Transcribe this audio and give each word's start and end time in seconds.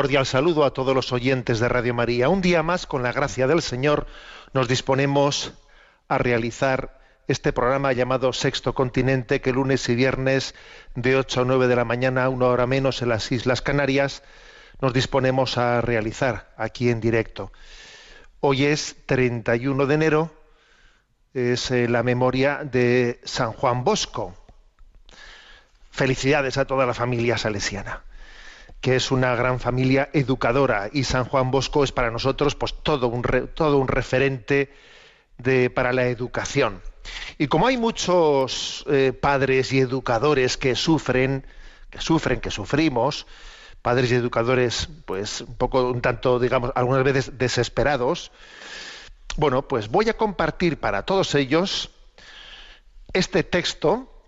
Cordial 0.00 0.24
saludo 0.24 0.64
a 0.64 0.72
todos 0.72 0.94
los 0.94 1.12
oyentes 1.12 1.60
de 1.60 1.68
Radio 1.68 1.92
María. 1.92 2.30
Un 2.30 2.40
día 2.40 2.62
más, 2.62 2.86
con 2.86 3.02
la 3.02 3.12
gracia 3.12 3.46
del 3.46 3.60
Señor, 3.60 4.06
nos 4.54 4.66
disponemos 4.66 5.52
a 6.08 6.16
realizar 6.16 6.98
este 7.28 7.52
programa 7.52 7.92
llamado 7.92 8.32
Sexto 8.32 8.72
Continente, 8.72 9.42
que 9.42 9.52
lunes 9.52 9.86
y 9.90 9.94
viernes 9.94 10.54
de 10.94 11.16
8 11.16 11.42
a 11.42 11.44
9 11.44 11.68
de 11.68 11.76
la 11.76 11.84
mañana, 11.84 12.30
una 12.30 12.46
hora 12.46 12.66
menos 12.66 13.02
en 13.02 13.10
las 13.10 13.30
Islas 13.30 13.60
Canarias, 13.60 14.22
nos 14.80 14.94
disponemos 14.94 15.58
a 15.58 15.82
realizar 15.82 16.54
aquí 16.56 16.88
en 16.88 17.02
directo. 17.02 17.52
Hoy 18.40 18.64
es 18.64 18.96
31 19.04 19.84
de 19.84 19.94
enero, 19.94 20.30
es 21.34 21.70
eh, 21.70 21.88
la 21.90 22.02
memoria 22.02 22.60
de 22.64 23.20
San 23.24 23.52
Juan 23.52 23.84
Bosco. 23.84 24.34
Felicidades 25.90 26.56
a 26.56 26.64
toda 26.64 26.86
la 26.86 26.94
familia 26.94 27.36
salesiana 27.36 28.02
que 28.80 28.96
es 28.96 29.10
una 29.10 29.34
gran 29.34 29.60
familia 29.60 30.08
educadora 30.12 30.88
y 30.92 31.04
San 31.04 31.24
Juan 31.24 31.50
Bosco 31.50 31.84
es 31.84 31.92
para 31.92 32.10
nosotros 32.10 32.54
pues 32.54 32.74
todo 32.82 33.08
un 33.08 33.22
re- 33.22 33.46
todo 33.46 33.78
un 33.78 33.88
referente 33.88 34.72
de, 35.38 35.70
para 35.70 35.92
la 35.92 36.06
educación. 36.06 36.80
Y 37.38 37.48
como 37.48 37.66
hay 37.66 37.76
muchos 37.76 38.84
eh, 38.88 39.12
padres 39.12 39.72
y 39.72 39.80
educadores 39.80 40.56
que 40.56 40.74
sufren, 40.74 41.44
que 41.90 42.00
sufren, 42.00 42.40
que 42.40 42.50
sufrimos, 42.50 43.26
padres 43.82 44.10
y 44.12 44.14
educadores 44.14 44.88
pues 45.06 45.40
un 45.42 45.54
poco 45.56 45.90
un 45.90 46.00
tanto 46.00 46.38
digamos 46.38 46.72
algunas 46.74 47.04
veces 47.04 47.38
desesperados, 47.38 48.30
bueno, 49.36 49.66
pues 49.68 49.88
voy 49.88 50.08
a 50.08 50.16
compartir 50.16 50.78
para 50.78 51.02
todos 51.04 51.34
ellos 51.34 51.90
este 53.12 53.42
texto 53.42 54.19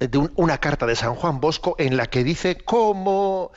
de 0.00 0.18
un- 0.18 0.32
una 0.36 0.58
carta 0.58 0.86
de 0.86 0.96
San 0.96 1.14
Juan 1.14 1.40
Bosco 1.40 1.74
en 1.78 1.96
la 1.96 2.06
que 2.06 2.24
dice 2.24 2.56
cómo, 2.56 3.52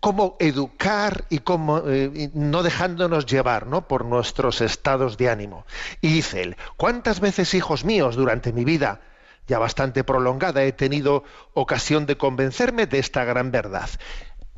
cómo 0.00 0.36
educar 0.40 1.24
y 1.30 1.38
cómo 1.38 1.82
eh, 1.86 2.30
no 2.34 2.62
dejándonos 2.62 3.24
llevar 3.26 3.66
¿no? 3.66 3.86
por 3.88 4.04
nuestros 4.04 4.60
estados 4.60 5.16
de 5.16 5.30
ánimo. 5.30 5.64
Y 6.00 6.08
dice 6.12 6.42
él, 6.42 6.56
¿cuántas 6.76 7.20
veces, 7.20 7.54
hijos 7.54 7.84
míos, 7.84 8.16
durante 8.16 8.52
mi 8.52 8.64
vida, 8.64 9.00
ya 9.46 9.58
bastante 9.58 10.02
prolongada, 10.02 10.64
he 10.64 10.72
tenido 10.72 11.22
ocasión 11.54 12.04
de 12.06 12.16
convencerme 12.16 12.86
de 12.86 12.98
esta 12.98 13.24
gran 13.24 13.52
verdad? 13.52 13.88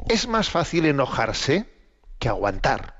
Es 0.08 0.28
más 0.28 0.48
fácil 0.48 0.86
enojarse 0.86 1.68
que 2.18 2.28
aguantar, 2.28 2.94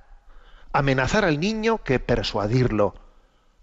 amenazar 0.73 1.25
al 1.25 1.41
niño 1.41 1.83
que 1.83 1.99
persuadirlo. 1.99 2.95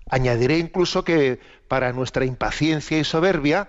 Añadiré 0.09 0.57
incluso 0.57 1.03
que 1.03 1.39
para 1.67 1.91
nuestra 1.93 2.25
impaciencia 2.25 2.97
y 2.97 3.03
soberbia 3.03 3.67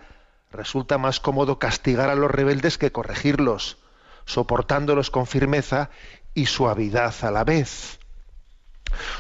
resulta 0.56 0.99
más 0.99 1.21
cómodo 1.21 1.59
castigar 1.59 2.11
a 2.11 2.15
los 2.15 2.31
rebeldes 2.31 2.78
que 2.78 2.93
corregirlos, 2.93 3.78
soportándolos 4.25 5.11
con 5.11 5.27
firmeza 5.27 5.91
y 6.34 6.47
suavidad 6.47 7.15
a 7.22 7.31
la 7.31 7.44
vez. 7.44 7.99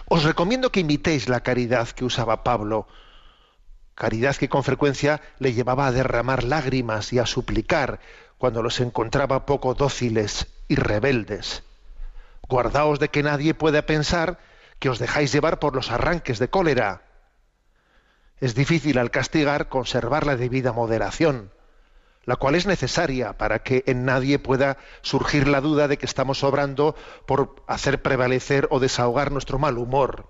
Os 0.06 0.24
recomiendo 0.24 0.72
que 0.72 0.80
imitéis 0.80 1.28
la 1.28 1.40
caridad 1.40 1.88
que 1.88 2.04
usaba 2.04 2.42
Pablo, 2.42 2.88
caridad 3.94 4.36
que 4.36 4.48
con 4.48 4.64
frecuencia 4.64 5.20
le 5.38 5.52
llevaba 5.52 5.86
a 5.86 5.92
derramar 5.92 6.44
lágrimas 6.44 7.12
y 7.12 7.18
a 7.18 7.26
suplicar 7.26 8.00
cuando 8.38 8.62
los 8.62 8.80
encontraba 8.80 9.46
poco 9.46 9.74
dóciles 9.74 10.46
y 10.68 10.76
rebeldes. 10.76 11.62
Guardaos 12.48 12.98
de 12.98 13.08
que 13.08 13.22
nadie 13.22 13.54
pueda 13.54 13.82
pensar 13.86 14.38
que 14.78 14.88
os 14.88 14.98
dejáis 14.98 15.32
llevar 15.32 15.58
por 15.58 15.74
los 15.74 15.90
arranques 15.90 16.38
de 16.38 16.48
cólera. 16.48 17.05
Es 18.40 18.54
difícil 18.54 18.98
al 18.98 19.10
castigar 19.10 19.68
conservar 19.68 20.26
la 20.26 20.36
debida 20.36 20.72
moderación, 20.72 21.52
la 22.24 22.36
cual 22.36 22.54
es 22.54 22.66
necesaria 22.66 23.38
para 23.38 23.62
que 23.62 23.82
en 23.86 24.04
nadie 24.04 24.38
pueda 24.38 24.76
surgir 25.00 25.48
la 25.48 25.60
duda 25.60 25.88
de 25.88 25.96
que 25.96 26.06
estamos 26.06 26.44
obrando 26.44 26.94
por 27.26 27.62
hacer 27.66 28.02
prevalecer 28.02 28.68
o 28.70 28.80
desahogar 28.80 29.32
nuestro 29.32 29.58
mal 29.58 29.78
humor. 29.78 30.28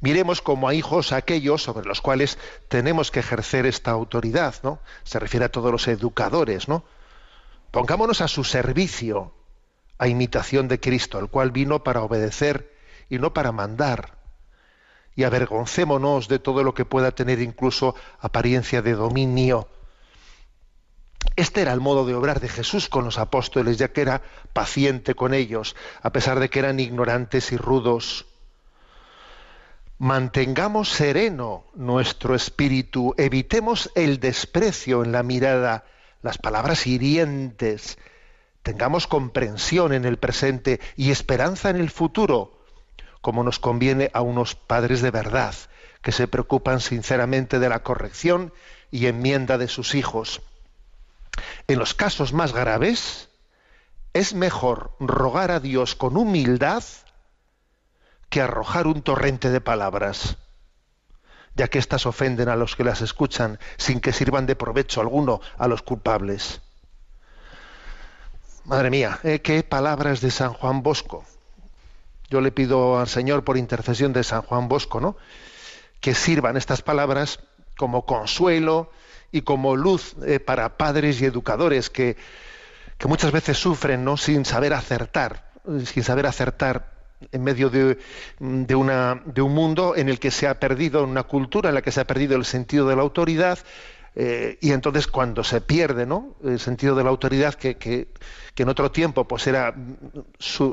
Miremos 0.00 0.42
como 0.42 0.68
a 0.68 0.74
hijos 0.74 1.12
aquellos 1.12 1.62
sobre 1.62 1.86
los 1.86 2.00
cuales 2.00 2.38
tenemos 2.68 3.10
que 3.10 3.20
ejercer 3.20 3.64
esta 3.64 3.92
autoridad, 3.92 4.56
¿no? 4.62 4.80
Se 5.04 5.18
refiere 5.18 5.46
a 5.46 5.52
todos 5.52 5.70
los 5.70 5.86
educadores, 5.88 6.68
¿no? 6.68 6.84
Pongámonos 7.70 8.20
a 8.20 8.28
su 8.28 8.44
servicio, 8.44 9.34
a 9.98 10.08
imitación 10.08 10.68
de 10.68 10.80
Cristo, 10.80 11.18
el 11.20 11.28
cual 11.28 11.52
vino 11.52 11.84
para 11.84 12.02
obedecer 12.02 12.74
y 13.08 13.18
no 13.18 13.32
para 13.32 13.52
mandar. 13.52 14.13
Y 15.16 15.24
avergoncémonos 15.24 16.28
de 16.28 16.38
todo 16.38 16.62
lo 16.64 16.74
que 16.74 16.84
pueda 16.84 17.12
tener 17.12 17.40
incluso 17.40 17.94
apariencia 18.20 18.82
de 18.82 18.94
dominio. 18.94 19.68
Este 21.36 21.62
era 21.62 21.72
el 21.72 21.80
modo 21.80 22.06
de 22.06 22.14
obrar 22.14 22.40
de 22.40 22.48
Jesús 22.48 22.88
con 22.88 23.04
los 23.04 23.18
apóstoles, 23.18 23.76
ya 23.78 23.88
que 23.88 24.02
era 24.02 24.22
paciente 24.52 25.14
con 25.14 25.34
ellos, 25.34 25.74
a 26.02 26.10
pesar 26.10 26.38
de 26.38 26.48
que 26.48 26.60
eran 26.60 26.78
ignorantes 26.78 27.50
y 27.50 27.56
rudos. 27.56 28.26
Mantengamos 29.98 30.90
sereno 30.90 31.66
nuestro 31.74 32.34
espíritu, 32.34 33.14
evitemos 33.16 33.90
el 33.94 34.20
desprecio 34.20 35.04
en 35.04 35.12
la 35.12 35.22
mirada, 35.22 35.84
las 36.22 36.38
palabras 36.38 36.86
hirientes, 36.86 37.98
tengamos 38.62 39.06
comprensión 39.06 39.92
en 39.92 40.04
el 40.04 40.18
presente 40.18 40.80
y 40.96 41.10
esperanza 41.10 41.70
en 41.70 41.76
el 41.76 41.90
futuro, 41.90 42.63
como 43.24 43.42
nos 43.42 43.58
conviene 43.58 44.10
a 44.12 44.20
unos 44.20 44.54
padres 44.54 45.00
de 45.00 45.10
verdad, 45.10 45.54
que 46.02 46.12
se 46.12 46.28
preocupan 46.28 46.80
sinceramente 46.80 47.58
de 47.58 47.70
la 47.70 47.82
corrección 47.82 48.52
y 48.90 49.06
enmienda 49.06 49.56
de 49.56 49.66
sus 49.66 49.94
hijos. 49.94 50.42
En 51.66 51.78
los 51.78 51.94
casos 51.94 52.34
más 52.34 52.52
graves, 52.52 53.30
es 54.12 54.34
mejor 54.34 54.94
rogar 55.00 55.52
a 55.52 55.58
Dios 55.58 55.94
con 55.94 56.18
humildad 56.18 56.84
que 58.28 58.42
arrojar 58.42 58.86
un 58.86 59.00
torrente 59.00 59.48
de 59.48 59.62
palabras, 59.62 60.36
ya 61.54 61.68
que 61.68 61.78
éstas 61.78 62.04
ofenden 62.04 62.50
a 62.50 62.56
los 62.56 62.76
que 62.76 62.84
las 62.84 63.00
escuchan 63.00 63.58
sin 63.78 64.00
que 64.00 64.12
sirvan 64.12 64.44
de 64.44 64.54
provecho 64.54 65.00
alguno 65.00 65.40
a 65.56 65.66
los 65.66 65.80
culpables. 65.80 66.60
Madre 68.66 68.90
mía, 68.90 69.18
¿eh? 69.22 69.40
qué 69.40 69.62
palabras 69.62 70.20
de 70.20 70.30
San 70.30 70.52
Juan 70.52 70.82
Bosco. 70.82 71.24
Yo 72.34 72.40
le 72.40 72.50
pido 72.50 72.98
al 72.98 73.06
Señor 73.06 73.44
por 73.44 73.56
intercesión 73.56 74.12
de 74.12 74.24
San 74.24 74.42
Juan 74.42 74.66
Bosco, 74.66 75.00
¿no? 75.00 75.16
Que 76.00 76.14
sirvan 76.14 76.56
estas 76.56 76.82
palabras 76.82 77.38
como 77.76 78.06
consuelo 78.06 78.90
y 79.30 79.42
como 79.42 79.76
luz 79.76 80.16
eh, 80.26 80.40
para 80.40 80.76
padres 80.76 81.20
y 81.20 81.26
educadores 81.26 81.90
que, 81.90 82.16
que 82.98 83.06
muchas 83.06 83.30
veces 83.30 83.56
sufren 83.56 84.04
¿no? 84.04 84.16
sin 84.16 84.44
saber 84.44 84.72
acertar, 84.74 85.52
sin 85.84 86.02
saber 86.02 86.26
acertar 86.26 86.90
en 87.30 87.44
medio 87.44 87.70
de, 87.70 87.98
de, 88.40 88.74
una, 88.74 89.22
de, 89.26 89.40
un 89.40 89.54
mundo 89.54 89.94
en 89.94 90.08
el 90.08 90.18
que 90.18 90.32
se 90.32 90.48
ha 90.48 90.58
perdido 90.58 91.04
una 91.04 91.22
cultura, 91.22 91.68
en 91.68 91.76
la 91.76 91.82
que 91.82 91.92
se 91.92 92.00
ha 92.00 92.04
perdido 92.04 92.34
el 92.34 92.44
sentido 92.44 92.88
de 92.88 92.96
la 92.96 93.02
autoridad, 93.02 93.60
eh, 94.16 94.58
y 94.60 94.70
entonces 94.72 95.08
cuando 95.08 95.42
se 95.42 95.60
pierde 95.60 96.06
¿no? 96.06 96.36
el 96.44 96.60
sentido 96.60 96.94
de 96.94 97.02
la 97.02 97.10
autoridad 97.10 97.54
que, 97.54 97.76
que, 97.76 98.08
que 98.54 98.62
en 98.62 98.68
otro 98.68 98.92
tiempo 98.92 99.26
pues 99.26 99.46
era, 99.48 99.74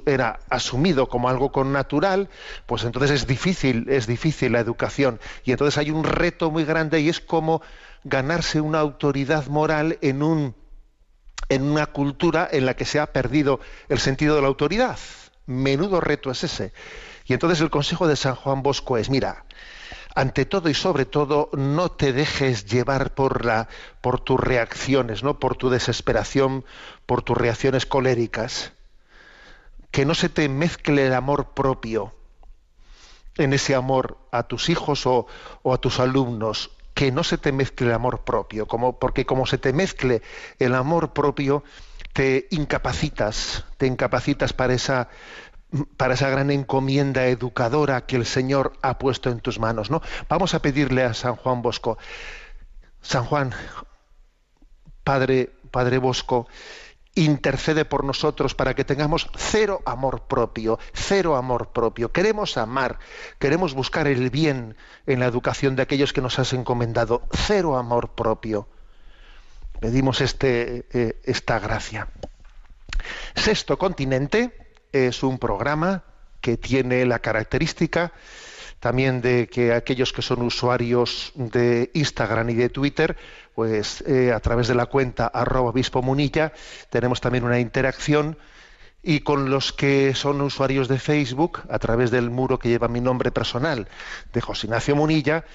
era 0.05 0.39
asumido 0.49 1.09
como 1.09 1.27
algo 1.27 1.51
con 1.51 1.73
natural, 1.73 2.29
pues 2.67 2.83
entonces 2.83 3.11
es 3.11 3.27
difícil, 3.27 3.87
es 3.89 4.05
difícil 4.05 4.51
la 4.51 4.59
educación. 4.59 5.19
Y 5.43 5.51
entonces 5.51 5.79
hay 5.79 5.89
un 5.89 6.03
reto 6.03 6.51
muy 6.51 6.65
grande 6.65 7.01
y 7.01 7.09
es 7.09 7.19
como 7.19 7.63
ganarse 8.03 8.61
una 8.61 8.79
autoridad 8.79 9.47
moral 9.47 9.97
en 10.01 10.21
un 10.23 10.55
en 11.49 11.63
una 11.63 11.87
cultura 11.87 12.47
en 12.49 12.65
la 12.65 12.75
que 12.75 12.85
se 12.85 12.99
ha 12.99 13.11
perdido 13.11 13.59
el 13.89 13.99
sentido 13.99 14.35
de 14.35 14.41
la 14.41 14.47
autoridad. 14.47 14.97
Menudo 15.47 15.99
reto 15.99 16.31
es 16.31 16.45
ese. 16.45 16.71
Y 17.25 17.33
entonces 17.33 17.59
el 17.59 17.69
consejo 17.69 18.07
de 18.07 18.15
San 18.15 18.35
Juan 18.35 18.63
Bosco 18.63 18.97
es, 18.97 19.09
mira, 19.09 19.43
ante 20.15 20.45
todo 20.45 20.69
y 20.69 20.73
sobre 20.73 21.05
todo, 21.05 21.49
no 21.53 21.89
te 21.91 22.13
dejes 22.13 22.65
llevar 22.65 23.13
por, 23.13 23.45
la, 23.45 23.67
por 24.01 24.19
tus 24.19 24.39
reacciones, 24.39 25.23
¿no? 25.23 25.39
por 25.39 25.55
tu 25.55 25.69
desesperación, 25.69 26.65
por 27.05 27.21
tus 27.21 27.37
reacciones 27.37 27.85
coléricas. 27.85 28.73
Que 29.91 30.05
no 30.05 30.15
se 30.15 30.29
te 30.29 30.47
mezcle 30.49 31.07
el 31.07 31.13
amor 31.13 31.53
propio 31.53 32.13
en 33.37 33.53
ese 33.53 33.75
amor 33.75 34.17
a 34.31 34.43
tus 34.43 34.69
hijos 34.69 35.05
o, 35.05 35.27
o 35.63 35.73
a 35.73 35.77
tus 35.79 35.99
alumnos, 35.99 36.71
que 36.93 37.11
no 37.11 37.23
se 37.23 37.37
te 37.37 37.51
mezcle 37.51 37.87
el 37.87 37.93
amor 37.93 38.23
propio, 38.23 38.67
como, 38.67 38.99
porque 38.99 39.25
como 39.25 39.45
se 39.45 39.57
te 39.57 39.73
mezcle 39.73 40.21
el 40.59 40.75
amor 40.75 41.13
propio, 41.13 41.63
te 42.13 42.47
incapacitas, 42.51 43.65
te 43.77 43.87
incapacitas 43.87 44.53
para 44.53 44.73
esa, 44.73 45.09
para 45.97 46.15
esa 46.15 46.29
gran 46.29 46.51
encomienda 46.51 47.25
educadora 47.25 48.05
que 48.05 48.17
el 48.17 48.25
Señor 48.25 48.73
ha 48.81 48.97
puesto 48.97 49.29
en 49.29 49.39
tus 49.39 49.59
manos. 49.59 49.89
¿no? 49.89 50.01
Vamos 50.27 50.53
a 50.53 50.61
pedirle 50.61 51.03
a 51.03 51.13
San 51.13 51.35
Juan 51.35 51.61
Bosco, 51.61 51.97
San 53.01 53.25
Juan, 53.25 53.53
Padre, 55.03 55.51
Padre 55.71 55.97
Bosco, 55.97 56.47
intercede 57.15 57.83
por 57.85 58.03
nosotros 58.03 58.55
para 58.55 58.73
que 58.73 58.85
tengamos 58.85 59.29
cero 59.35 59.81
amor 59.85 60.27
propio, 60.27 60.79
cero 60.93 61.35
amor 61.35 61.69
propio. 61.69 62.11
Queremos 62.11 62.57
amar, 62.57 62.99
queremos 63.39 63.73
buscar 63.73 64.07
el 64.07 64.29
bien 64.29 64.75
en 65.05 65.19
la 65.19 65.25
educación 65.25 65.75
de 65.75 65.83
aquellos 65.83 66.13
que 66.13 66.21
nos 66.21 66.39
has 66.39 66.53
encomendado, 66.53 67.23
cero 67.31 67.77
amor 67.77 68.09
propio. 68.09 68.67
Pedimos 69.79 70.21
este, 70.21 70.85
eh, 70.93 71.19
esta 71.23 71.59
gracia. 71.59 72.07
Sexto 73.35 73.77
Continente 73.77 74.70
es 74.91 75.23
un 75.23 75.39
programa 75.39 76.03
que 76.41 76.57
tiene 76.57 77.05
la 77.05 77.19
característica 77.19 78.11
también 78.81 79.21
de 79.21 79.47
que 79.47 79.71
aquellos 79.73 80.11
que 80.11 80.21
son 80.23 80.41
usuarios 80.41 81.31
de 81.35 81.91
Instagram 81.93 82.49
y 82.49 82.55
de 82.55 82.69
Twitter, 82.69 83.15
pues 83.53 84.01
eh, 84.07 84.33
a 84.33 84.39
través 84.39 84.67
de 84.67 84.73
la 84.73 84.87
cuenta 84.87 85.27
arroba 85.27 85.71
munilla 86.01 86.51
tenemos 86.89 87.21
también 87.21 87.43
una 87.43 87.59
interacción. 87.59 88.39
Y 89.03 89.19
con 89.21 89.51
los 89.51 89.71
que 89.71 90.15
son 90.15 90.41
usuarios 90.41 90.87
de 90.87 90.97
Facebook, 90.99 91.61
a 91.69 91.77
través 91.79 92.11
del 92.11 92.29
muro 92.31 92.59
que 92.59 92.69
lleva 92.69 92.87
mi 92.87 93.01
nombre 93.01 93.31
personal 93.31 93.87
de 94.33 94.41
José 94.41 94.67
Ignacio 94.67 94.95
Munilla, 94.95 95.45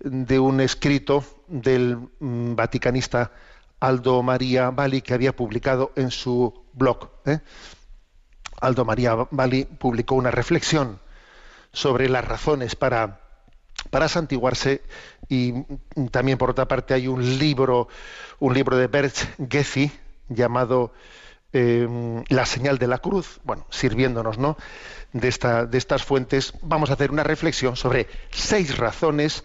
de 0.00 0.38
un 0.38 0.60
escrito 0.60 1.24
del 1.48 1.96
mm, 2.20 2.54
vaticanista 2.54 3.32
Aldo 3.80 4.22
María 4.22 4.70
Bali 4.70 5.02
que 5.02 5.14
había 5.14 5.34
publicado 5.34 5.92
en 5.96 6.10
su 6.10 6.64
blog. 6.72 7.10
¿eh? 7.26 7.40
Aldo 8.60 8.84
María 8.84 9.14
Bali 9.30 9.64
publicó 9.64 10.14
una 10.14 10.30
reflexión 10.30 10.98
sobre 11.72 12.08
las 12.08 12.24
razones 12.24 12.74
para, 12.76 13.20
para 13.90 14.08
santiguarse 14.08 14.82
y 15.28 15.52
también 16.10 16.38
por 16.38 16.50
otra 16.50 16.66
parte 16.66 16.94
hay 16.94 17.06
un 17.06 17.38
libro, 17.38 17.88
un 18.40 18.54
libro 18.54 18.76
de 18.76 18.86
Bert 18.86 19.14
Gethy 19.50 19.92
llamado 20.28 20.92
eh, 21.52 21.86
La 22.28 22.46
señal 22.46 22.78
de 22.78 22.86
la 22.86 22.98
cruz, 22.98 23.40
bueno, 23.44 23.66
sirviéndonos 23.70 24.38
¿no? 24.38 24.56
de, 25.12 25.28
esta, 25.28 25.66
de 25.66 25.78
estas 25.78 26.04
fuentes, 26.04 26.52
vamos 26.62 26.90
a 26.90 26.94
hacer 26.94 27.10
una 27.10 27.22
reflexión 27.22 27.76
sobre 27.76 28.08
seis 28.30 28.76
razones 28.76 29.44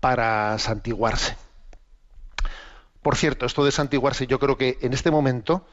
para 0.00 0.58
santiguarse. 0.58 1.36
Por 3.02 3.16
cierto, 3.16 3.46
esto 3.46 3.64
de 3.64 3.72
santiguarse, 3.72 4.26
yo 4.26 4.38
creo 4.38 4.56
que 4.56 4.78
en 4.82 4.92
este 4.92 5.10
momento 5.10 5.66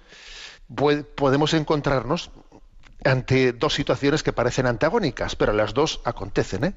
podemos 1.15 1.53
encontrarnos 1.53 2.31
ante 3.03 3.53
dos 3.53 3.73
situaciones 3.73 4.23
que 4.23 4.33
parecen 4.33 4.65
antagónicas, 4.65 5.35
pero 5.35 5.53
las 5.53 5.73
dos 5.73 6.01
acontecen. 6.03 6.63
¿eh? 6.63 6.73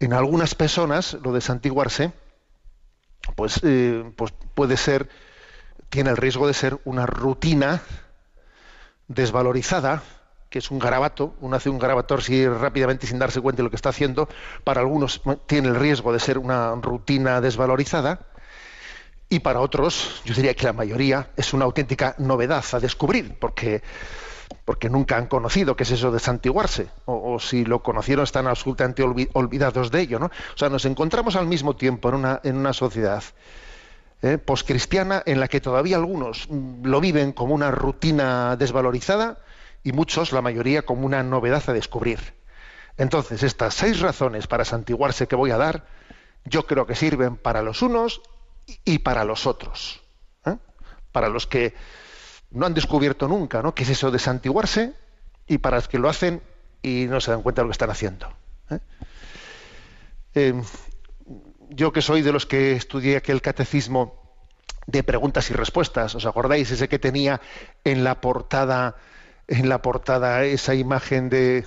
En 0.00 0.12
algunas 0.12 0.54
personas, 0.54 1.14
lo 1.22 1.32
de 1.32 1.40
santiguarse, 1.40 2.12
pues, 3.36 3.60
eh, 3.62 4.04
pues 4.16 4.32
puede 4.54 4.76
ser, 4.76 5.08
tiene 5.88 6.10
el 6.10 6.16
riesgo 6.16 6.46
de 6.46 6.54
ser 6.54 6.78
una 6.84 7.06
rutina 7.06 7.82
desvalorizada, 9.08 10.02
que 10.50 10.58
es 10.58 10.70
un 10.70 10.78
garabato, 10.78 11.34
uno 11.40 11.56
hace 11.56 11.70
un 11.70 11.78
garabato 11.78 12.14
así 12.14 12.46
rápidamente 12.46 13.06
sin 13.06 13.18
darse 13.18 13.40
cuenta 13.40 13.58
de 13.58 13.64
lo 13.64 13.70
que 13.70 13.76
está 13.76 13.88
haciendo, 13.88 14.28
para 14.64 14.80
algunos 14.80 15.22
tiene 15.46 15.68
el 15.68 15.76
riesgo 15.76 16.12
de 16.12 16.20
ser 16.20 16.36
una 16.36 16.74
rutina 16.74 17.40
desvalorizada, 17.40 18.26
y 19.32 19.40
para 19.40 19.60
otros, 19.60 20.20
yo 20.26 20.34
diría 20.34 20.52
que 20.52 20.66
la 20.66 20.74
mayoría, 20.74 21.30
es 21.38 21.54
una 21.54 21.64
auténtica 21.64 22.14
novedad 22.18 22.62
a 22.72 22.80
descubrir, 22.80 23.38
porque, 23.40 23.80
porque 24.66 24.90
nunca 24.90 25.16
han 25.16 25.26
conocido 25.26 25.74
qué 25.74 25.84
es 25.84 25.90
eso 25.90 26.12
de 26.12 26.20
santiguarse, 26.20 26.88
o, 27.06 27.40
si 27.40 27.64
lo 27.64 27.82
conocieron 27.82 28.24
están 28.24 28.46
absolutamente 28.46 29.02
olvidados 29.02 29.90
de 29.90 30.02
ello. 30.02 30.18
¿no? 30.18 30.26
O 30.26 30.58
sea, 30.58 30.68
nos 30.68 30.84
encontramos 30.84 31.34
al 31.34 31.46
mismo 31.46 31.74
tiempo 31.76 32.10
en 32.10 32.16
una, 32.16 32.40
en 32.44 32.58
una 32.58 32.74
sociedad 32.74 33.24
eh, 34.20 34.36
poscristiana 34.36 35.22
en 35.24 35.40
la 35.40 35.48
que 35.48 35.62
todavía 35.62 35.96
algunos 35.96 36.46
lo 36.50 37.00
viven 37.00 37.32
como 37.32 37.54
una 37.54 37.70
rutina 37.70 38.56
desvalorizada 38.56 39.38
y 39.82 39.92
muchos, 39.92 40.32
la 40.32 40.42
mayoría, 40.42 40.82
como 40.82 41.06
una 41.06 41.22
novedad 41.22 41.62
a 41.68 41.72
descubrir. 41.72 42.34
Entonces, 42.98 43.42
estas 43.42 43.72
seis 43.72 44.00
razones 44.00 44.46
para 44.46 44.66
santiguarse 44.66 45.26
que 45.26 45.36
voy 45.36 45.52
a 45.52 45.56
dar, 45.56 45.86
yo 46.44 46.66
creo 46.66 46.86
que 46.86 46.94
sirven 46.94 47.38
para 47.38 47.62
los 47.62 47.80
unos 47.80 48.20
y 48.84 48.98
para 48.98 49.24
los 49.24 49.46
otros. 49.46 50.02
¿eh? 50.46 50.56
Para 51.12 51.28
los 51.28 51.46
que 51.46 51.74
no 52.50 52.66
han 52.66 52.74
descubierto 52.74 53.28
nunca 53.28 53.62
¿no? 53.62 53.74
qué 53.74 53.84
es 53.84 53.90
eso 53.90 54.10
de 54.10 54.18
santiguarse 54.18 54.94
y 55.46 55.58
para 55.58 55.78
los 55.78 55.88
que 55.88 55.98
lo 55.98 56.08
hacen 56.08 56.42
y 56.82 57.06
no 57.08 57.20
se 57.20 57.30
dan 57.30 57.42
cuenta 57.42 57.62
de 57.62 57.64
lo 57.64 57.70
que 57.70 57.72
están 57.72 57.90
haciendo. 57.90 58.32
¿eh? 58.70 58.78
Eh, 60.34 60.62
yo 61.70 61.92
que 61.92 62.02
soy 62.02 62.22
de 62.22 62.32
los 62.32 62.46
que 62.46 62.72
estudié 62.72 63.16
aquel 63.16 63.40
catecismo 63.40 64.20
de 64.86 65.02
preguntas 65.02 65.50
y 65.50 65.54
respuestas, 65.54 66.14
¿os 66.14 66.26
acordáis? 66.26 66.70
Ese 66.70 66.88
que 66.88 66.98
tenía 66.98 67.40
en 67.84 68.04
la 68.04 68.20
portada, 68.20 68.96
en 69.46 69.68
la 69.68 69.80
portada 69.80 70.44
esa 70.44 70.74
imagen 70.74 71.28
de, 71.28 71.66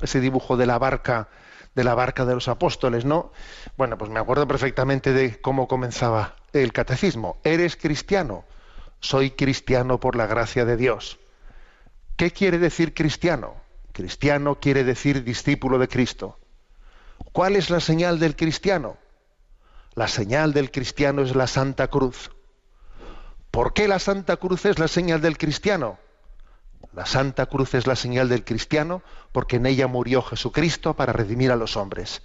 ese 0.00 0.20
dibujo 0.20 0.56
de 0.56 0.66
la 0.66 0.78
barca, 0.78 1.28
de 1.74 1.84
la 1.84 1.94
barca 1.94 2.24
de 2.24 2.34
los 2.34 2.48
apóstoles, 2.48 3.04
¿no? 3.04 3.32
Bueno, 3.76 3.98
pues 3.98 4.10
me 4.10 4.20
acuerdo 4.20 4.46
perfectamente 4.46 5.12
de 5.12 5.40
cómo 5.40 5.68
comenzaba 5.68 6.36
el 6.52 6.72
catecismo. 6.72 7.38
¿Eres 7.44 7.76
cristiano? 7.76 8.44
Soy 9.00 9.32
cristiano 9.32 9.98
por 10.00 10.16
la 10.16 10.26
gracia 10.26 10.64
de 10.64 10.76
Dios. 10.76 11.18
¿Qué 12.16 12.30
quiere 12.30 12.58
decir 12.58 12.94
cristiano? 12.94 13.54
Cristiano 13.92 14.60
quiere 14.60 14.84
decir 14.84 15.24
discípulo 15.24 15.78
de 15.78 15.88
Cristo. 15.88 16.38
¿Cuál 17.32 17.56
es 17.56 17.70
la 17.70 17.80
señal 17.80 18.18
del 18.18 18.36
cristiano? 18.36 18.96
La 19.94 20.08
señal 20.08 20.52
del 20.52 20.70
cristiano 20.70 21.22
es 21.22 21.34
la 21.34 21.46
Santa 21.46 21.88
Cruz. 21.88 22.30
¿Por 23.50 23.72
qué 23.72 23.86
la 23.86 23.98
Santa 23.98 24.36
Cruz 24.36 24.64
es 24.64 24.78
la 24.78 24.88
señal 24.88 25.20
del 25.20 25.38
cristiano? 25.38 25.98
La 26.94 27.06
Santa 27.06 27.46
Cruz 27.46 27.74
es 27.74 27.86
la 27.88 27.96
señal 27.96 28.28
del 28.28 28.44
cristiano 28.44 29.02
porque 29.32 29.56
en 29.56 29.66
ella 29.66 29.88
murió 29.88 30.22
Jesucristo 30.22 30.94
para 30.94 31.12
redimir 31.12 31.50
a 31.50 31.56
los 31.56 31.76
hombres. 31.76 32.22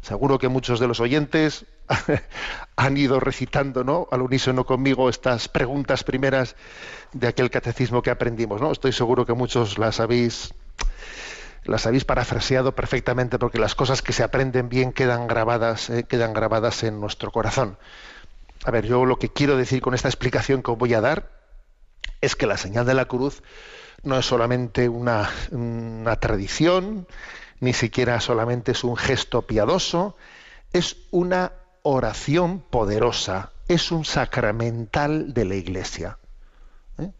Seguro 0.00 0.38
que 0.38 0.48
muchos 0.48 0.80
de 0.80 0.88
los 0.88 0.98
oyentes 0.98 1.66
han 2.76 2.96
ido 2.96 3.20
recitando, 3.20 3.84
¿no? 3.84 4.08
Al 4.10 4.22
unísono 4.22 4.66
conmigo 4.66 5.08
estas 5.08 5.46
preguntas 5.46 6.02
primeras 6.02 6.56
de 7.12 7.28
aquel 7.28 7.50
catecismo 7.50 8.02
que 8.02 8.10
aprendimos, 8.10 8.60
¿no? 8.60 8.72
Estoy 8.72 8.92
seguro 8.92 9.24
que 9.24 9.34
muchos 9.34 9.78
las 9.78 10.00
habéis 10.00 10.52
las 11.64 11.86
habéis 11.86 12.04
parafraseado 12.04 12.74
perfectamente 12.74 13.38
porque 13.38 13.60
las 13.60 13.76
cosas 13.76 14.02
que 14.02 14.12
se 14.12 14.24
aprenden 14.24 14.68
bien 14.68 14.92
quedan 14.92 15.28
grabadas, 15.28 15.90
eh, 15.90 16.02
quedan 16.02 16.32
grabadas 16.32 16.82
en 16.82 17.00
nuestro 17.00 17.30
corazón. 17.30 17.78
A 18.64 18.72
ver, 18.72 18.84
yo 18.84 19.04
lo 19.06 19.20
que 19.20 19.28
quiero 19.28 19.56
decir 19.56 19.80
con 19.80 19.94
esta 19.94 20.08
explicación 20.08 20.64
que 20.64 20.72
os 20.72 20.78
voy 20.78 20.92
a 20.94 21.00
dar 21.00 21.30
es 22.20 22.34
que 22.34 22.48
la 22.48 22.56
señal 22.56 22.84
de 22.84 22.94
la 22.94 23.04
cruz 23.04 23.42
no 24.02 24.18
es 24.18 24.26
solamente 24.26 24.88
una, 24.88 25.28
tradición, 26.20 27.06
ni 27.60 27.72
siquiera 27.72 28.20
solamente 28.20 28.72
es 28.72 28.84
un 28.84 28.96
gesto 28.96 29.42
piadoso, 29.42 30.16
es 30.72 30.96
una 31.10 31.52
oración 31.82 32.60
poderosa, 32.60 33.52
es 33.68 33.92
un 33.92 34.04
sacramental 34.04 35.32
de 35.34 35.44
la 35.44 35.54
Iglesia. 35.54 36.18
¿eh? 36.98 37.10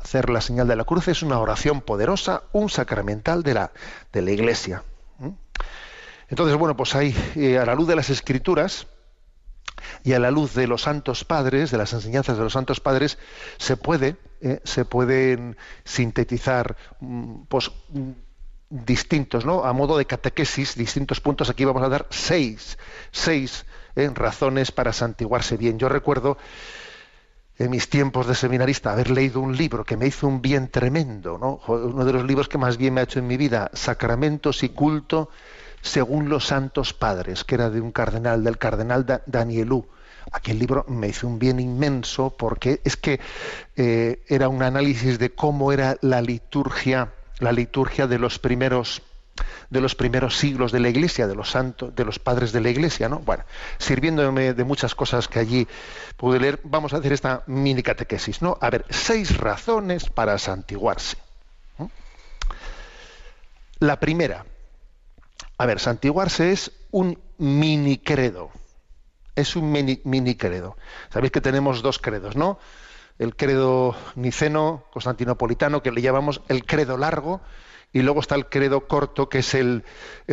Hacer 0.00 0.30
la 0.30 0.40
señal 0.40 0.68
de 0.68 0.76
la 0.76 0.84
cruz 0.84 1.08
es 1.08 1.22
una 1.22 1.38
oración 1.38 1.80
poderosa, 1.80 2.44
un 2.52 2.70
sacramental 2.70 3.42
de 3.42 3.54
la, 3.54 3.72
de 4.12 4.22
la 4.22 4.30
Iglesia. 4.30 4.82
¿eh? 5.20 5.32
Entonces, 6.28 6.56
bueno, 6.56 6.76
pues 6.76 6.94
ahí, 6.94 7.14
eh, 7.36 7.58
a 7.58 7.66
la 7.66 7.74
luz 7.74 7.88
de 7.88 7.96
las 7.96 8.08
Escrituras 8.08 8.86
y 10.02 10.12
a 10.12 10.18
la 10.18 10.30
luz 10.30 10.54
de 10.54 10.66
los 10.66 10.82
santos 10.82 11.24
padres, 11.24 11.70
de 11.70 11.78
las 11.78 11.92
enseñanzas 11.92 12.36
de 12.36 12.44
los 12.44 12.52
santos 12.52 12.80
padres, 12.80 13.18
se 13.58 13.76
puede, 13.76 14.16
se 14.64 14.84
pueden 14.84 15.56
sintetizar 15.84 16.76
mm, 17.00 17.42
pues, 17.48 17.70
mm, 17.90 18.10
distintos, 18.70 19.44
¿no? 19.44 19.64
A 19.64 19.72
modo 19.72 19.96
de 19.98 20.06
catequesis, 20.06 20.74
distintos 20.74 21.20
puntos. 21.20 21.50
Aquí 21.50 21.64
vamos 21.64 21.82
a 21.82 21.88
dar 21.88 22.06
seis, 22.10 22.78
seis 23.12 23.66
¿eh? 23.94 24.10
razones 24.12 24.72
para 24.72 24.92
santiguarse 24.92 25.56
bien. 25.56 25.78
Yo 25.78 25.88
recuerdo 25.88 26.38
en 27.56 27.70
mis 27.70 27.88
tiempos 27.88 28.26
de 28.26 28.34
seminarista 28.34 28.92
haber 28.92 29.10
leído 29.10 29.40
un 29.40 29.56
libro 29.56 29.84
que 29.84 29.96
me 29.96 30.06
hizo 30.06 30.26
un 30.26 30.42
bien 30.42 30.68
tremendo, 30.68 31.38
¿no? 31.38 31.60
Uno 31.72 32.04
de 32.04 32.12
los 32.12 32.24
libros 32.24 32.48
que 32.48 32.58
más 32.58 32.76
bien 32.76 32.94
me 32.94 33.00
ha 33.00 33.04
hecho 33.04 33.20
en 33.20 33.28
mi 33.28 33.36
vida, 33.36 33.70
Sacramentos 33.74 34.62
y 34.64 34.70
culto 34.70 35.30
según 35.84 36.28
los 36.28 36.46
santos 36.46 36.92
padres, 36.92 37.44
que 37.44 37.54
era 37.54 37.70
de 37.70 37.80
un 37.80 37.92
cardenal, 37.92 38.42
del 38.42 38.58
cardenal 38.58 39.22
Danielú. 39.26 39.86
Aquel 40.32 40.58
libro 40.58 40.84
me 40.88 41.08
hizo 41.08 41.28
un 41.28 41.38
bien 41.38 41.60
inmenso 41.60 42.34
porque 42.36 42.80
es 42.82 42.96
que 42.96 43.20
eh, 43.76 44.24
era 44.26 44.48
un 44.48 44.62
análisis 44.62 45.20
de 45.20 45.30
cómo 45.30 45.70
era 45.70 45.96
la 46.00 46.20
liturgia 46.20 47.12
la 47.38 47.52
liturgia 47.52 48.06
de 48.06 48.18
los 48.18 48.38
primeros 48.38 49.02
de 49.68 49.80
los 49.80 49.96
primeros 49.96 50.36
siglos 50.38 50.70
de 50.70 50.78
la 50.78 50.88
Iglesia, 50.88 51.26
de 51.26 51.34
los 51.34 51.50
santos, 51.50 51.92
de 51.96 52.04
los 52.04 52.20
padres 52.20 52.52
de 52.52 52.60
la 52.60 52.70
Iglesia, 52.70 53.08
¿no? 53.08 53.18
Bueno, 53.18 53.42
sirviéndome 53.78 54.54
de 54.54 54.64
muchas 54.64 54.94
cosas 54.94 55.26
que 55.26 55.40
allí 55.40 55.66
pude 56.16 56.38
leer, 56.38 56.60
vamos 56.62 56.94
a 56.94 56.98
hacer 56.98 57.12
esta 57.12 57.42
mini 57.46 57.82
catequesis, 57.82 58.42
¿no? 58.42 58.56
A 58.60 58.70
ver, 58.70 58.84
seis 58.90 59.36
razones 59.36 60.08
para 60.08 60.38
santiguarse. 60.38 61.16
La 63.80 63.98
primera, 63.98 64.46
a 65.58 65.66
ver, 65.66 65.80
santiguarse 65.80 66.52
es 66.52 66.72
un 66.90 67.18
mini 67.38 67.98
credo. 67.98 68.50
Es 69.36 69.56
un 69.56 69.72
mini, 69.72 70.00
mini 70.04 70.36
credo. 70.36 70.76
Sabéis 71.10 71.32
que 71.32 71.40
tenemos 71.40 71.82
dos 71.82 71.98
credos, 71.98 72.36
¿no? 72.36 72.58
el 73.18 73.36
credo 73.36 73.94
niceno, 74.16 74.84
constantinopolitano, 74.92 75.82
que 75.82 75.92
le 75.92 76.02
llamamos 76.02 76.42
el 76.48 76.64
credo 76.64 76.96
largo, 76.96 77.40
y 77.92 78.02
luego 78.02 78.20
está 78.20 78.34
el 78.34 78.46
credo 78.46 78.88
corto, 78.88 79.28
que 79.28 79.38
es 79.38 79.54
el, 79.54 79.84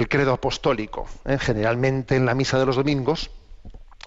credo 0.09 0.33
apostólico. 0.33 1.07
¿eh? 1.25 1.37
Generalmente 1.39 2.15
en 2.15 2.25
la 2.25 2.33
misa 2.33 2.57
de 2.57 2.65
los 2.65 2.75
domingos 2.75 3.29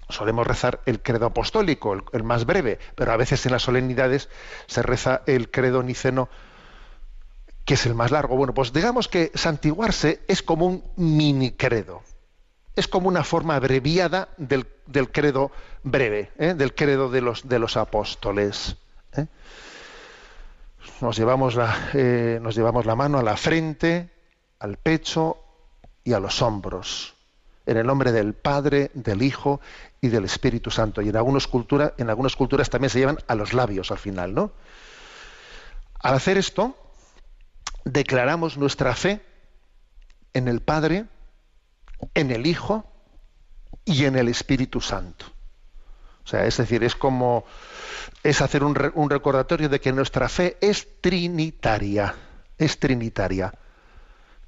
solemos 0.09 0.47
rezar 0.47 0.80
el 0.87 1.00
credo 1.00 1.26
apostólico, 1.26 1.97
el, 2.12 2.25
más 2.25 2.47
breve, 2.47 2.78
pero 2.94 3.12
a 3.12 3.16
veces 3.16 3.47
en 3.47 3.52
las 3.52 3.62
solemnidades 3.62 4.28
se 4.66 4.83
reza 4.83 5.23
el 5.26 5.50
credo 5.50 5.83
niceno, 5.83 6.28
que 7.64 7.75
es 7.75 7.87
el 7.87 7.94
más 7.94 8.11
largo. 8.11 8.37
Bueno, 8.37 8.54
pues 8.54 8.73
digamos 8.73 9.09
que 9.09 9.30
santiguarse 9.35 10.21
es 10.28 10.42
como 10.42 10.66
un 10.66 10.85
mini 10.97 11.52
credo 11.52 12.02
es 12.76 12.88
como 12.88 13.09
una 13.09 13.25
forma 13.25 13.56
abreviada 13.56 14.28
del, 14.37 14.66
credo 15.12 15.52
breve, 15.83 16.33
¿eh? 16.38 16.54
del 16.54 16.75
credo 16.75 17.09
de 17.09 17.21
los, 17.21 17.49
de 17.49 17.59
los 17.59 17.76
apóstoles. 17.76 18.76
¿eh? 19.16 19.26
Nos, 21.00 21.16
llevamos 21.16 21.54
la, 21.54 21.90
eh, 21.94 22.38
nos 22.42 22.56
llevamos 22.56 22.85
la 22.85 22.97
mano 22.97 23.18
a 23.18 23.23
la 23.23 23.37
frente, 23.37 24.11
al 24.59 24.76
pecho 24.76 25.38
y 26.02 26.14
a 26.14 26.21
los 26.21 26.42
hombros, 26.42 27.14
en 27.66 27.76
el 27.76 27.87
nombre 27.87 28.11
del 28.11 28.35
Padre, 28.35 28.90
del 28.94 29.23
Hijo 29.23 29.61
y 30.00 30.09
del 30.09 30.25
Espíritu 30.25 30.71
Santo. 30.71 31.00
Y 31.00 31.09
en 31.11 31.16
algunas, 31.16 31.47
culturas, 31.47 31.92
en 31.97 32.11
algunas 32.11 32.35
culturas 32.35 32.71
también 32.71 32.90
se 32.90 32.99
llevan 32.99 33.18
a 33.28 33.35
los 33.37 33.52
labios 33.52 33.90
al 33.92 33.99
final, 33.99 34.35
¿no? 34.35 34.52
Al 36.00 36.14
hacer 36.14 36.37
esto, 36.37 36.76
declaramos 37.85 38.57
nuestra 38.57 38.95
fe 38.95 39.21
en 40.33 40.49
el 40.49 40.61
Padre, 40.61 41.07
en 42.14 42.31
el 42.31 42.47
Hijo 42.47 42.91
y 43.85 44.05
en 44.05 44.17
el 44.17 44.29
Espíritu 44.29 44.81
Santo. 44.81 45.26
O 46.25 46.26
sea, 46.26 46.47
es 46.47 46.57
decir, 46.57 46.83
es 46.83 46.95
como 46.95 47.45
es 48.23 48.41
hacer 48.41 48.64
un, 48.64 48.76
un, 48.95 49.11
recordatorio 49.11 49.69
de 49.69 49.81
que 49.81 49.93
nuestra 49.93 50.29
fe 50.29 50.57
es 50.61 51.00
trinitaria, 51.00 52.14
es 52.57 52.79
trinitaria. 52.81 53.53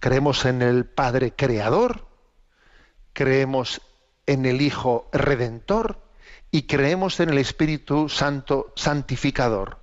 Creemos 0.01 0.45
en 0.47 0.63
el 0.63 0.87
Padre 0.87 1.35
Creador, 1.37 2.07
creemos 3.13 3.83
en 4.27 4.47
el 4.47 4.61
Hijo 4.61 5.09
Redentor 5.13 6.03
y 6.51 6.63
creemos 6.63 7.21
en 7.21 7.31
el 7.31 7.39
Espíritu 7.39 8.09
Santo 8.09 8.73
Santificador. 8.77 9.79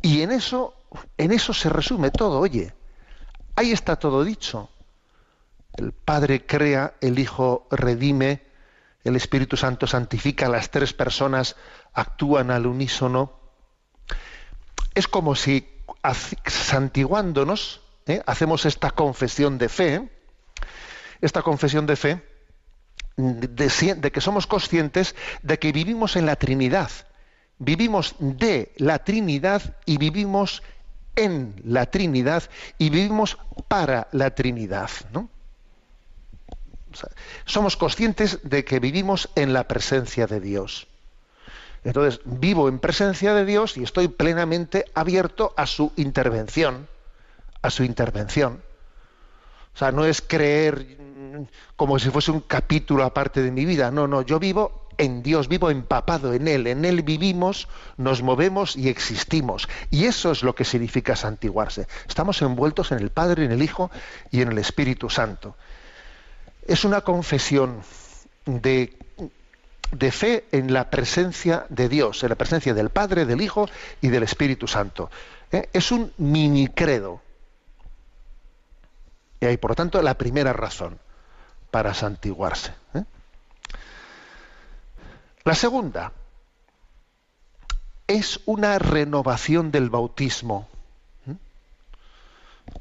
Y 0.00 0.22
en 0.22 0.32
eso, 0.32 0.74
en 1.18 1.32
eso 1.32 1.52
se 1.54 1.68
resume 1.68 2.10
todo, 2.10 2.38
oye. 2.40 2.74
Ahí 3.54 3.72
está 3.72 3.96
todo 3.96 4.24
dicho. 4.24 4.70
El 5.74 5.92
Padre 5.92 6.44
crea, 6.46 6.94
el 7.00 7.18
Hijo 7.18 7.66
redime, 7.70 8.42
el 9.04 9.16
Espíritu 9.16 9.56
Santo 9.56 9.86
santifica, 9.86 10.48
las 10.48 10.70
tres 10.70 10.92
personas 10.92 11.56
actúan 11.92 12.50
al 12.50 12.66
unísono. 12.66 13.32
Es 14.94 15.08
como 15.08 15.34
si 15.34 15.68
santiguándonos, 16.46 17.80
¿eh? 18.06 18.22
hacemos 18.26 18.66
esta 18.66 18.90
confesión 18.90 19.58
de 19.58 19.68
fe, 19.68 20.10
esta 21.20 21.42
confesión 21.42 21.86
de 21.86 21.96
fe, 21.96 22.22
de, 23.16 23.94
de, 23.96 24.12
que 24.12 24.20
somos 24.20 24.46
conscientes 24.46 25.14
de 25.42 25.58
que 25.58 25.72
vivimos 25.72 26.16
en 26.16 26.26
la 26.26 26.36
Trinidad, 26.36 26.90
vivimos 27.58 28.14
de 28.18 28.72
la 28.76 29.04
Trinidad 29.04 29.76
y 29.84 29.98
vivimos 29.98 30.62
en 31.16 31.54
la 31.64 31.86
Trinidad 31.86 32.44
y 32.78 32.90
vivimos 32.90 33.38
para 33.68 34.08
la 34.12 34.34
Trinidad. 34.34 34.90
¿no? 35.12 35.28
somos 37.44 37.76
conscientes 37.76 38.40
de 38.42 38.64
que 38.64 38.78
vivimos 38.78 39.30
en 39.34 39.52
la 39.52 39.66
presencia 39.66 40.26
de 40.26 40.40
Dios. 40.40 40.86
Entonces, 41.84 42.20
vivo 42.24 42.68
en 42.68 42.78
presencia 42.78 43.34
de 43.34 43.44
Dios 43.44 43.76
y 43.76 43.82
estoy 43.82 44.08
plenamente 44.08 44.84
abierto 44.94 45.52
a 45.56 45.66
su 45.66 45.92
intervención, 45.96 46.86
a 47.60 47.70
su 47.70 47.82
intervención. 47.82 48.62
O 49.74 49.78
sea, 49.78 49.90
no 49.90 50.04
es 50.04 50.22
creer 50.22 50.98
como 51.76 51.98
si 51.98 52.10
fuese 52.10 52.30
un 52.30 52.40
capítulo 52.40 53.04
aparte 53.04 53.42
de 53.42 53.50
mi 53.50 53.64
vida. 53.64 53.90
No, 53.90 54.06
no, 54.06 54.22
yo 54.22 54.38
vivo 54.38 54.81
en 54.98 55.22
Dios, 55.22 55.48
vivo 55.48 55.70
empapado 55.70 56.32
en 56.34 56.48
Él. 56.48 56.66
En 56.66 56.84
Él 56.84 57.02
vivimos, 57.02 57.68
nos 57.96 58.22
movemos 58.22 58.76
y 58.76 58.88
existimos. 58.88 59.68
Y 59.90 60.04
eso 60.04 60.32
es 60.32 60.42
lo 60.42 60.54
que 60.54 60.64
significa 60.64 61.16
santiguarse. 61.16 61.86
Estamos 62.08 62.40
envueltos 62.42 62.92
en 62.92 62.98
el 62.98 63.10
Padre, 63.10 63.44
en 63.44 63.52
el 63.52 63.62
Hijo 63.62 63.90
y 64.30 64.42
en 64.42 64.52
el 64.52 64.58
Espíritu 64.58 65.10
Santo 65.10 65.56
es 66.66 66.84
una 66.84 67.00
confesión 67.00 67.82
de, 68.46 68.96
fe 70.10 70.44
en 70.52 70.72
la 70.72 70.90
presencia 70.90 71.66
de 71.68 71.88
Dios, 71.88 72.22
en 72.22 72.30
la 72.30 72.36
presencia 72.36 72.74
del 72.74 72.90
Padre, 72.90 73.24
del 73.26 73.40
Hijo 73.40 73.68
y 74.00 74.08
del 74.08 74.22
Espíritu 74.22 74.66
Santo. 74.66 75.10
¿Eh? 75.50 75.68
Es 75.72 75.92
un 75.92 76.12
mini 76.18 76.68
credo. 76.68 77.20
Y 79.40 79.46
ahí, 79.46 79.56
por 79.56 79.72
lo 79.72 79.74
tanto, 79.74 80.00
la 80.02 80.14
primera 80.14 80.52
razón 80.52 80.98
para 81.70 81.94
santiguarse. 81.94 82.72
¿eh? 82.94 83.02
La 85.44 85.54
segunda 85.54 86.12
es 88.06 88.40
una 88.46 88.78
renovación 88.78 89.70
del 89.70 89.90
bautismo. 89.90 90.68
¿Mm? 91.26 91.32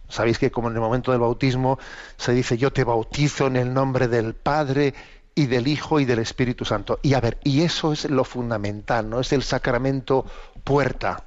Sabéis 0.09 0.37
que 0.37 0.51
como 0.51 0.69
en 0.69 0.75
el 0.75 0.81
momento 0.81 1.11
del 1.11 1.21
bautismo 1.21 1.79
se 2.17 2.33
dice 2.33 2.57
yo 2.57 2.71
te 2.71 2.83
bautizo 2.83 3.47
en 3.47 3.55
el 3.55 3.73
nombre 3.73 4.07
del 4.07 4.33
Padre 4.35 4.93
y 5.33 5.45
del 5.47 5.67
Hijo 5.67 5.99
y 5.99 6.05
del 6.05 6.19
Espíritu 6.19 6.65
Santo. 6.65 6.99
Y 7.01 7.13
a 7.13 7.21
ver, 7.21 7.39
y 7.43 7.61
eso 7.61 7.93
es 7.93 8.05
lo 8.09 8.23
fundamental, 8.23 9.09
¿no? 9.09 9.19
Es 9.19 9.31
el 9.33 9.43
sacramento 9.43 10.25
puerta. 10.63 11.23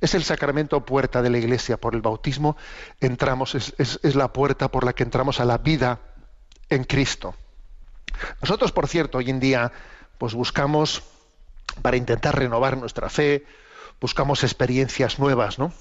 Es 0.00 0.14
el 0.14 0.24
sacramento 0.24 0.84
puerta 0.84 1.22
de 1.22 1.30
la 1.30 1.38
Iglesia. 1.38 1.76
Por 1.76 1.94
el 1.94 2.00
bautismo 2.02 2.56
entramos, 3.00 3.54
es, 3.54 3.74
es- 3.78 4.00
es 4.02 4.14
la 4.16 4.32
puerta 4.32 4.68
por 4.68 4.84
la 4.84 4.94
que 4.94 5.04
entramos 5.04 5.40
a 5.40 5.44
la 5.44 5.58
vida 5.58 6.00
en 6.70 6.84
Cristo. 6.84 7.34
Nosotros, 8.42 8.72
por 8.72 8.88
cierto, 8.88 9.18
hoy 9.18 9.30
en 9.30 9.38
día, 9.40 9.70
pues 10.20 10.34
buscamos, 10.34 11.02
para 11.80 11.96
intentar 11.96 12.38
renovar 12.38 12.76
nuestra 12.76 13.08
fe, 13.08 13.46
buscamos 14.02 14.44
experiencias 14.44 15.18
nuevas, 15.18 15.58
¿no? 15.58 15.72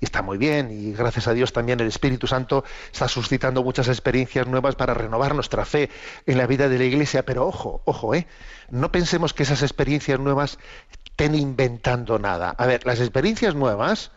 Y 0.00 0.06
está 0.06 0.22
muy 0.22 0.38
bien, 0.38 0.70
y 0.70 0.94
gracias 0.94 1.28
a 1.28 1.34
Dios 1.34 1.52
también 1.52 1.78
el 1.78 1.88
Espíritu 1.88 2.26
Santo 2.26 2.64
está 2.90 3.08
suscitando 3.08 3.62
muchas 3.62 3.88
experiencias 3.88 4.46
nuevas 4.46 4.74
para 4.74 4.94
renovar 4.94 5.34
nuestra 5.34 5.66
fe 5.66 5.90
en 6.24 6.38
la 6.38 6.46
vida 6.46 6.70
de 6.70 6.78
la 6.78 6.84
Iglesia. 6.84 7.26
Pero 7.26 7.46
ojo, 7.46 7.82
ojo, 7.84 8.14
¿eh? 8.14 8.26
No 8.70 8.90
pensemos 8.90 9.34
que 9.34 9.42
esas 9.42 9.60
experiencias 9.60 10.18
nuevas 10.18 10.58
estén 11.04 11.34
inventando 11.34 12.18
nada. 12.18 12.54
A 12.56 12.64
ver, 12.64 12.86
las 12.86 13.00
experiencias 13.00 13.54
nuevas 13.54 14.12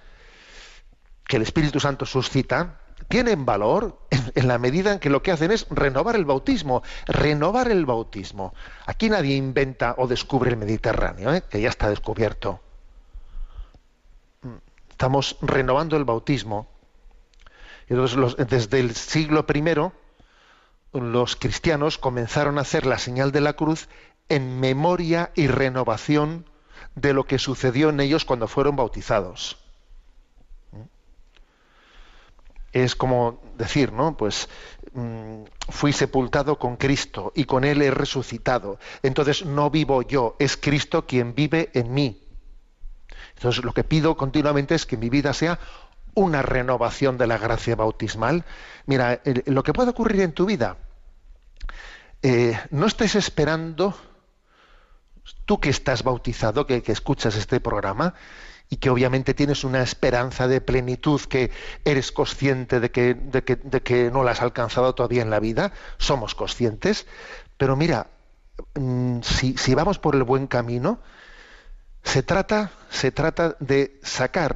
que 1.27 1.36
el 1.36 1.41
Espíritu 1.41 1.81
Santo 1.81 2.05
suscita 2.05 2.79
tienen 3.12 3.46
valor 3.46 4.00
en, 4.10 4.48
la 4.48 4.58
medida 4.58 4.94
en 4.94 5.00
que 5.00 5.10
lo 5.10 5.22
que 5.22 5.32
hacen 5.32 5.51
es 5.51 5.68
renovar 5.70 6.15
el 6.15 6.25
bautismo, 6.25 6.82
renovar 7.06 7.70
el 7.70 7.86
bautismo. 7.86 8.56
Aquí 8.88 9.10
nadie 9.10 9.36
inventa 9.36 9.94
o 9.98 10.08
descubre 10.08 10.50
el 10.50 10.58
Mediterráneo, 10.58 11.34
¿eh? 11.34 11.44
que 11.48 11.62
ya 11.62 11.70
está 11.70 11.89
descubierto. 11.89 12.60
Mm, 14.41 14.56
Estamos 14.89 15.38
renovando 15.41 15.98
el 15.98 16.06
bautismo. 16.06 16.68
Entonces, 17.88 18.48
desde 18.48 18.80
el 18.80 18.96
siglo 18.96 19.46
I, 19.53 19.91
los 20.98 21.36
cristianos 21.36 21.98
comenzaron 21.98 22.58
a 22.58 22.62
hacer 22.62 22.86
la 22.86 22.98
señal 22.98 23.32
de 23.32 23.41
la 23.41 23.53
cruz 23.53 23.89
en 24.30 24.60
memoria 24.60 25.32
y 25.36 25.48
renovación 25.48 26.50
de 26.96 27.13
lo 27.13 27.25
que 27.25 27.38
sucedió 27.38 27.89
en 27.89 28.00
ellos 28.00 28.25
cuando 28.25 28.48
fueron 28.48 28.77
bautizados 28.77 29.58
es 32.71 32.95
como 32.95 33.41
decir, 33.57 33.91
¿no? 33.91 34.15
Pues 34.15 34.47
mm, 34.93 35.43
fui 35.69 35.93
sepultado 35.93 36.57
con 36.57 36.77
Cristo 36.77 37.31
y 37.35 37.45
con 37.45 37.63
Él 37.63 37.81
he 37.81 37.91
resucitado. 37.91 38.79
Entonces 39.03 39.45
no 39.45 39.69
vivo 39.69 40.01
yo, 40.01 40.35
es 40.39 40.57
Cristo 40.57 41.05
quien 41.05 41.35
vive 41.35 41.69
en 41.73 41.93
mí. 41.93 42.27
Entonces 43.35 43.63
lo 43.63 43.73
que 43.73 43.83
pido 43.83 44.15
continuamente 44.15 44.75
es 44.75 44.85
que 44.85 44.97
mi 44.97 45.09
vida 45.09 45.33
sea 45.33 45.59
una 46.13 46.41
renovación 46.41 47.17
de 47.17 47.27
la 47.27 47.37
gracia 47.37 47.75
bautismal. 47.75 48.45
Mira, 48.85 49.21
lo 49.45 49.63
que 49.63 49.73
puede 49.73 49.91
ocurrir 49.91 50.21
en 50.21 50.33
tu 50.33 50.45
vida, 50.45 50.77
eh, 52.21 52.59
no 52.69 52.85
estés 52.85 53.15
esperando, 53.15 53.95
tú 55.45 55.59
que 55.59 55.69
estás 55.69 56.03
bautizado, 56.03 56.65
que 56.67 56.83
escuchas 56.85 57.35
este 57.35 57.59
programa, 57.59 58.13
y 58.71 58.77
que 58.77 58.89
obviamente 58.89 59.33
tienes 59.33 59.65
una 59.65 59.83
esperanza 59.83 60.47
de 60.47 60.61
plenitud, 60.61 61.19
que 61.23 61.51
eres 61.83 62.13
consciente 62.13 62.79
de 62.79 62.89
que, 62.89 64.09
no 64.13 64.23
la 64.23 64.31
has 64.31 64.41
alcanzado 64.41 64.95
todavía 64.95 65.21
en 65.21 65.29
la 65.29 65.41
vida, 65.41 65.73
somos 65.97 66.35
conscientes, 66.35 67.05
pero 67.57 67.75
mira, 67.75 68.07
mm, 68.75 69.19
si, 69.23 69.75
vamos 69.75 69.99
por 69.99 70.15
el 70.15 70.23
buen 70.23 70.47
camino, 70.47 70.99
se 72.01 72.23
trata, 72.23 72.71
de 73.60 73.99
sacar 74.03 74.55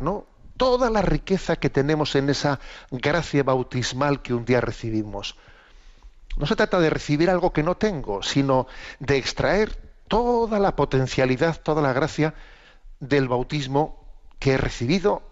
toda 0.56 0.89
la 0.89 1.01
riqueza 1.01 1.58
que 1.58 1.69
tenemos 1.69 2.15
en 2.15 2.30
esa 2.30 2.62
gracia 2.91 3.43
bautismal 3.43 4.21
que 4.21 4.34
un 4.34 4.45
día 4.45 4.62
recibimos. 4.62 5.36
No 6.38 6.45
se 6.45 6.56
trata 6.56 6.80
de 6.80 6.89
recibir 6.89 7.30
algo 7.30 7.51
que 7.51 7.63
no 7.63 7.75
tengo, 7.75 8.23
sino 8.23 8.67
de 8.99 9.17
extraer 9.17 9.78
toda 10.08 10.58
la 10.58 10.78
potencialidad, 10.78 11.62
toda 11.62 11.82
la 11.82 11.91
gracia 11.91 12.34
del 13.01 13.28
bautismo 13.28 14.05
que 14.45 14.53
he 14.53 14.58
recibido 14.58 15.23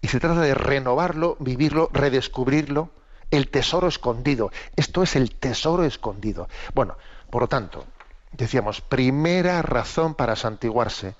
y 0.00 0.08
se 0.08 0.18
trata 0.18 0.40
de 0.40 0.54
renovarlo, 0.54 1.36
vivirlo, 1.40 1.90
redescubrirlo, 1.92 2.88
el 3.30 3.50
tesoro 3.50 3.86
escondido. 3.86 4.50
Esto 4.76 5.02
es 5.02 5.14
el 5.14 5.34
tesoro 5.34 5.84
escondido. 5.84 6.48
Bueno, 6.72 6.96
por 7.28 7.42
lo 7.42 7.48
tanto, 7.48 7.84
decíamos, 8.32 8.80
primera 8.80 9.60
razón 9.60 10.14
para 10.14 10.36
santiguarse, 10.36 11.14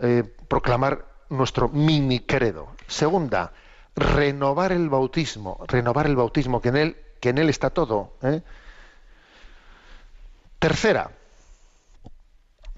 eh, 0.00 0.24
proclamar 0.48 1.06
nuestro 1.28 1.68
mini 1.68 2.18
credo. 2.18 2.66
Segunda, 2.88 3.52
renovar 3.94 4.72
el 4.72 4.88
bautismo, 4.88 5.64
renovar 5.68 6.06
el 6.06 6.16
bautismo, 6.16 6.60
que 6.60 6.70
en 6.70 6.76
él, 6.76 6.96
que 7.20 7.28
en 7.28 7.38
él 7.38 7.48
está 7.48 7.70
todo. 7.70 8.16
¿eh? 8.22 8.42
Tercera, 10.58 11.12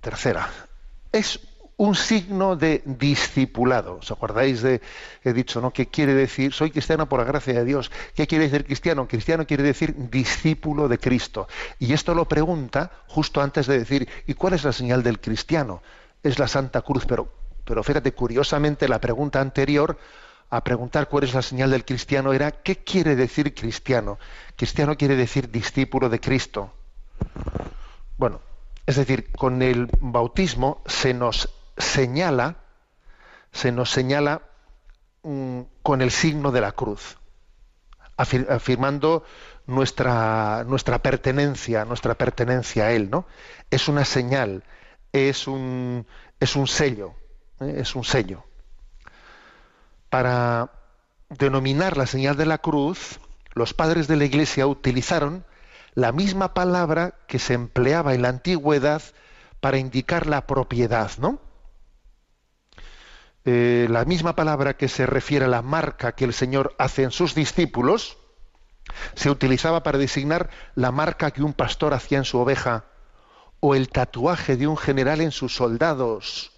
tercera, 0.03 0.47
es 1.11 1.41
un 1.79 1.95
signo 1.95 2.57
de 2.57 2.83
discipulado. 2.87 3.99
¿Os 3.99 4.11
acordáis 4.11 4.63
de, 4.63 4.81
he 5.23 5.33
dicho, 5.33 5.61
¿no? 5.61 5.73
¿Qué 5.73 5.87
quiere 5.87 6.15
decir? 6.15 6.53
Soy 6.53 6.71
cristiano 6.71 7.09
por 7.09 7.21
la 7.21 7.27
gracia 7.27 7.53
de 7.53 7.65
Dios. 7.65 7.91
¿Qué 8.15 8.27
quiere 8.27 8.45
decir 8.49 8.65
cristiano? 8.65 9.07
Cristiano 9.07 9.47
quiere 9.47 9.63
decir 9.63 9.95
discípulo 10.11 10.89
de 10.89 10.99
Cristo. 10.99 11.49
Y 11.79 11.93
esto 11.93 12.15
lo 12.15 12.27
pregunta 12.27 12.91
justo 13.09 13.43
antes 13.43 13.67
de 13.67 13.79
decir, 13.79 14.09
¿y 14.27 14.35
cuál 14.35 14.55
es 14.55 14.65
la 14.65 14.73
señal 14.73 15.03
del 15.03 15.21
cristiano? 15.21 15.83
Es 16.23 16.39
la 16.39 16.49
Santa 16.49 16.81
Cruz, 16.81 17.05
pero, 17.07 17.31
pero 17.65 17.83
fíjate, 17.83 18.13
curiosamente 18.13 18.89
la 18.89 19.01
pregunta 19.01 19.41
anterior 19.41 19.99
a 20.49 20.65
preguntar 20.65 21.09
cuál 21.09 21.25
es 21.25 21.35
la 21.35 21.43
señal 21.43 21.71
del 21.71 21.85
cristiano 21.85 22.33
era, 22.33 22.53
¿qué 22.53 22.77
quiere 22.77 23.17
decir 23.17 23.55
cristiano? 23.55 24.19
Cristiano 24.57 24.97
quiere 24.97 25.17
decir 25.17 25.51
discípulo 25.51 26.09
de 26.09 26.21
Cristo. 26.21 26.73
Bueno, 28.17 28.41
es 28.87 28.97
decir, 28.97 29.31
con 29.33 29.61
el 29.61 29.89
bautismo 30.01 30.83
se 30.87 31.13
nos 31.13 31.51
señala, 31.77 32.57
se 33.53 33.73
nos 33.73 33.91
señala 33.91 34.43
mm, 35.23 35.61
con 35.83 36.03
el 36.03 36.11
signo 36.11 36.53
de 36.53 36.61
la 36.61 36.73
cruz, 36.73 37.19
afir- 38.17 38.49
afirmando 38.51 39.25
nuestra, 39.67 40.65
nuestra 40.67 41.01
pertenencia, 41.03 41.85
nuestra 41.85 42.15
pertenencia 42.15 42.87
a 42.87 42.93
Él, 42.93 43.11
¿no? 43.11 43.27
Es 43.71 43.89
una 43.89 44.05
señal, 44.05 44.65
es 45.13 45.47
un, 45.47 46.07
es 46.41 46.57
un 46.57 46.67
sello, 46.67 47.15
¿eh? 47.61 47.77
es 47.79 47.95
un 47.95 48.05
sello. 48.05 48.45
Para 50.11 50.71
denominar 51.29 51.97
la 51.97 52.07
señal 52.07 52.37
de 52.37 52.47
la 52.47 52.59
cruz, 52.59 53.19
los 53.55 53.75
padres 53.75 54.07
de 54.09 54.17
la 54.17 54.25
Iglesia 54.25 54.67
utilizaron 54.67 55.45
la 55.95 56.13
misma 56.13 56.55
palabra 56.55 57.15
que 57.27 57.39
se 57.39 57.55
empleaba 57.55 58.15
en 58.15 58.23
la 58.23 58.29
antigüedad 58.29 59.03
para 59.61 59.79
indicar 59.79 60.27
la 60.27 60.47
propiedad, 60.47 61.11
¿no? 61.19 61.41
Eh, 63.49 63.87
la 63.89 64.05
misma 64.05 64.35
palabra 64.35 64.77
que 64.77 64.89
se 64.89 65.07
refiere 65.07 65.45
a 65.45 65.49
la 65.49 65.63
marca 65.63 66.13
que 66.13 66.25
el 66.25 66.35
Señor 66.35 66.75
hace 66.79 67.05
en 67.05 67.13
sus 67.13 67.35
discípulos, 67.35 68.19
se 69.15 69.31
utilizaba 69.31 69.83
para 69.83 69.99
designar 69.99 70.51
la 70.75 70.91
marca 70.91 71.31
que 71.31 71.43
un 71.43 71.53
pastor 71.53 71.95
hacía 71.95 72.19
en 72.19 72.25
su 72.25 72.39
oveja, 72.39 72.85
o 73.61 73.75
el 73.75 73.89
tatuaje 73.89 74.57
de 74.57 74.67
un 74.67 74.77
general 74.77 75.21
en 75.21 75.31
sus 75.31 75.55
soldados, 75.55 76.53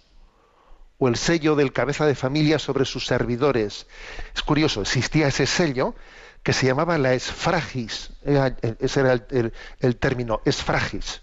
o 0.97 1.07
el 1.07 1.15
sello 1.15 1.55
del 1.55 1.73
cabeza 1.73 2.05
de 2.05 2.15
familia 2.15 2.59
sobre 2.59 2.85
sus 2.85 3.05
servidores. 3.05 3.87
Es 4.35 4.41
curioso, 4.41 4.81
existía 4.81 5.27
ese 5.27 5.45
sello 5.45 5.95
que 6.43 6.53
se 6.53 6.65
llamaba 6.65 6.97
la 6.97 7.13
esfragis, 7.13 8.11
ese 8.23 8.99
era 8.99 9.13
el, 9.13 9.25
el- 9.29 9.53
el 9.79 9.95
término, 9.97 10.41
esfragis, 10.45 11.21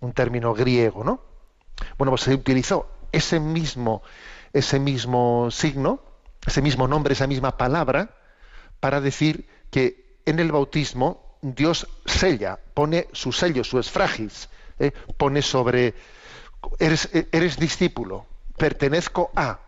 un 0.00 0.12
término 0.14 0.54
griego, 0.54 1.04
¿no? 1.04 1.20
Bueno, 1.98 2.10
pues 2.12 2.22
se 2.22 2.34
utilizó 2.34 2.88
ese 3.12 3.38
mismo, 3.40 4.02
ese 4.52 4.78
mismo 4.78 5.50
signo, 5.50 6.00
ese 6.46 6.62
mismo 6.62 6.88
nombre, 6.88 7.12
esa 7.14 7.26
misma 7.26 7.56
palabra, 7.56 8.10
para 8.80 9.00
decir 9.00 9.46
que 9.70 10.16
en 10.26 10.38
el 10.40 10.52
bautismo 10.52 11.36
Dios 11.42 11.88
sella, 12.06 12.58
pone 12.74 13.08
su 13.12 13.32
sello, 13.32 13.64
su 13.64 13.78
esfragis, 13.78 14.48
¿eh? 14.78 14.92
pone 15.16 15.42
sobre, 15.42 15.94
eres, 16.78 17.58
discípulo, 17.58 18.26
pertenezco 18.56 19.30
a, 19.34 19.58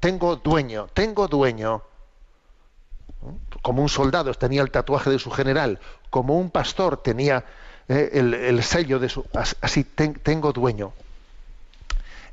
tengo 0.00 0.36
dueño, 0.36 0.88
tengo 0.92 1.26
dueño. 1.28 1.82
Como 3.62 3.82
un 3.82 3.88
soldado 3.88 4.34
tenía 4.34 4.60
el 4.62 4.70
tatuaje 4.70 5.10
de 5.10 5.18
su 5.18 5.30
general, 5.30 5.80
como 6.10 6.38
un 6.38 6.50
pastor 6.50 6.98
tenía 6.98 7.44
eh, 7.88 8.10
el, 8.12 8.34
el 8.34 8.62
sello 8.62 8.98
de 8.98 9.08
su, 9.08 9.24
as- 9.34 9.56
así 9.62 9.82
ten- 9.84 10.14
tengo 10.14 10.52
dueño. 10.52 10.92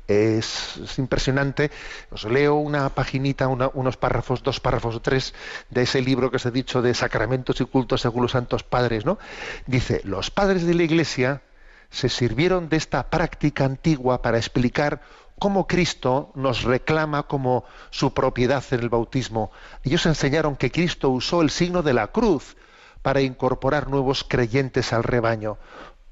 Es, 0.08 0.76
es 0.76 0.98
impresionante. 0.98 1.70
Os 2.10 2.24
leo 2.24 2.56
una 2.56 2.88
paginita, 2.90 3.48
unos 3.48 3.96
párrafos, 3.96 4.42
dos 4.42 4.60
párrafos 4.60 4.96
o 4.96 5.00
tres 5.00 5.34
de 5.70 5.82
ese 5.82 6.00
libro 6.02 6.30
que 6.30 6.36
os 6.36 6.46
he 6.46 6.50
dicho 6.50 6.82
de 6.82 6.94
Sacramentos 6.94 7.60
y 7.60 7.64
Cultos 7.64 8.02
según 8.02 8.22
los 8.22 8.32
Santos 8.32 8.62
Padres, 8.62 9.04
¿no? 9.04 9.18
Dice, 9.66 10.00
los 10.04 10.30
padres 10.30 10.66
de 10.66 10.74
la 10.74 10.82
Iglesia 10.82 11.42
se 11.90 12.08
sirvieron 12.08 12.68
de 12.68 12.78
esta 12.78 13.10
práctica 13.10 13.64
antigua 13.64 14.22
para 14.22 14.38
explicar 14.38 15.02
cómo 15.38 15.66
Cristo 15.66 16.30
nos 16.34 16.62
reclama 16.62 17.24
como 17.24 17.64
su 17.90 18.14
propiedad 18.14 18.64
en 18.70 18.80
el 18.80 18.88
bautismo. 18.88 19.50
Ellos 19.82 20.06
enseñaron 20.06 20.56
que 20.56 20.70
Cristo 20.70 21.10
usó 21.10 21.42
el 21.42 21.50
signo 21.50 21.82
de 21.82 21.92
la 21.92 22.08
cruz 22.08 22.56
para 23.02 23.20
incorporar 23.20 23.88
nuevos 23.88 24.24
creyentes 24.24 24.92
al 24.92 25.02
rebaño. 25.02 25.58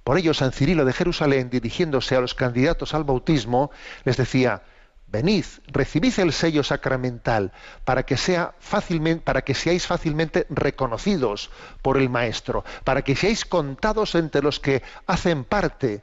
Por 0.05 0.19
ello, 0.19 0.35
San 0.35 0.53
Cirilo 0.53 0.85
de 0.85 0.93
Jerusalén, 0.93 1.51
dirigiéndose 1.51 2.17
a 2.17 2.21
los 2.21 2.35
candidatos 2.35 2.95
al 2.95 3.05
bautismo, 3.05 3.71
les 4.05 4.17
decía, 4.17 4.63
venid, 5.07 5.45
recibid 5.67 6.19
el 6.19 6.33
sello 6.33 6.63
sacramental 6.63 7.53
para 7.85 8.05
que, 8.05 8.17
sea 8.17 8.55
fácilmente, 8.61 9.25
para 9.25 9.43
que 9.43 9.55
seáis 9.55 9.87
fácilmente 9.87 10.47
reconocidos 10.51 11.51
por 11.83 11.99
el 11.99 12.09
Maestro, 12.09 12.65
para 12.85 13.03
que 13.03 13.17
seáis 13.17 13.45
contados 13.45 14.15
entre 14.15 14.43
los 14.43 14.61
que 14.61 14.83
hacen 15.07 15.45
parte 15.45 16.03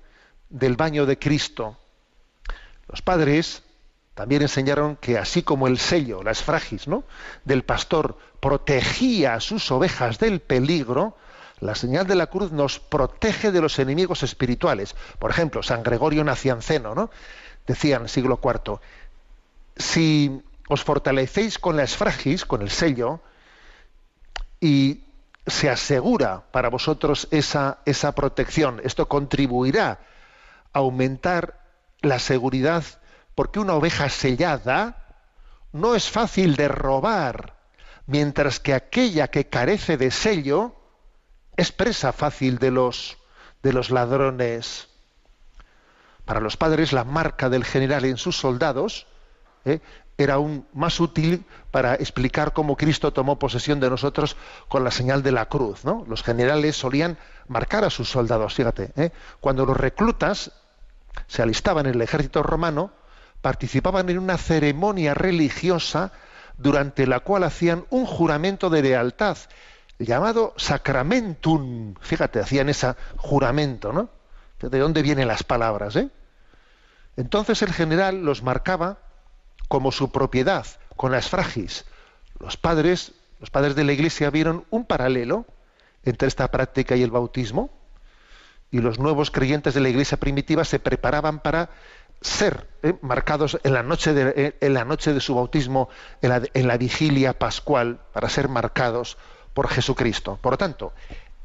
del 0.49 0.75
baño 0.75 1.05
de 1.05 1.17
Cristo. 1.17 1.77
Los 2.87 3.01
padres 3.01 3.63
también 4.13 4.41
enseñaron 4.41 4.95
que 4.95 5.17
así 5.17 5.43
como 5.43 5.67
el 5.67 5.77
sello, 5.77 6.23
la 6.23 6.31
esfragis, 6.31 6.87
¿no? 6.87 7.03
del 7.45 7.63
pastor 7.63 8.17
protegía 8.39 9.35
a 9.35 9.39
sus 9.39 9.69
ovejas 9.71 10.19
del 10.19 10.39
peligro, 10.39 11.17
la 11.59 11.75
señal 11.75 12.05
de 12.05 12.15
la 12.15 12.27
cruz 12.27 12.51
nos 12.51 12.79
protege 12.79 13.51
de 13.51 13.61
los 13.61 13.79
enemigos 13.79 14.23
espirituales. 14.23 14.95
Por 15.19 15.31
ejemplo, 15.31 15.63
San 15.63 15.83
Gregorio 15.83 16.23
Nacianceno, 16.23 16.93
¿no? 16.93 17.09
decía 17.65 17.97
en 17.97 18.03
el 18.03 18.09
siglo 18.09 18.39
IV, 18.43 18.79
si 19.75 20.41
os 20.69 20.83
fortalecéis 20.83 21.59
con 21.59 21.75
la 21.75 21.83
esfragis, 21.83 22.45
con 22.45 22.61
el 22.61 22.69
sello, 22.69 23.21
y 24.59 25.03
se 25.45 25.69
asegura 25.69 26.43
para 26.51 26.69
vosotros 26.69 27.27
esa, 27.31 27.79
esa 27.85 28.13
protección, 28.13 28.81
esto 28.83 29.07
contribuirá 29.07 29.99
a 30.73 30.79
aumentar 30.79 31.61
la 32.01 32.19
seguridad, 32.19 32.83
porque 33.35 33.59
una 33.59 33.73
oveja 33.73 34.09
sellada 34.09 35.05
no 35.73 35.95
es 35.95 36.09
fácil 36.09 36.55
de 36.55 36.67
robar, 36.67 37.55
mientras 38.07 38.59
que 38.59 38.73
aquella 38.73 39.29
que 39.29 39.47
carece 39.47 39.97
de 39.97 40.11
sello 40.11 40.76
es 41.57 41.71
presa 41.71 42.13
fácil 42.13 42.59
de 42.59 42.71
los, 42.71 43.17
de 43.63 43.73
los 43.73 43.89
ladrones. 43.89 44.87
Para 46.23 46.39
los 46.39 46.55
padres, 46.55 46.93
la 46.93 47.03
marca 47.03 47.49
del 47.49 47.65
general 47.65 48.05
en 48.05 48.17
sus 48.17 48.37
soldados 48.37 49.07
¿eh? 49.65 49.79
era 50.17 50.35
aún 50.35 50.67
más 50.73 50.99
útil 50.99 51.45
para 51.71 51.95
explicar 51.95 52.53
cómo 52.53 52.77
Cristo 52.77 53.11
tomó 53.11 53.39
posesión 53.39 53.79
de 53.79 53.89
nosotros 53.89 54.37
con 54.67 54.83
la 54.83 54.91
señal 54.91 55.23
de 55.23 55.31
la 55.31 55.47
cruz. 55.47 55.83
¿no? 55.83 56.05
Los 56.07 56.23
generales 56.23 56.75
solían 56.75 57.17
marcar 57.47 57.83
a 57.83 57.89
sus 57.89 58.09
soldados, 58.09 58.53
fíjate. 58.53 58.91
¿eh? 58.95 59.11
Cuando 59.39 59.65
los 59.65 59.77
reclutas 59.77 60.51
se 61.27 61.41
alistaban 61.41 61.87
en 61.87 61.95
el 61.95 62.01
ejército 62.01 62.43
romano, 62.43 62.91
participaban 63.41 64.09
en 64.09 64.19
una 64.19 64.37
ceremonia 64.37 65.15
religiosa 65.15 66.11
durante 66.57 67.07
la 67.07 67.21
cual 67.21 67.43
hacían 67.43 67.85
un 67.89 68.05
juramento 68.05 68.69
de 68.69 68.83
lealtad 68.83 69.37
llamado 69.99 70.53
sacramentum. 70.57 71.95
Fíjate, 71.99 72.39
hacían 72.39 72.69
ese 72.69 72.95
juramento, 73.17 73.91
¿no? 73.93 74.09
¿De 74.59 74.79
dónde 74.79 75.01
vienen 75.01 75.27
las 75.27 75.43
palabras? 75.43 75.95
Eh? 75.95 76.09
Entonces 77.15 77.61
el 77.61 77.73
general 77.73 78.23
los 78.23 78.43
marcaba 78.43 78.99
como 79.67 79.91
su 79.91 80.11
propiedad, 80.11 80.65
con 80.95 81.11
las 81.11 81.29
fragis. 81.29 81.85
Los 82.39 82.57
padres, 82.57 83.13
los 83.39 83.49
padres 83.49 83.75
de 83.75 83.83
la 83.83 83.93
Iglesia 83.93 84.29
vieron 84.29 84.65
un 84.69 84.85
paralelo 84.85 85.45
entre 86.03 86.27
esta 86.27 86.49
práctica 86.49 86.95
y 86.95 87.03
el 87.03 87.11
bautismo, 87.11 87.69
y 88.71 88.79
los 88.79 88.99
nuevos 88.99 89.31
creyentes 89.31 89.73
de 89.73 89.81
la 89.81 89.89
Iglesia 89.89 90.17
primitiva 90.17 90.63
se 90.63 90.79
preparaban 90.79 91.39
para 91.39 91.69
ser 92.21 92.67
eh, 92.81 92.95
marcados 93.01 93.59
en 93.63 93.73
la, 93.73 93.83
noche 93.83 94.13
de, 94.13 94.55
en 94.59 94.73
la 94.73 94.85
noche 94.85 95.13
de 95.13 95.19
su 95.19 95.35
bautismo, 95.35 95.89
en 96.21 96.67
la 96.67 96.77
vigilia 96.77 97.37
pascual, 97.37 97.99
para 98.13 98.29
ser 98.29 98.49
marcados 98.49 99.17
por 99.57 99.69
Jesucristo. 99.69 100.37
Por 100.39 100.53
lo 100.53 100.57
tanto, 100.59 100.93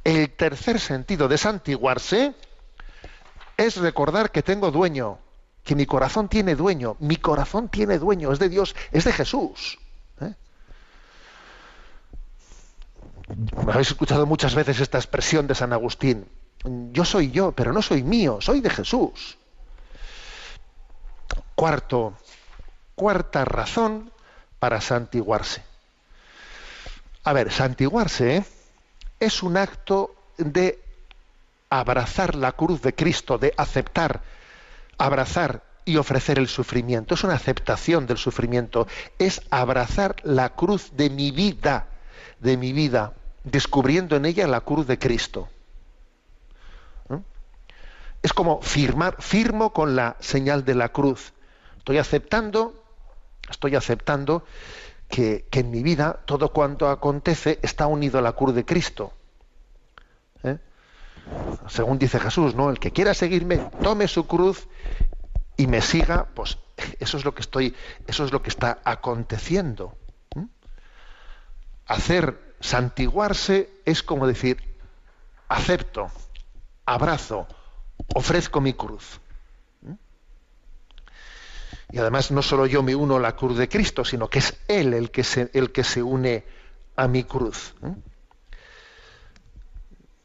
el 0.04 0.32
tercer 0.32 0.78
sentido 0.78 1.28
de 1.28 1.38
santiguarse 1.38 2.34
es 3.56 3.78
recordar 3.78 4.30
que 4.30 4.42
tengo 4.42 4.70
dueño, 4.70 5.18
que 5.64 5.74
mi 5.74 5.86
corazón 5.86 6.28
tiene 6.28 6.54
dueño, 6.54 6.96
mi 7.00 7.16
corazón 7.16 7.70
tiene 7.70 7.98
dueño, 7.98 8.30
es 8.30 8.38
de 8.38 8.50
Dios, 8.50 8.76
es 8.90 9.04
de 9.04 9.14
Jesús. 9.14 9.78
¿eh? 10.20 10.34
Habéis 13.66 13.88
escuchado 13.88 14.26
muchas 14.26 14.54
veces 14.54 14.78
esta 14.80 14.98
expresión 14.98 15.46
de 15.46 15.54
San 15.54 15.72
Agustín. 15.72 16.26
Yo 16.92 17.06
soy 17.06 17.30
yo, 17.30 17.52
pero 17.52 17.72
no 17.72 17.80
soy 17.80 18.02
mío, 18.02 18.42
soy 18.42 18.60
de 18.60 18.68
Jesús. 18.68 19.38
Cuarto, 21.54 22.12
cuarta 22.94 23.46
razón 23.46 24.12
para 24.58 24.82
santiguarse. 24.82 25.71
A 27.24 27.32
ver, 27.32 27.52
santiguarse 27.52 28.36
¿eh? 28.36 28.44
es 29.20 29.42
un 29.42 29.56
acto 29.56 30.14
de 30.38 30.82
abrazar 31.70 32.34
la 32.34 32.52
cruz 32.52 32.82
de 32.82 32.94
Cristo, 32.94 33.38
de 33.38 33.54
aceptar, 33.56 34.22
abrazar 34.98 35.62
y 35.84 35.96
ofrecer 35.96 36.38
el 36.38 36.48
sufrimiento. 36.48 37.14
Es 37.14 37.24
una 37.24 37.34
aceptación 37.34 38.06
del 38.06 38.18
sufrimiento, 38.18 38.86
es 39.18 39.40
abrazar 39.50 40.16
la 40.24 40.50
cruz 40.50 40.90
de 40.96 41.10
mi 41.10 41.30
vida, 41.30 41.86
de 42.40 42.56
mi 42.56 42.72
vida, 42.72 43.12
descubriendo 43.44 44.16
en 44.16 44.26
ella 44.26 44.46
la 44.48 44.60
cruz 44.60 44.86
de 44.86 44.98
Cristo. 44.98 45.48
¿Eh? 47.08 47.20
Es 48.22 48.32
como 48.32 48.60
firmar, 48.62 49.22
firmo 49.22 49.72
con 49.72 49.94
la 49.94 50.16
señal 50.18 50.64
de 50.64 50.74
la 50.74 50.90
cruz. 50.90 51.32
Estoy 51.78 51.98
aceptando, 51.98 52.84
estoy 53.48 53.76
aceptando 53.76 54.44
que, 55.12 55.46
en 55.52 55.70
mi 55.70 55.82
vida 55.82 56.20
todo 56.24 56.54
cuanto 56.54 56.88
acontece 56.88 57.58
está 57.60 57.86
unido 57.86 58.18
a 58.18 58.22
la 58.22 58.32
cruz 58.32 58.54
de 58.54 58.64
Cristo. 58.64 59.12
¿Eh? 60.42 60.58
Según 61.68 61.98
dice 61.98 62.18
Jesús, 62.18 62.54
¿no? 62.54 62.70
El 62.70 62.80
que 62.80 62.92
quiera 62.92 63.12
seguirme, 63.12 63.58
tome 63.82 64.08
su 64.08 64.26
cruz 64.26 64.66
y 65.58 65.66
me 65.66 65.82
siga, 65.82 66.28
pues 66.34 66.56
eso 66.98 67.18
es 67.18 67.26
lo 67.26 67.34
que 67.34 67.42
estoy, 67.42 67.76
eso 68.06 68.24
es 68.24 68.32
lo 68.32 68.40
que 68.40 68.48
está 68.48 68.78
aconteciendo. 68.84 69.94
¿Mm? 70.34 70.46
Hacer 71.86 72.56
santiguarse 72.60 73.68
es 73.84 74.02
como 74.02 74.26
decir, 74.26 74.62
acepto, 75.46 76.10
abrazo, 76.86 77.46
ofrezco 78.14 78.62
mi 78.62 78.72
cruz. 78.72 79.20
Y 81.92 81.98
además 81.98 82.30
no 82.30 82.40
solo 82.42 82.66
yo 82.66 82.82
me 82.82 82.94
uno 82.94 83.16
a 83.16 83.20
la 83.20 83.36
cruz 83.36 83.58
de 83.58 83.68
Cristo, 83.68 84.04
sino 84.04 84.28
que 84.28 84.38
es 84.38 84.54
Él 84.66 84.94
el 84.94 85.10
que 85.10 85.22
se, 85.22 85.50
el 85.52 85.72
que 85.72 85.84
se 85.84 86.02
une 86.02 86.44
a 86.96 87.06
mi 87.06 87.24
cruz. 87.24 87.74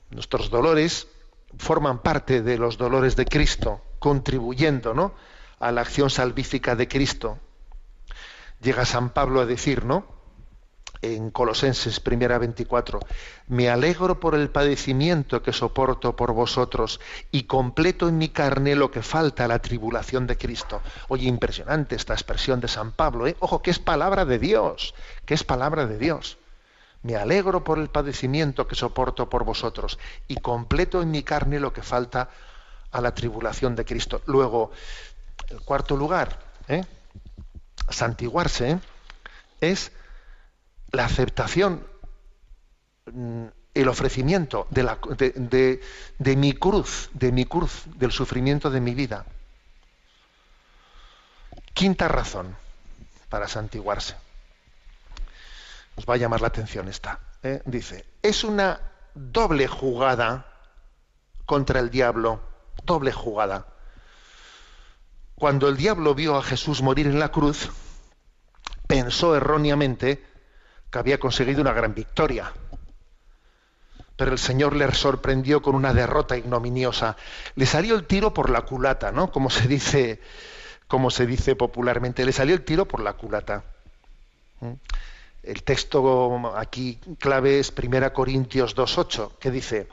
Nuestros 0.10 0.50
dolores 0.50 1.08
forman 1.58 2.02
parte 2.02 2.42
de 2.42 2.58
los 2.58 2.78
dolores 2.78 3.18
de 3.18 3.26
Cristo, 3.26 3.82
contribuyendo 4.00 4.94
¿no? 4.94 5.14
a 5.60 5.72
la 5.74 5.82
acción 5.82 6.10
salvífica 6.10 6.76
de 6.76 6.88
Cristo. 6.88 7.38
Llega 8.62 8.86
San 8.86 9.10
Pablo 9.10 9.42
a 9.42 9.46
decir, 9.46 9.84
¿no? 9.84 10.17
En 11.02 11.32
Colosenses 11.32 12.00
primera 12.00 12.38
24, 12.38 13.00
me 13.48 13.70
alegro 13.70 14.20
por 14.20 14.36
el 14.36 14.50
padecimiento 14.50 15.42
que 15.42 15.54
soporto 15.54 16.16
por 16.16 16.34
vosotros 16.34 17.00
y 17.32 17.44
completo 17.44 18.08
en 18.08 18.18
mi 18.18 18.30
carne 18.30 18.76
lo 18.76 18.92
que 18.92 19.02
falta 19.02 19.46
a 19.46 19.48
la 19.48 19.60
tribulación 19.60 20.28
de 20.28 20.38
Cristo. 20.38 20.82
Oye, 21.08 21.28
impresionante 21.28 21.96
esta 21.96 22.14
expresión 22.14 22.60
de 22.60 22.68
San 22.68 22.92
Pablo, 22.92 23.28
¿eh? 23.28 23.36
ojo, 23.40 23.62
que 23.62 23.72
es 23.72 23.80
palabra 23.80 24.26
de 24.26 24.40
Dios, 24.40 24.94
que 25.26 25.34
es 25.34 25.44
palabra 25.44 25.86
de 25.86 25.98
Dios. 25.98 26.38
Me 27.04 27.16
alegro 27.16 27.64
por 27.64 27.78
el 27.78 27.90
padecimiento 27.90 28.68
que 28.68 28.76
soporto 28.76 29.30
por 29.30 29.44
vosotros 29.44 30.00
y 30.28 30.36
completo 30.36 31.02
en 31.02 31.12
mi 31.12 31.24
carne 31.24 31.60
lo 31.60 31.72
que 31.72 31.84
falta 31.84 32.30
a 32.92 33.02
la 33.02 33.14
tribulación 33.14 33.76
de 33.76 33.86
Cristo. 33.86 34.22
Luego, 34.26 34.72
el 35.50 35.62
cuarto 35.62 35.96
lugar, 35.96 36.40
¿eh? 36.68 36.84
santiguarse, 37.90 38.72
¿eh? 38.72 38.80
es 39.62 39.92
la 40.92 41.06
aceptación, 41.06 41.86
el 43.74 43.88
ofrecimiento 43.88 44.68
de, 44.70 44.84
la, 44.84 44.98
de, 45.18 45.82
de, 46.18 46.36
mi 46.36 46.54
cruz, 46.54 47.10
de 47.14 47.32
mi 47.32 47.46
cruz, 47.46 47.84
del 47.96 48.12
sufrimiento 48.12 48.70
de 48.70 48.82
mi 48.82 48.96
vida. 48.96 49.26
Quinta 51.74 52.08
razón 52.08 52.56
para 53.30 53.48
santiguarse. 53.48 54.16
Os 55.96 56.06
va 56.06 56.16
a 56.16 56.18
llamar 56.18 56.42
la 56.42 56.48
atención 56.48 56.88
esta. 56.88 57.20
¿eh? 57.44 57.62
Dice, 57.66 58.06
es 58.22 58.44
una 58.44 58.80
doble 59.14 59.68
jugada 59.68 60.46
contra 61.46 61.80
el 61.80 61.90
diablo, 61.90 62.42
doble 62.84 63.12
jugada. 63.12 63.68
cuando 65.36 65.70
el 65.70 65.78
diablo 65.78 66.16
vio 66.16 66.36
a 66.36 66.42
Jesús 66.42 66.82
morir 66.82 67.06
en 67.06 67.20
la 67.20 67.30
cruz, 67.30 67.70
pensó 68.88 69.36
erróneamente 69.36 70.26
que 70.92 71.00
había 71.00 71.20
conseguido 71.20 71.62
una 71.62 71.74
gran 71.74 71.94
victoria. 71.94 72.52
Pero 74.16 74.32
el 74.32 74.40
Señor 74.40 74.76
le 74.76 74.92
sorprendió 74.94 75.62
con 75.62 75.76
una 75.76 75.94
derrota 75.94 76.38
ignominiosa. 76.38 77.16
Le 77.56 77.66
salió 77.66 77.96
el 77.96 78.06
tiro 78.06 78.34
por 78.34 78.50
la 78.50 78.64
culata, 78.64 79.12
¿no? 79.12 79.32
Como 79.32 79.50
se 79.50 79.68
dice, 79.68 80.20
como 80.88 81.12
se 81.12 81.28
dice 81.28 81.56
popularmente, 81.56 82.26
le 82.26 82.32
salió 82.32 82.56
el 82.56 82.64
tiro 82.64 82.88
por 82.88 83.02
la 83.02 83.14
culata. 83.14 83.64
¿Mm? 84.62 84.74
El 85.44 85.64
texto 85.64 86.58
aquí 86.58 87.00
clave 87.20 87.60
es 87.60 87.72
1 87.72 88.12
Corintios 88.12 88.76
2.8, 88.76 89.38
que 89.40 89.52
dice, 89.52 89.88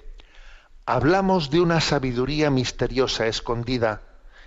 hablamos 0.87 1.51
de 1.51 1.61
una 1.61 1.81
sabiduría 1.81 2.51
misteriosa, 2.51 3.27
escondida, 3.27 4.03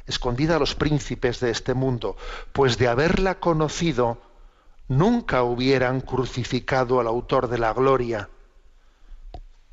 escondida 0.05 0.55
a 0.55 0.59
los 0.59 0.75
príncipes 0.75 1.39
de 1.39 1.51
este 1.51 1.73
mundo, 1.73 2.17
pues 2.51 2.77
de 2.77 2.87
haberla 2.87 3.39
conocido, 3.39 4.21
nunca 4.87 5.43
hubieran 5.43 6.01
crucificado 6.01 6.99
al 6.99 7.07
autor 7.07 7.47
de 7.47 7.57
la 7.57 7.73
gloria. 7.73 8.29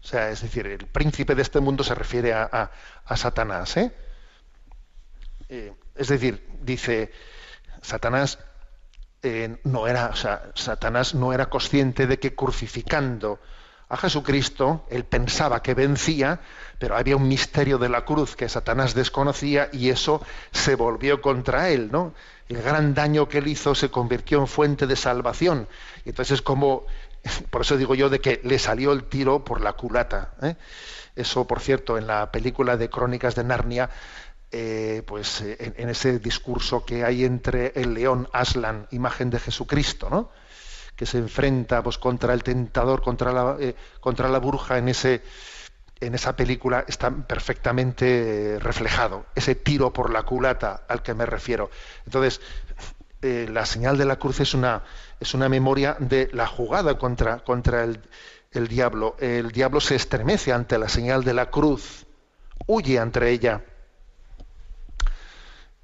O 0.02 0.06
sea, 0.06 0.30
es 0.30 0.42
decir, 0.42 0.66
el 0.66 0.86
príncipe 0.86 1.34
de 1.34 1.42
este 1.42 1.60
mundo 1.60 1.82
se 1.82 1.94
refiere 1.94 2.34
a, 2.34 2.70
a, 3.04 3.16
Satanás. 3.16 3.76
¿eh? 3.76 3.92
Eh, 5.48 5.72
es 5.94 6.08
decir, 6.08 6.46
dice, 6.60 7.10
Satanás 7.80 8.38
eh, 9.22 9.58
no 9.64 9.86
era, 9.86 10.08
o 10.08 10.16
sea, 10.16 10.50
Satanás 10.54 11.14
no 11.14 11.32
era 11.32 11.46
consciente 11.46 12.06
de 12.06 12.18
que 12.18 12.34
crucificando 12.34 13.40
a 13.88 13.96
Jesucristo, 13.96 14.86
él 14.90 15.04
pensaba 15.04 15.62
que 15.62 15.74
vencía, 15.74 16.40
pero 16.78 16.96
había 16.96 17.16
un 17.16 17.28
misterio 17.28 17.78
de 17.78 17.88
la 17.88 18.04
cruz 18.04 18.34
que 18.34 18.48
Satanás 18.48 18.94
desconocía 18.94 19.68
y 19.72 19.90
eso 19.90 20.22
se 20.52 20.74
volvió 20.74 21.20
contra 21.20 21.68
él, 21.68 21.90
¿no? 21.92 22.14
El 22.48 22.62
gran 22.62 22.94
daño 22.94 23.28
que 23.28 23.38
él 23.38 23.48
hizo 23.48 23.74
se 23.74 23.90
convirtió 23.90 24.38
en 24.38 24.46
fuente 24.46 24.86
de 24.86 24.96
salvación. 24.96 25.68
Y 26.04 26.10
entonces 26.10 26.42
como, 26.42 26.86
por 27.50 27.62
eso 27.62 27.76
digo 27.76 27.94
yo 27.94 28.08
de 28.08 28.20
que 28.20 28.40
le 28.44 28.58
salió 28.58 28.92
el 28.92 29.04
tiro 29.04 29.44
por 29.44 29.60
la 29.60 29.74
culata. 29.74 30.34
¿eh? 30.42 30.56
Eso, 31.14 31.46
por 31.46 31.60
cierto, 31.60 31.98
en 31.98 32.06
la 32.06 32.32
película 32.32 32.76
de 32.76 32.90
Crónicas 32.90 33.34
de 33.34 33.44
Narnia, 33.44 33.90
eh, 34.50 35.02
pues 35.06 35.40
en, 35.40 35.74
en, 35.76 35.88
ese 35.88 36.18
discurso 36.18 36.84
que 36.84 37.04
hay 37.04 37.24
entre 37.24 37.72
el 37.74 37.94
león 37.94 38.28
Aslan, 38.32 38.86
imagen 38.92 39.30
de 39.30 39.40
Jesucristo, 39.40 40.08
¿no? 40.10 40.30
Que 40.96 41.06
se 41.06 41.18
enfrenta 41.18 41.82
pues, 41.82 41.98
contra 41.98 42.34
el 42.34 42.42
tentador, 42.42 43.02
contra 43.02 43.32
la, 43.32 43.56
eh, 43.60 43.74
contra 44.00 44.28
la 44.28 44.38
bruja 44.38 44.78
en, 44.78 44.88
ese, 44.88 45.22
en 46.00 46.14
esa 46.14 46.36
película 46.36 46.84
está 46.86 47.10
perfectamente 47.10 48.58
reflejado, 48.60 49.26
ese 49.34 49.54
tiro 49.54 49.92
por 49.92 50.10
la 50.10 50.22
culata 50.22 50.84
al 50.88 51.02
que 51.02 51.14
me 51.14 51.26
refiero. 51.26 51.70
Entonces, 52.06 52.40
eh, 53.22 53.48
la 53.50 53.64
señal 53.64 53.96
de 53.96 54.04
la 54.04 54.16
cruz 54.16 54.40
es 54.40 54.54
una, 54.54 54.82
es 55.18 55.34
una 55.34 55.48
memoria 55.48 55.96
de 55.98 56.28
la 56.32 56.46
jugada 56.46 56.98
contra, 56.98 57.38
contra 57.38 57.84
el, 57.84 58.00
el 58.52 58.68
diablo. 58.68 59.16
El 59.18 59.50
diablo 59.50 59.80
se 59.80 59.96
estremece 59.96 60.52
ante 60.52 60.78
la 60.78 60.88
señal 60.88 61.24
de 61.24 61.34
la 61.34 61.50
cruz, 61.50 62.06
huye 62.66 62.98
ante 62.98 63.28
ella, 63.30 63.64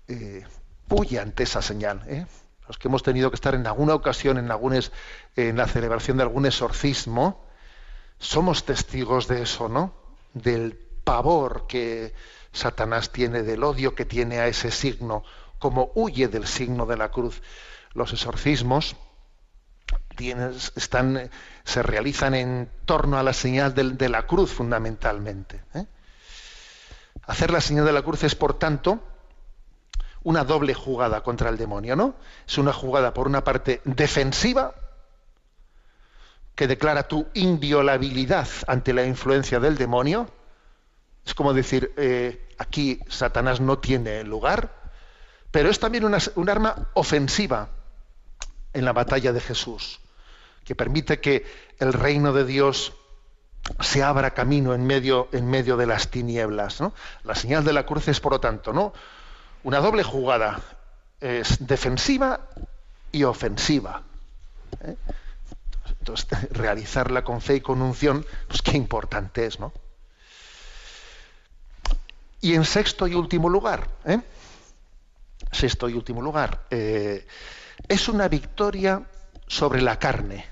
eh, 0.09 0.45
huye 0.89 1.19
ante 1.19 1.43
esa 1.43 1.63
señal. 1.63 2.03
¿eh? 2.07 2.27
Los 2.71 2.79
que 2.79 2.87
hemos 2.87 3.03
tenido 3.03 3.33
que 3.33 3.35
estar 3.35 3.57
en 3.57 3.67
alguna 3.67 3.97
ocasión 3.97 4.39
en, 4.39 4.49
en 5.35 5.57
la 5.57 5.67
celebración 5.67 6.19
de 6.19 6.23
algún 6.23 6.47
exorcismo, 6.47 7.45
somos 8.21 8.63
testigos 8.65 9.27
de 9.27 9.43
eso, 9.43 9.69
¿no? 9.69 9.93
Del 10.35 10.79
pavor 11.03 11.67
que 11.67 12.15
Satanás 12.53 13.11
tiene, 13.11 13.43
del 13.43 13.65
odio 13.65 13.97
que 13.97 14.05
tiene 14.05 14.39
a 14.39 14.47
ese 14.47 14.71
signo, 14.71 15.25
como 15.59 15.91
huye 15.97 16.29
del 16.29 16.47
signo 16.47 16.87
de 16.87 16.97
la 16.97 17.11
cruz. 17.11 17.43
Los 17.93 18.13
exorcismos 18.13 18.95
están, 20.77 21.29
se 21.65 21.83
realizan 21.83 22.37
en 22.37 22.71
torno 22.85 23.19
a 23.19 23.25
la 23.25 23.33
señal 23.33 23.75
de, 23.75 23.83
de 23.95 24.09
la 24.09 24.29
cruz 24.29 24.53
fundamentalmente. 24.53 25.61
¿eh? 25.75 25.87
Hacer 27.25 27.51
la 27.51 27.61
señal 27.61 27.85
de 27.85 27.93
la 27.95 28.03
cruz 28.03 28.23
es, 28.23 28.37
por 28.37 28.61
tanto, 28.61 29.03
una 30.23 30.45
doble 30.45 30.75
jugada 30.75 31.23
contra 31.23 31.49
el 31.49 31.57
demonio, 31.57 31.97
¿no? 31.97 32.15
Es 32.47 32.59
una 32.59 32.73
jugada 32.73 33.15
por 33.15 33.27
una 33.27 33.43
parte 33.43 33.81
defensiva, 33.85 34.75
que 36.55 36.67
declara 36.67 37.09
tu 37.09 37.27
inviolabilidad 37.33 38.47
ante 38.67 38.93
la 38.93 39.05
influencia 39.05 39.61
del 39.61 39.79
demonio. 39.79 40.29
Es 41.25 41.33
como 41.33 41.55
decir, 41.55 41.95
eh, 41.97 42.49
aquí 42.59 43.01
Satanás 43.09 43.61
no 43.61 43.79
tiene 43.79 44.25
lugar, 44.25 44.75
pero 45.51 45.71
es 45.71 45.81
también 45.81 46.05
una, 46.05 46.19
un 46.35 46.51
arma 46.51 46.91
ofensiva 46.93 47.71
en 48.75 48.85
la 48.85 48.93
batalla 48.93 49.33
de 49.33 49.41
Jesús, 49.41 50.01
que 50.65 50.75
permite 50.75 51.19
que 51.19 51.47
el 51.79 51.95
reino 51.95 52.35
de 52.35 52.45
Dios 52.45 52.93
se 53.81 54.03
abra 54.03 54.35
camino 54.35 54.75
en 54.75 54.87
medio, 54.87 55.29
en 55.33 55.49
medio 55.49 55.79
de 55.79 55.87
las 55.87 56.11
tinieblas. 56.11 56.81
¿no? 56.81 56.93
La 57.25 57.35
señal 57.35 57.65
de 57.65 57.73
la 57.73 57.87
cruz 57.87 58.09
es, 58.09 58.21
por 58.21 58.33
lo 58.33 58.41
tanto, 58.41 58.75
¿no? 58.75 58.93
Una 59.65 59.79
doble 59.79 60.03
jugada, 60.03 60.61
es 61.21 61.67
defensiva 61.67 62.41
y 63.13 63.25
ofensiva. 63.25 64.03
¿eh? 64.83 64.97
Entonces, 65.99 66.29
realizarla 66.51 67.23
con 67.25 67.41
fe 67.41 67.57
y 67.57 67.61
con 67.61 67.83
unción, 67.83 68.25
pues 68.49 68.63
qué 68.63 68.77
importante 68.77 69.47
es, 69.47 69.61
¿no? 69.61 69.73
Y 72.41 72.55
en 72.55 72.65
sexto 72.65 73.07
y 73.07 73.15
último 73.15 73.49
lugar, 73.51 73.89
¿eh? 74.07 74.21
sexto 75.53 75.89
y 75.89 75.95
último 75.95 76.23
lugar, 76.23 76.67
eh, 76.71 77.27
es 77.87 78.09
una 78.09 78.29
victoria 78.29 79.03
sobre 79.47 79.83
la 79.83 79.99
carne. 79.99 80.47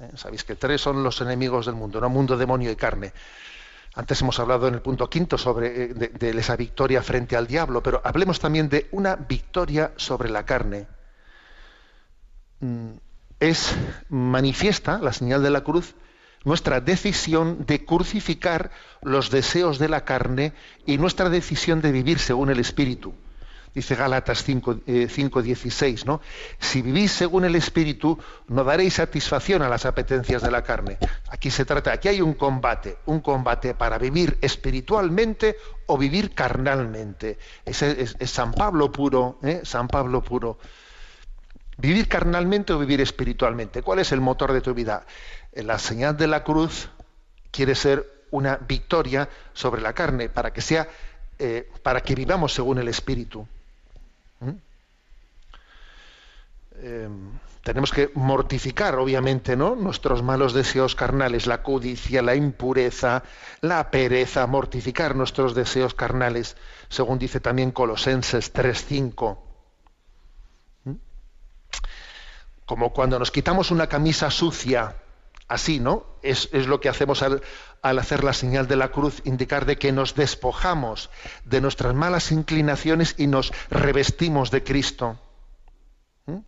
¿eh? 0.00 0.10
Sabéis 0.16 0.42
que 0.42 0.56
tres 0.56 0.80
son 0.80 1.02
los 1.02 1.20
enemigos 1.20 1.66
del 1.66 1.76
mundo, 1.76 2.00
¿no? 2.00 2.08
Mundo, 2.08 2.36
demonio 2.36 2.70
y 2.70 2.76
carne. 2.76 3.12
Antes 3.98 4.22
hemos 4.22 4.38
hablado 4.38 4.68
en 4.68 4.74
el 4.74 4.80
punto 4.80 5.10
quinto 5.10 5.36
sobre 5.36 5.82
eh, 5.82 5.88
de, 5.88 6.06
de 6.10 6.30
esa 6.38 6.54
victoria 6.54 7.02
frente 7.02 7.34
al 7.34 7.48
diablo, 7.48 7.82
pero 7.82 8.00
hablemos 8.04 8.38
también 8.38 8.68
de 8.68 8.86
una 8.92 9.16
victoria 9.16 9.90
sobre 9.96 10.30
la 10.30 10.46
carne. 10.46 10.86
Mm, 12.60 12.90
es 13.40 13.74
manifiesta 14.08 15.00
la 15.00 15.12
señal 15.12 15.42
de 15.42 15.50
la 15.50 15.62
cruz 15.62 15.96
nuestra 16.44 16.80
decisión 16.80 17.66
de 17.66 17.84
crucificar 17.84 18.70
los 19.02 19.32
deseos 19.32 19.80
de 19.80 19.88
la 19.88 20.04
carne 20.04 20.52
y 20.86 20.96
nuestra 20.96 21.28
decisión 21.28 21.80
de 21.80 21.90
vivir 21.90 22.20
según 22.20 22.50
el 22.50 22.60
Espíritu 22.60 23.14
dice 23.78 23.94
Gálatas 23.94 24.46
5.16, 24.46 25.82
eh, 25.82 26.02
¿no? 26.04 26.20
Si 26.58 26.82
vivís 26.82 27.12
según 27.12 27.44
el 27.44 27.54
Espíritu, 27.54 28.18
no 28.48 28.64
daréis 28.64 28.94
satisfacción 28.94 29.62
a 29.62 29.68
las 29.68 29.86
apetencias 29.86 30.42
de 30.42 30.50
la 30.50 30.62
carne. 30.62 30.98
Aquí 31.30 31.50
se 31.50 31.64
trata, 31.64 31.92
aquí 31.92 32.08
hay 32.08 32.20
un 32.20 32.34
combate, 32.34 32.98
un 33.06 33.20
combate 33.20 33.74
para 33.74 33.98
vivir 33.98 34.36
espiritualmente 34.40 35.56
o 35.86 35.96
vivir 35.96 36.34
carnalmente. 36.34 37.38
Es, 37.64 37.82
es, 37.82 38.16
San 38.30 38.52
Pablo 38.52 38.90
puro, 38.90 39.38
¿eh? 39.42 39.60
San 39.62 39.86
Pablo 39.86 40.22
puro. 40.22 40.58
Vivir 41.76 42.08
carnalmente 42.08 42.72
o 42.72 42.78
vivir 42.78 43.00
espiritualmente. 43.00 43.82
¿Cuál 43.82 44.00
es 44.00 44.10
el 44.10 44.20
motor 44.20 44.52
de 44.52 44.60
tu 44.60 44.74
vida? 44.74 45.06
La 45.52 45.78
señal 45.78 46.16
de 46.16 46.26
la 46.26 46.42
cruz 46.42 46.90
quiere 47.52 47.76
ser 47.76 48.04
una 48.30 48.56
victoria 48.56 49.28
sobre 49.52 49.80
la 49.80 49.92
carne, 49.92 50.28
para 50.28 50.52
que 50.52 50.60
sea, 50.60 50.88
eh, 51.38 51.70
para 51.84 52.00
que 52.00 52.16
vivamos 52.16 52.52
según 52.52 52.78
el 52.78 52.88
Espíritu. 52.88 53.46
Eh, 56.80 57.08
tenemos 57.62 57.90
que 57.90 58.10
mortificar, 58.14 58.94
obviamente, 58.94 59.56
¿no? 59.56 59.74
Nuestros 59.74 60.22
malos 60.22 60.54
deseos 60.54 60.94
carnales, 60.94 61.46
la 61.46 61.62
codicia, 61.62 62.22
la 62.22 62.34
impureza, 62.34 63.24
la 63.60 63.90
pereza, 63.90 64.46
mortificar 64.46 65.14
nuestros 65.14 65.54
deseos 65.54 65.92
carnales, 65.92 66.56
según 66.88 67.18
dice 67.18 67.40
también 67.40 67.72
Colosenses 67.72 68.54
3.5. 68.54 69.38
¿Mm? 70.84 70.92
Como 72.64 72.92
cuando 72.92 73.18
nos 73.18 73.30
quitamos 73.30 73.70
una 73.70 73.86
camisa 73.88 74.30
sucia, 74.30 74.96
así, 75.48 75.80
¿no? 75.80 76.06
Es, 76.22 76.52
lo 76.52 76.80
que 76.80 76.88
hacemos 76.88 77.22
al, 77.22 77.42
al 77.82 77.98
hacer 77.98 78.22
la 78.22 78.32
señal 78.32 78.68
de 78.68 78.76
la 78.76 78.90
cruz, 78.90 79.22
indicar 79.24 79.64
de 79.66 79.76
que 79.76 79.92
nos 79.92 80.14
despojamos 80.14 81.10
de 81.44 81.60
nuestras 81.60 81.94
malas 81.94 82.30
inclinaciones 82.30 83.14
y 83.18 83.26
nos 83.26 83.52
revestimos 83.70 84.50
de 84.50 84.62
Cristo. 84.62 85.18
¿Mm? 86.26 86.38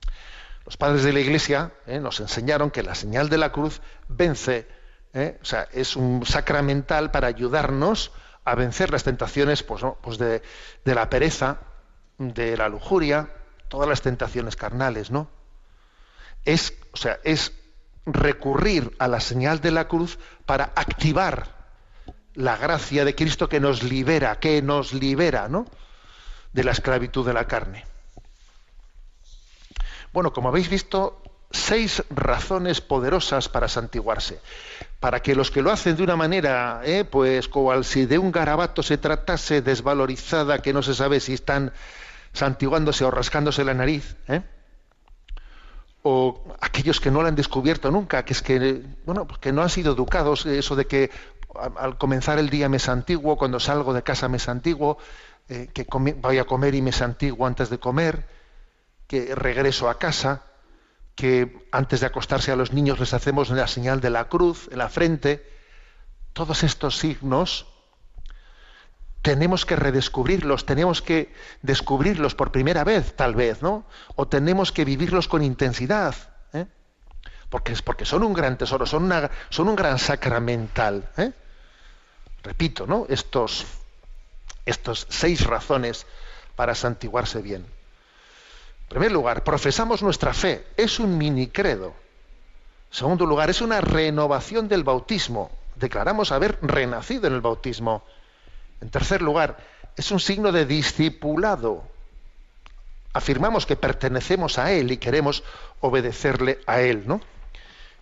Los 0.66 0.76
padres 0.76 1.02
de 1.02 1.12
la 1.12 1.20
Iglesia 1.20 1.72
¿eh? 1.86 1.98
nos 1.98 2.20
enseñaron 2.20 2.70
que 2.70 2.82
la 2.82 2.94
señal 2.94 3.28
de 3.28 3.38
la 3.38 3.50
cruz 3.50 3.80
vence, 4.08 4.68
¿eh? 5.14 5.38
o 5.42 5.44
sea, 5.44 5.66
es 5.72 5.96
un 5.96 6.24
sacramental 6.26 7.10
para 7.10 7.26
ayudarnos 7.26 8.12
a 8.44 8.54
vencer 8.54 8.90
las 8.90 9.02
tentaciones 9.02 9.62
pues, 9.62 9.82
pues 10.02 10.18
de, 10.18 10.42
de 10.84 10.94
la 10.94 11.08
pereza, 11.08 11.60
de 12.18 12.56
la 12.56 12.68
lujuria, 12.68 13.30
todas 13.68 13.88
las 13.88 14.02
tentaciones 14.02 14.56
carnales, 14.56 15.10
¿no? 15.10 15.28
Es, 16.44 16.74
o 16.92 16.96
sea, 16.96 17.18
es 17.24 17.52
recurrir 18.12 18.94
a 18.98 19.08
la 19.08 19.20
señal 19.20 19.60
de 19.60 19.70
la 19.70 19.88
cruz 19.88 20.18
para 20.46 20.72
activar 20.74 21.60
la 22.34 22.56
gracia 22.56 23.04
de 23.04 23.14
Cristo 23.14 23.48
que 23.48 23.60
nos 23.60 23.82
libera, 23.82 24.38
que 24.38 24.62
nos 24.62 24.92
libera, 24.92 25.48
¿no? 25.48 25.66
de 26.52 26.64
la 26.64 26.72
esclavitud 26.72 27.26
de 27.26 27.32
la 27.32 27.46
carne. 27.46 27.84
Bueno, 30.12 30.32
como 30.32 30.48
habéis 30.48 30.68
visto, 30.68 31.22
seis 31.50 32.02
razones 32.10 32.80
poderosas 32.80 33.48
para 33.48 33.68
santiguarse. 33.68 34.40
Para 34.98 35.20
que 35.22 35.34
los 35.34 35.50
que 35.50 35.62
lo 35.62 35.70
hacen 35.70 35.96
de 35.96 36.02
una 36.02 36.16
manera, 36.16 36.82
eh, 36.84 37.04
pues 37.04 37.48
como 37.48 37.82
si 37.82 38.06
de 38.06 38.18
un 38.18 38.32
garabato 38.32 38.82
se 38.82 38.98
tratase 38.98 39.62
desvalorizada, 39.62 40.60
que 40.60 40.72
no 40.72 40.82
se 40.82 40.94
sabe 40.94 41.20
si 41.20 41.34
están 41.34 41.72
santiguándose 42.32 43.04
o 43.04 43.10
rascándose 43.10 43.64
la 43.64 43.74
nariz, 43.74 44.16
¿eh? 44.28 44.42
O 46.02 46.42
aquellos 46.60 47.00
que 47.00 47.10
no 47.10 47.22
lo 47.22 47.28
han 47.28 47.36
descubierto 47.36 47.90
nunca, 47.90 48.24
que 48.24 48.32
es 48.32 48.42
que, 48.42 48.82
bueno, 49.04 49.26
pues 49.26 49.38
que 49.38 49.52
no 49.52 49.62
han 49.62 49.68
sido 49.68 49.92
educados, 49.92 50.46
eso 50.46 50.76
de 50.76 50.86
que 50.86 51.10
al 51.76 51.98
comenzar 51.98 52.38
el 52.38 52.48
día 52.48 52.68
me 52.68 52.78
santiguo, 52.78 53.36
cuando 53.36 53.60
salgo 53.60 53.92
de 53.92 54.02
casa 54.02 54.28
me 54.28 54.38
santiguo, 54.38 54.98
eh, 55.48 55.68
que 55.72 55.86
voy 55.90 56.38
a 56.38 56.44
comer 56.44 56.74
y 56.74 56.82
me 56.82 56.92
santiguo 56.92 57.46
antes 57.46 57.70
de 57.70 57.78
comer, 57.78 58.26
que 59.06 59.34
regreso 59.34 59.90
a 59.90 59.98
casa, 59.98 60.44
que 61.16 61.66
antes 61.72 62.00
de 62.00 62.06
acostarse 62.06 62.52
a 62.52 62.56
los 62.56 62.72
niños 62.72 62.98
les 62.98 63.12
hacemos 63.12 63.50
la 63.50 63.66
señal 63.66 64.00
de 64.00 64.10
la 64.10 64.28
cruz 64.28 64.68
en 64.70 64.78
la 64.78 64.88
frente. 64.88 65.44
Todos 66.32 66.62
estos 66.62 66.96
signos 66.96 67.66
tenemos 69.22 69.66
que 69.66 69.76
redescubrirlos, 69.76 70.64
tenemos 70.64 71.02
que 71.02 71.32
descubrirlos 71.62 72.34
por 72.34 72.52
primera 72.52 72.84
vez, 72.84 73.14
tal 73.14 73.34
vez, 73.34 73.62
¿no? 73.62 73.84
O 74.16 74.26
tenemos 74.28 74.72
que 74.72 74.84
vivirlos 74.84 75.28
con 75.28 75.42
intensidad, 75.42 76.14
¿eh? 76.52 76.66
porque, 77.50 77.74
porque 77.84 78.04
son 78.04 78.22
un 78.22 78.32
gran 78.32 78.56
tesoro, 78.56 78.86
son 78.86 79.12
un 79.68 79.76
gran 79.76 79.98
sacramental. 79.98 81.10
¿eh? 81.18 81.32
Repito, 82.42 82.86
¿no? 82.86 83.06
Estos, 83.08 83.66
estos 84.64 85.06
seis 85.10 85.46
razones 85.46 86.06
para 86.56 86.74
santiguarse 86.74 87.42
bien. 87.42 87.62
En 87.62 88.88
primer 88.88 89.12
lugar, 89.12 89.44
profesamos 89.44 90.02
nuestra 90.02 90.32
fe, 90.32 90.66
es 90.76 90.98
un 90.98 91.18
mini 91.18 91.48
credo. 91.48 91.88
En 92.90 92.96
segundo 92.96 93.26
lugar, 93.26 93.50
es 93.50 93.60
una 93.60 93.80
renovación 93.80 94.66
del 94.66 94.82
bautismo. 94.82 95.50
Declaramos 95.76 96.32
haber 96.32 96.58
renacido 96.62 97.26
en 97.26 97.34
el 97.34 97.40
bautismo. 97.40 98.02
En 98.80 98.90
tercer 98.90 99.22
lugar, 99.22 99.58
es 99.96 100.10
un 100.10 100.20
signo 100.20 100.52
de 100.52 100.66
discipulado. 100.66 101.84
Afirmamos 103.12 103.66
que 103.66 103.76
pertenecemos 103.76 104.58
a 104.58 104.72
Él 104.72 104.92
y 104.92 104.96
queremos 104.96 105.42
obedecerle 105.80 106.60
a 106.66 106.80
Él, 106.80 107.04
¿no? 107.06 107.20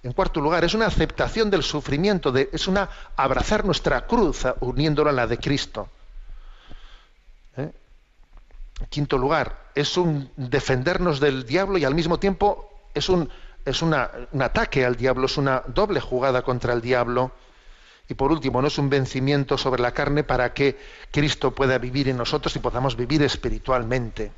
En 0.02 0.12
cuarto 0.12 0.40
lugar, 0.40 0.64
es 0.64 0.74
una 0.74 0.86
aceptación 0.86 1.50
del 1.50 1.62
sufrimiento, 1.62 2.32
es 2.36 2.68
una 2.68 2.88
abrazar 3.16 3.64
nuestra 3.64 4.06
cruz 4.06 4.46
uniéndola 4.60 5.10
a 5.10 5.12
la 5.12 5.26
de 5.26 5.38
Cristo. 5.38 5.88
¿Eh? 7.56 7.72
En 8.80 8.86
quinto 8.86 9.18
lugar, 9.18 9.70
es 9.74 9.96
un 9.96 10.30
defendernos 10.36 11.18
del 11.18 11.44
diablo 11.44 11.78
y 11.78 11.84
al 11.84 11.96
mismo 11.96 12.20
tiempo 12.20 12.70
es 12.94 13.08
un, 13.08 13.28
es 13.64 13.82
un 13.82 13.92
ataque 13.92 14.84
al 14.84 14.94
diablo, 14.94 15.26
es 15.26 15.36
una 15.36 15.64
doble 15.66 16.00
jugada 16.00 16.42
contra 16.42 16.72
el 16.72 16.80
diablo. 16.80 17.32
Y 18.08 18.14
por 18.14 18.32
último, 18.32 18.62
no 18.62 18.68
es 18.68 18.78
un 18.78 18.88
vencimiento 18.88 19.58
sobre 19.58 19.82
la 19.82 19.92
carne 19.92 20.24
para 20.24 20.54
que 20.54 20.78
Cristo 21.12 21.54
pueda 21.54 21.76
vivir 21.78 22.08
en 22.08 22.16
nosotros 22.16 22.56
y 22.56 22.58
podamos 22.58 22.96
vivir 22.96 23.22
espiritualmente. 23.22 24.32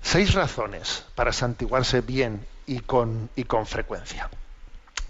Seis 0.00 0.32
razones 0.34 1.04
para 1.16 1.32
santiguarse 1.32 2.00
bien 2.00 2.46
y 2.66 2.80
con, 2.80 3.30
y 3.34 3.44
con 3.44 3.66
frecuencia. 3.66 4.30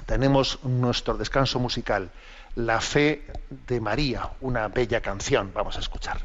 Tenemos 0.06 0.64
nuestro 0.64 1.18
descanso 1.18 1.58
musical, 1.58 2.10
La 2.56 2.80
fe 2.80 3.26
de 3.68 3.80
María, 3.80 4.30
una 4.40 4.68
bella 4.68 5.02
canción. 5.02 5.52
Vamos 5.52 5.76
a 5.76 5.80
escuchar. 5.80 6.18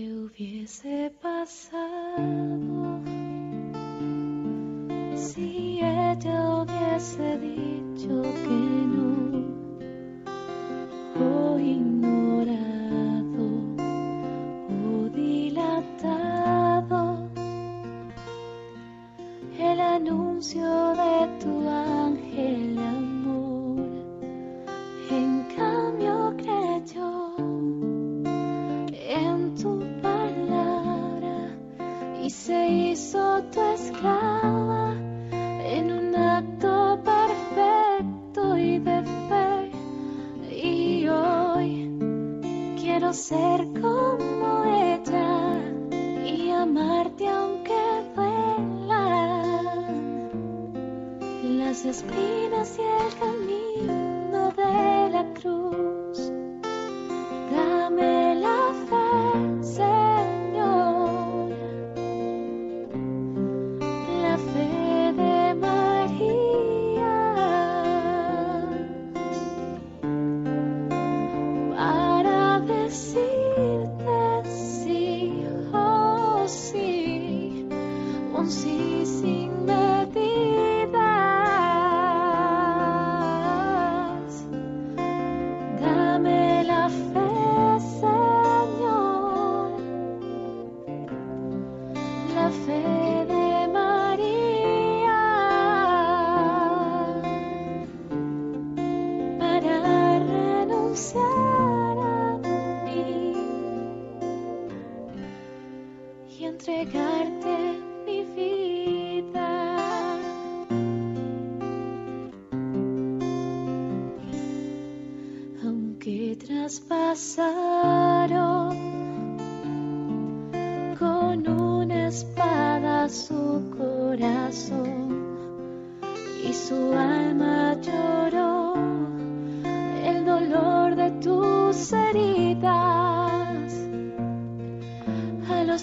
Hubiese 0.00 1.12
pasado 1.20 3.02
si 5.14 5.80
ella 5.82 6.62
hubiese 6.62 7.38
dicho 7.38 8.22
que 8.22 8.86
no 8.88 9.12
o 11.20 11.58
ignorado 11.58 12.56
o 14.70 15.10
dilatado. 15.10 17.00
El 19.58 19.78
anuncio 19.80 20.94
de 20.94 21.28
tu 21.38 21.68
ángel 21.68 23.11
se 32.52 32.68
hizo 32.68 33.42
tu 33.44 33.60
esclava 33.62 34.92
en 35.74 35.84
un 35.90 36.14
acto 36.14 37.00
perfecto 37.12 38.58
y 38.58 38.78
de 38.78 38.98
fe. 39.28 39.48
Y 40.50 41.08
hoy 41.08 41.70
quiero 42.78 43.10
ser 43.14 43.58
como 43.80 44.64
ella 44.64 45.32
y 46.26 46.50
amarte 46.50 47.26
aunque 47.26 47.82
duelan 48.14 49.86
las 51.58 51.86
espinas 51.86 52.78
y 52.78 52.82
el 52.82 53.10
camino 53.18 53.41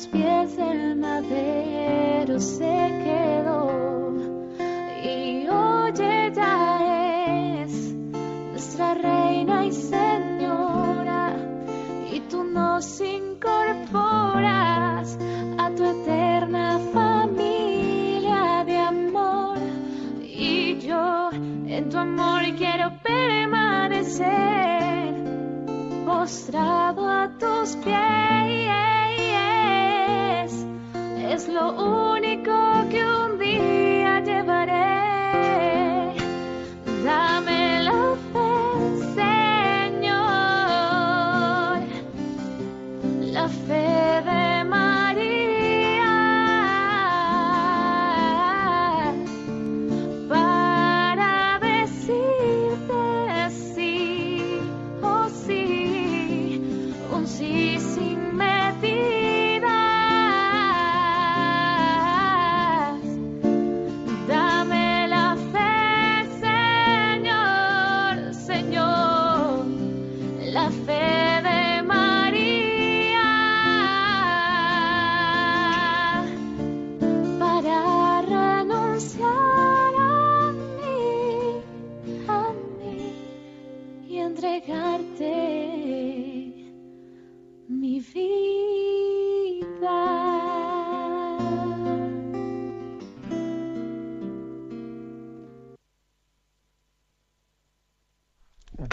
pies 0.07 0.55
del 0.55 0.95
madero 0.95 2.39
se 2.39 2.63
quedó 3.03 3.38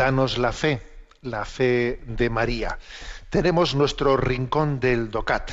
Danos 0.07 0.39
la 0.39 0.53
fe, 0.53 0.81
la 1.23 1.45
fe 1.45 2.01
de 2.07 2.31
María. 2.31 2.79
Tenemos 3.29 3.75
nuestro 3.75 4.17
rincón 4.17 4.79
del 4.79 5.11
DOCAT. 5.11 5.51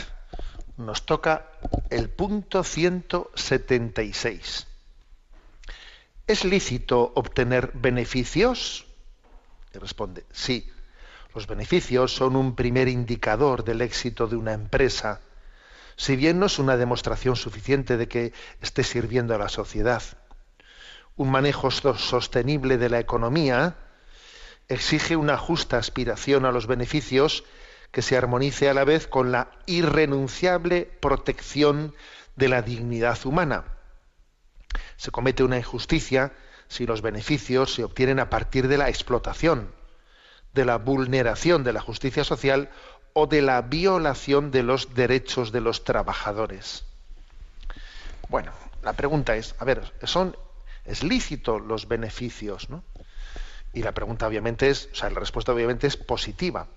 Nos 0.78 1.08
toca 1.08 1.50
el 1.90 2.12
punto 2.12 2.64
176. 2.64 4.68
¿Es 6.28 6.46
lícito 6.46 7.14
obtener 7.16 7.72
beneficios? 7.74 8.86
Y 9.74 9.80
responde, 9.80 10.24
sí. 10.32 10.72
Los 11.34 11.48
beneficios 11.48 12.16
son 12.16 12.36
un 12.36 12.56
primer 12.56 12.90
indicador 12.90 13.64
del 13.64 13.82
éxito 13.82 14.28
de 14.28 14.36
una 14.36 14.54
empresa, 14.54 15.22
si 15.96 16.16
bien 16.16 16.38
no 16.38 16.46
es 16.46 16.60
una 16.60 16.78
demostración 16.78 17.36
suficiente 17.36 17.98
de 17.98 18.08
que 18.08 18.34
esté 18.62 18.84
sirviendo 18.84 19.34
a 19.34 19.40
la 19.40 19.50
sociedad. 19.50 20.04
Un 21.16 21.32
manejo 21.32 21.72
so- 21.72 21.98
sostenible 21.98 22.78
de 22.78 22.90
la 22.90 23.00
economía 23.00 23.78
exige 24.70 25.16
una 25.16 25.38
justa 25.38 25.78
aspiración 25.78 26.46
a 26.46 26.52
los 26.52 26.68
beneficios 26.68 27.44
que 27.92 28.02
se 28.02 28.18
armonice 28.18 28.70
a 28.70 28.74
la 28.74 28.86
vez 28.86 29.08
con 29.08 29.32
la 29.32 29.52
irrenunciable 29.66 30.90
protección 31.00 31.94
de 32.36 32.50
la 32.50 32.62
dignidad 32.62 33.24
humana. 33.26 33.66
Se 34.98 35.12
comete 35.12 35.44
una 35.44 35.58
injusticia 35.58 36.34
si 36.68 36.88
los 36.88 37.02
beneficios 37.02 37.74
se 37.74 37.84
obtienen 37.84 38.20
a 38.20 38.30
partir 38.30 38.68
de 38.68 38.78
la 38.78 38.90
explotación, 38.90 39.72
de 40.54 40.66
la 40.66 40.78
vulneración 40.78 41.64
de 41.64 41.74
la 41.74 41.82
justicia 41.82 42.24
social 42.24 42.70
o 43.14 43.28
de 43.28 43.42
la 43.42 43.62
violación 43.62 44.50
de 44.50 44.64
los 44.64 44.96
derechos 44.96 45.52
de 45.52 45.62
los 45.62 45.84
trabajadores. 45.84 46.86
Bueno, 48.30 48.52
la 48.82 48.94
pregunta 48.94 49.36
es, 49.36 49.56
a 49.60 49.66
ver, 49.66 49.94
¿son, 50.04 50.36
¿es 50.86 51.04
lícito 51.04 51.60
los 51.60 51.88
beneficios? 51.88 52.70
¿no? 52.70 52.84
Y 53.74 53.82
la 53.82 53.92
pregunta 53.92 54.28
obviamente 54.28 54.70
es, 54.70 54.90
o 54.92 54.96
sea, 54.96 55.10
la 55.10 55.20
respuesta 55.20 55.52
obviamente 55.52 55.88
es 55.88 55.98
positiva. 55.98 56.68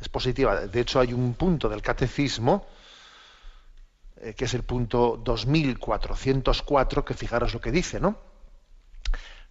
Es 0.00 0.08
positiva. 0.08 0.66
De 0.66 0.80
hecho, 0.80 1.00
hay 1.00 1.12
un 1.12 1.34
punto 1.34 1.68
del 1.68 1.82
catecismo, 1.82 2.66
eh, 4.20 4.34
que 4.34 4.46
es 4.46 4.54
el 4.54 4.62
punto 4.62 5.20
2404, 5.22 7.04
que 7.04 7.14
fijaros 7.14 7.52
lo 7.52 7.60
que 7.60 7.70
dice, 7.70 8.00
¿no? 8.00 8.16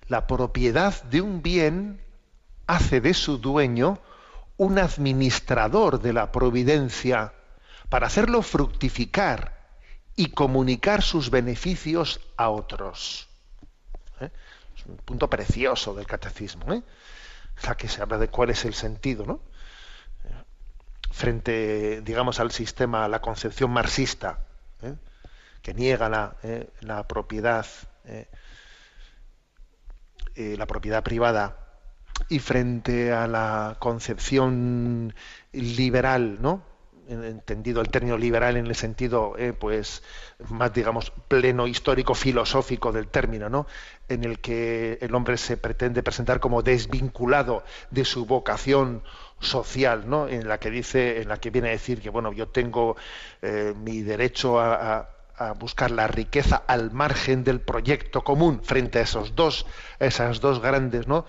La 0.08 0.26
propiedad 0.28 1.04
de 1.04 1.22
un 1.22 1.42
bien 1.42 2.02
hace 2.68 3.02
de 3.02 3.14
su 3.14 3.38
dueño 3.38 4.00
un 4.58 4.80
administrador 4.80 6.02
de 6.02 6.14
la 6.14 6.32
providencia 6.32 7.34
para 7.90 8.08
hacerlo 8.08 8.42
fructificar 8.42 9.62
y 10.16 10.28
comunicar 10.32 11.02
sus 11.02 11.30
beneficios 11.30 12.20
a 12.38 12.50
otros. 12.50 13.31
¿Eh? 14.86 14.92
Un 14.92 14.98
punto 14.98 15.30
precioso 15.30 15.94
del 15.94 16.08
catecismo, 16.08 16.74
¿eh? 16.74 16.84
Sea, 17.58 17.76
que 17.76 17.88
se 17.88 18.02
habla 18.02 18.18
de 18.18 18.30
cuál 18.30 18.50
es 18.50 18.66
el 18.66 18.74
sentido, 18.74 19.26
¿no? 19.26 19.42
Frente, 21.12 22.02
digamos, 22.02 22.40
al 22.40 22.52
sistema, 22.52 23.04
a 23.04 23.10
la 23.10 23.20
concepción 23.20 23.72
marxista, 23.72 24.40
¿eh? 24.82 24.96
que 25.62 25.74
niega 25.74 26.10
la, 26.10 26.38
eh, 26.44 26.70
la 26.80 27.08
propiedad, 27.08 27.66
eh, 28.06 28.28
eh, 30.36 30.56
la 30.58 30.66
propiedad 30.66 31.04
privada, 31.04 31.58
y 32.30 32.40
frente 32.40 33.12
a 33.12 33.28
la 33.28 33.76
concepción 33.80 35.14
liberal, 35.52 36.42
¿no? 36.42 36.71
En- 37.08 37.24
entendido 37.24 37.82
el 37.82 37.90
término 37.90 38.18
liberal 38.18 38.58
en 38.58 38.68
el 38.68 38.76
sentido 38.76 39.34
eh, 39.38 39.54
pues 39.54 40.04
más 40.50 40.72
digamos 40.74 41.12
pleno 41.28 41.66
histórico 41.68 42.14
filosófico 42.14 42.92
del 42.92 43.08
término 43.08 43.50
no 43.50 43.66
en 44.08 44.24
el 44.24 44.40
que 44.40 45.00
el 45.02 45.14
hombre 45.16 45.38
se 45.38 45.58
pretende 45.58 46.04
presentar 46.04 46.40
como 46.40 46.62
desvinculado 46.62 47.64
de 47.90 48.06
su 48.06 48.26
vocación 48.28 49.04
social 49.40 50.08
no 50.10 50.28
en 50.28 50.48
la 50.48 50.60
que 50.60 50.70
dice 50.70 51.22
en 51.22 51.30
la 51.30 51.38
que 51.38 51.50
viene 51.50 51.70
a 51.70 51.72
decir 51.72 52.02
que 52.02 52.10
bueno 52.12 52.34
yo 52.34 52.48
tengo 52.50 52.96
eh, 53.42 53.74
mi 53.76 54.02
derecho 54.02 54.60
a 54.60 55.08
buscar 55.58 55.90
la 55.90 56.06
riqueza 56.08 56.64
al 56.68 56.92
margen 56.92 57.44
del 57.44 57.62
proyecto 57.62 58.24
común 58.24 58.62
frente 58.64 59.00
a 59.00 59.02
esos 59.02 59.36
dos 59.36 59.66
esas 60.00 60.40
dos 60.40 60.62
grandes 60.62 61.08
no 61.08 61.26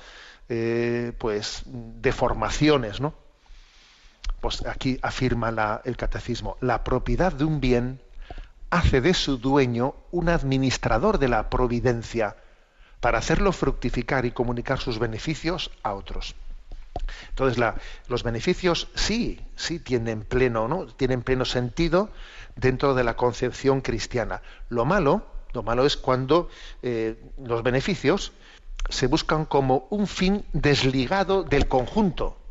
eh, 0.50 1.12
pues 1.18 1.62
deformaciones 1.66 3.00
no 3.00 3.14
pues 4.40 4.66
aquí 4.66 4.98
afirma 5.02 5.80
el 5.84 5.96
catecismo, 5.96 6.56
la 6.60 6.82
propiedad 6.82 7.32
de 7.32 7.44
un 7.44 7.60
bien 7.60 8.00
hace 8.70 9.00
de 9.00 9.14
su 9.14 9.38
dueño 9.38 9.94
un 10.10 10.28
administrador 10.28 11.18
de 11.18 11.28
la 11.28 11.48
providencia 11.48 12.36
para 13.00 13.18
hacerlo 13.18 13.52
fructificar 13.52 14.24
y 14.24 14.32
comunicar 14.32 14.80
sus 14.80 14.98
beneficios 14.98 15.70
a 15.82 15.94
otros. 15.94 16.34
Entonces, 17.28 17.62
los 18.08 18.22
beneficios 18.22 18.88
sí, 18.94 19.40
sí 19.56 19.78
tienen 19.78 20.22
pleno, 20.22 20.68
¿no? 20.68 20.86
Tienen 20.86 21.22
pleno 21.22 21.44
sentido 21.44 22.10
dentro 22.56 22.94
de 22.94 23.04
la 23.04 23.14
concepción 23.14 23.80
cristiana. 23.80 24.42
Lo 24.68 24.84
malo, 24.84 25.26
lo 25.52 25.62
malo 25.62 25.86
es 25.86 25.96
cuando 25.96 26.48
eh, 26.82 27.16
los 27.38 27.62
beneficios 27.62 28.32
se 28.88 29.06
buscan 29.06 29.44
como 29.44 29.86
un 29.90 30.06
fin 30.06 30.44
desligado 30.52 31.44
del 31.44 31.68
conjunto 31.68 32.41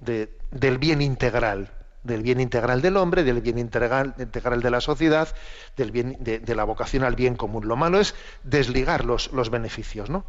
de- 0.00 0.30
del 0.50 0.78
bien 0.78 1.02
integral, 1.02 1.72
del 2.02 2.22
bien 2.22 2.40
integral 2.40 2.80
del 2.80 2.96
hombre, 2.96 3.24
del 3.24 3.40
bien 3.40 3.58
integral, 3.58 4.14
integral 4.18 4.62
de 4.62 4.70
la 4.70 4.80
sociedad, 4.80 5.28
del 5.76 5.90
bien, 5.90 6.16
de, 6.20 6.38
de 6.38 6.54
la 6.54 6.64
vocación 6.64 7.04
al 7.04 7.16
bien 7.16 7.36
común. 7.36 7.68
Lo 7.68 7.76
malo 7.76 8.00
es 8.00 8.14
desligar 8.44 9.04
los, 9.04 9.32
los 9.32 9.50
beneficios, 9.50 10.08
¿no? 10.10 10.24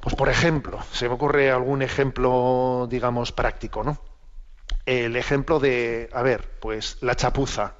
Pues 0.00 0.16
por 0.16 0.28
ejemplo, 0.28 0.80
se 0.92 1.08
me 1.08 1.14
ocurre 1.14 1.50
algún 1.50 1.80
ejemplo, 1.80 2.88
digamos, 2.90 3.30
práctico, 3.32 3.84
¿no? 3.84 4.00
El 4.84 5.14
ejemplo 5.16 5.60
de, 5.60 6.10
a 6.12 6.22
ver, 6.22 6.50
pues 6.60 6.98
la 7.02 7.14
chapuza. 7.14 7.74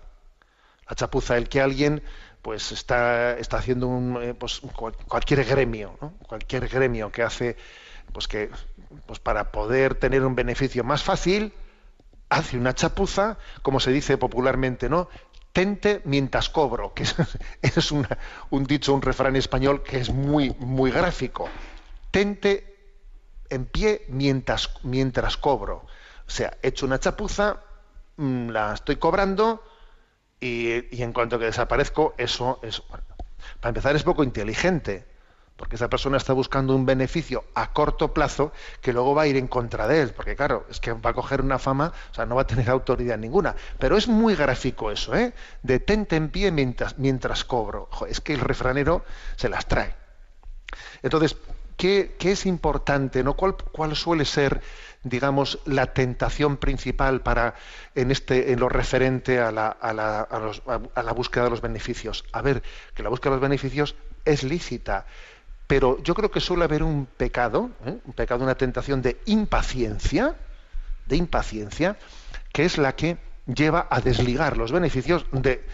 La 0.88 0.94
chapuza, 0.94 1.36
el 1.36 1.48
que 1.48 1.60
alguien 1.60 2.02
pues 2.42 2.72
está, 2.72 3.36
está 3.38 3.58
haciendo 3.58 3.86
un, 3.88 4.18
eh, 4.22 4.34
pues, 4.34 4.60
cual- 4.74 4.96
cualquier 5.08 5.44
gremio, 5.44 5.96
¿no? 6.00 6.14
cualquier 6.26 6.68
gremio 6.68 7.10
que 7.12 7.22
hace, 7.22 7.56
pues 8.12 8.26
que 8.26 8.50
pues 9.06 9.18
para 9.18 9.52
poder 9.52 9.94
tener 9.94 10.24
un 10.24 10.34
beneficio 10.34 10.84
más 10.84 11.02
fácil, 11.02 11.52
hace 12.28 12.56
una 12.56 12.74
chapuza, 12.74 13.38
como 13.62 13.80
se 13.80 13.92
dice 13.92 14.16
popularmente, 14.18 14.88
¿no? 14.88 15.08
Tente 15.52 16.00
mientras 16.04 16.48
cobro, 16.48 16.94
que 16.94 17.04
es, 17.62 17.92
una- 17.92 18.18
un 18.50 18.64
dicho, 18.64 18.94
un 18.94 19.02
refrán 19.02 19.36
español 19.36 19.82
que 19.82 19.98
es 19.98 20.10
muy, 20.10 20.50
muy 20.58 20.90
gráfico. 20.90 21.48
Tente 22.10 22.94
en 23.50 23.66
pie 23.66 24.04
mientras, 24.08 24.70
mientras 24.82 25.36
cobro. 25.36 25.84
O 26.26 26.30
sea, 26.30 26.56
he 26.62 26.68
hecho 26.68 26.86
una 26.86 26.98
chapuza, 26.98 27.60
mm, 28.16 28.48
la 28.48 28.72
estoy 28.72 28.96
cobrando 28.96 29.62
y, 30.40 30.96
y 30.96 31.02
en 31.02 31.12
cuanto 31.12 31.38
que 31.38 31.44
desaparezco, 31.46 32.14
eso 32.16 32.58
es. 32.62 32.82
bueno, 32.88 33.04
para 33.60 33.70
empezar, 33.70 33.94
es 33.94 34.02
poco 34.04 34.24
inteligente. 34.24 35.06
Porque 35.62 35.76
esa 35.76 35.88
persona 35.88 36.16
está 36.16 36.32
buscando 36.32 36.74
un 36.74 36.84
beneficio 36.84 37.44
a 37.54 37.72
corto 37.72 38.12
plazo 38.12 38.50
que 38.80 38.92
luego 38.92 39.14
va 39.14 39.22
a 39.22 39.26
ir 39.28 39.36
en 39.36 39.46
contra 39.46 39.86
de 39.86 40.02
él, 40.02 40.10
porque 40.12 40.34
claro, 40.34 40.66
es 40.68 40.80
que 40.80 40.90
va 40.92 41.10
a 41.10 41.14
coger 41.14 41.40
una 41.40 41.60
fama, 41.60 41.92
o 42.10 42.14
sea, 42.16 42.26
no 42.26 42.34
va 42.34 42.42
a 42.42 42.46
tener 42.48 42.68
autoridad 42.78 43.16
ninguna. 43.16 43.54
Pero 43.78 43.96
es 43.96 44.08
muy 44.08 44.34
gráfico 44.34 44.90
eso, 44.90 45.14
¿eh? 45.14 45.32
Detente 45.62 46.16
en 46.16 46.30
pie 46.30 46.50
mientras, 46.50 47.44
cobro. 47.44 47.88
Es 48.08 48.20
que 48.20 48.34
el 48.34 48.40
refranero 48.40 49.04
se 49.36 49.48
las 49.48 49.66
trae. 49.66 49.94
Entonces, 51.02 51.36
¿qué, 51.76 52.14
es 52.20 52.46
importante? 52.46 53.22
¿no? 53.22 53.34
¿Cuál, 53.34 53.56
¿Cuál 53.56 53.96
suele 53.96 54.24
ser, 54.24 54.62
digamos, 55.02 55.58
la 55.64 55.92
tentación 55.92 56.56
principal 56.56 57.20
para 57.22 57.54
en 57.94 58.10
este, 58.10 58.52
en 58.52 58.60
lo 58.60 58.68
referente 58.68 59.40
a 59.40 59.50
la, 59.52 59.68
a 59.68 59.92
la- 59.92 60.22
a 60.94 61.02
la 61.02 61.12
búsqueda 61.12 61.44
de 61.44 61.50
los 61.50 61.60
beneficios? 61.60 62.24
A 62.32 62.42
ver, 62.42 62.62
que 62.94 63.02
la 63.02 63.08
búsqueda 63.08 63.30
de 63.30 63.36
los 63.36 63.42
beneficios 63.42 63.96
es 64.24 64.42
lícita, 64.44 65.06
pero 65.66 66.02
yo 66.02 66.14
creo 66.14 66.30
que 66.30 66.40
suele 66.40 66.64
haber 66.64 66.82
un 66.82 67.06
pecado, 67.06 67.70
¿eh? 67.86 67.98
un 68.04 68.12
pecado, 68.12 68.44
una 68.44 68.54
tentación 68.54 69.02
de 69.02 69.20
impaciencia, 69.26 70.36
de 71.06 71.16
impaciencia, 71.16 71.96
que 72.52 72.64
es 72.64 72.78
la 72.78 72.94
que 72.94 73.18
lleva 73.46 73.86
a 73.90 74.00
desligar 74.00 74.56
los 74.56 74.72
beneficios 74.72 75.26
de, 75.32 75.64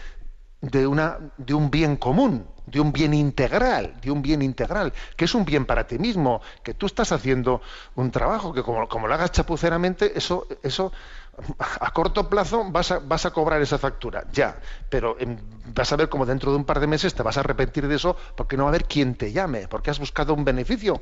de, 0.61 0.87
una, 0.87 1.17
de 1.37 1.53
un 1.53 1.69
bien 1.69 1.95
común, 1.95 2.47
de 2.65 2.79
un 2.79 2.91
bien 2.91 3.13
integral, 3.13 3.99
de 4.01 4.11
un 4.11 4.21
bien 4.21 4.41
integral, 4.41 4.93
que 5.15 5.25
es 5.25 5.35
un 5.35 5.45
bien 5.45 5.65
para 5.65 5.87
ti 5.87 5.97
mismo, 5.97 6.41
que 6.63 6.73
tú 6.73 6.85
estás 6.85 7.11
haciendo 7.11 7.61
un 7.95 8.11
trabajo 8.11 8.53
que 8.53 8.63
como, 8.63 8.87
como 8.87 9.07
lo 9.07 9.13
hagas 9.13 9.31
chapuceramente, 9.31 10.17
eso, 10.17 10.47
eso 10.63 10.91
a 11.59 11.91
corto 11.91 12.29
plazo 12.29 12.65
vas 12.71 12.91
a, 13.25 13.31
cobrar 13.31 13.61
esa 13.61 13.77
factura, 13.77 14.25
ya, 14.31 14.59
pero 14.89 15.15
em, 15.19 15.37
vas 15.73 15.91
a 15.91 15.95
ver 15.95 16.09
como 16.09 16.25
dentro 16.25 16.51
de 16.51 16.57
un 16.57 16.65
par 16.65 16.79
de 16.79 16.87
meses 16.87 17.13
te 17.13 17.23
vas 17.23 17.37
a 17.37 17.41
arrepentir 17.41 17.87
de 17.87 17.95
eso 17.95 18.15
porque 18.35 18.57
no 18.57 18.63
va 18.63 18.69
a 18.69 18.73
haber 18.73 18.85
quien 18.85 19.15
te 19.15 19.31
llame, 19.31 19.67
porque 19.67 19.89
has 19.89 19.99
buscado 19.99 20.33
un 20.33 20.43
beneficio 20.43 21.01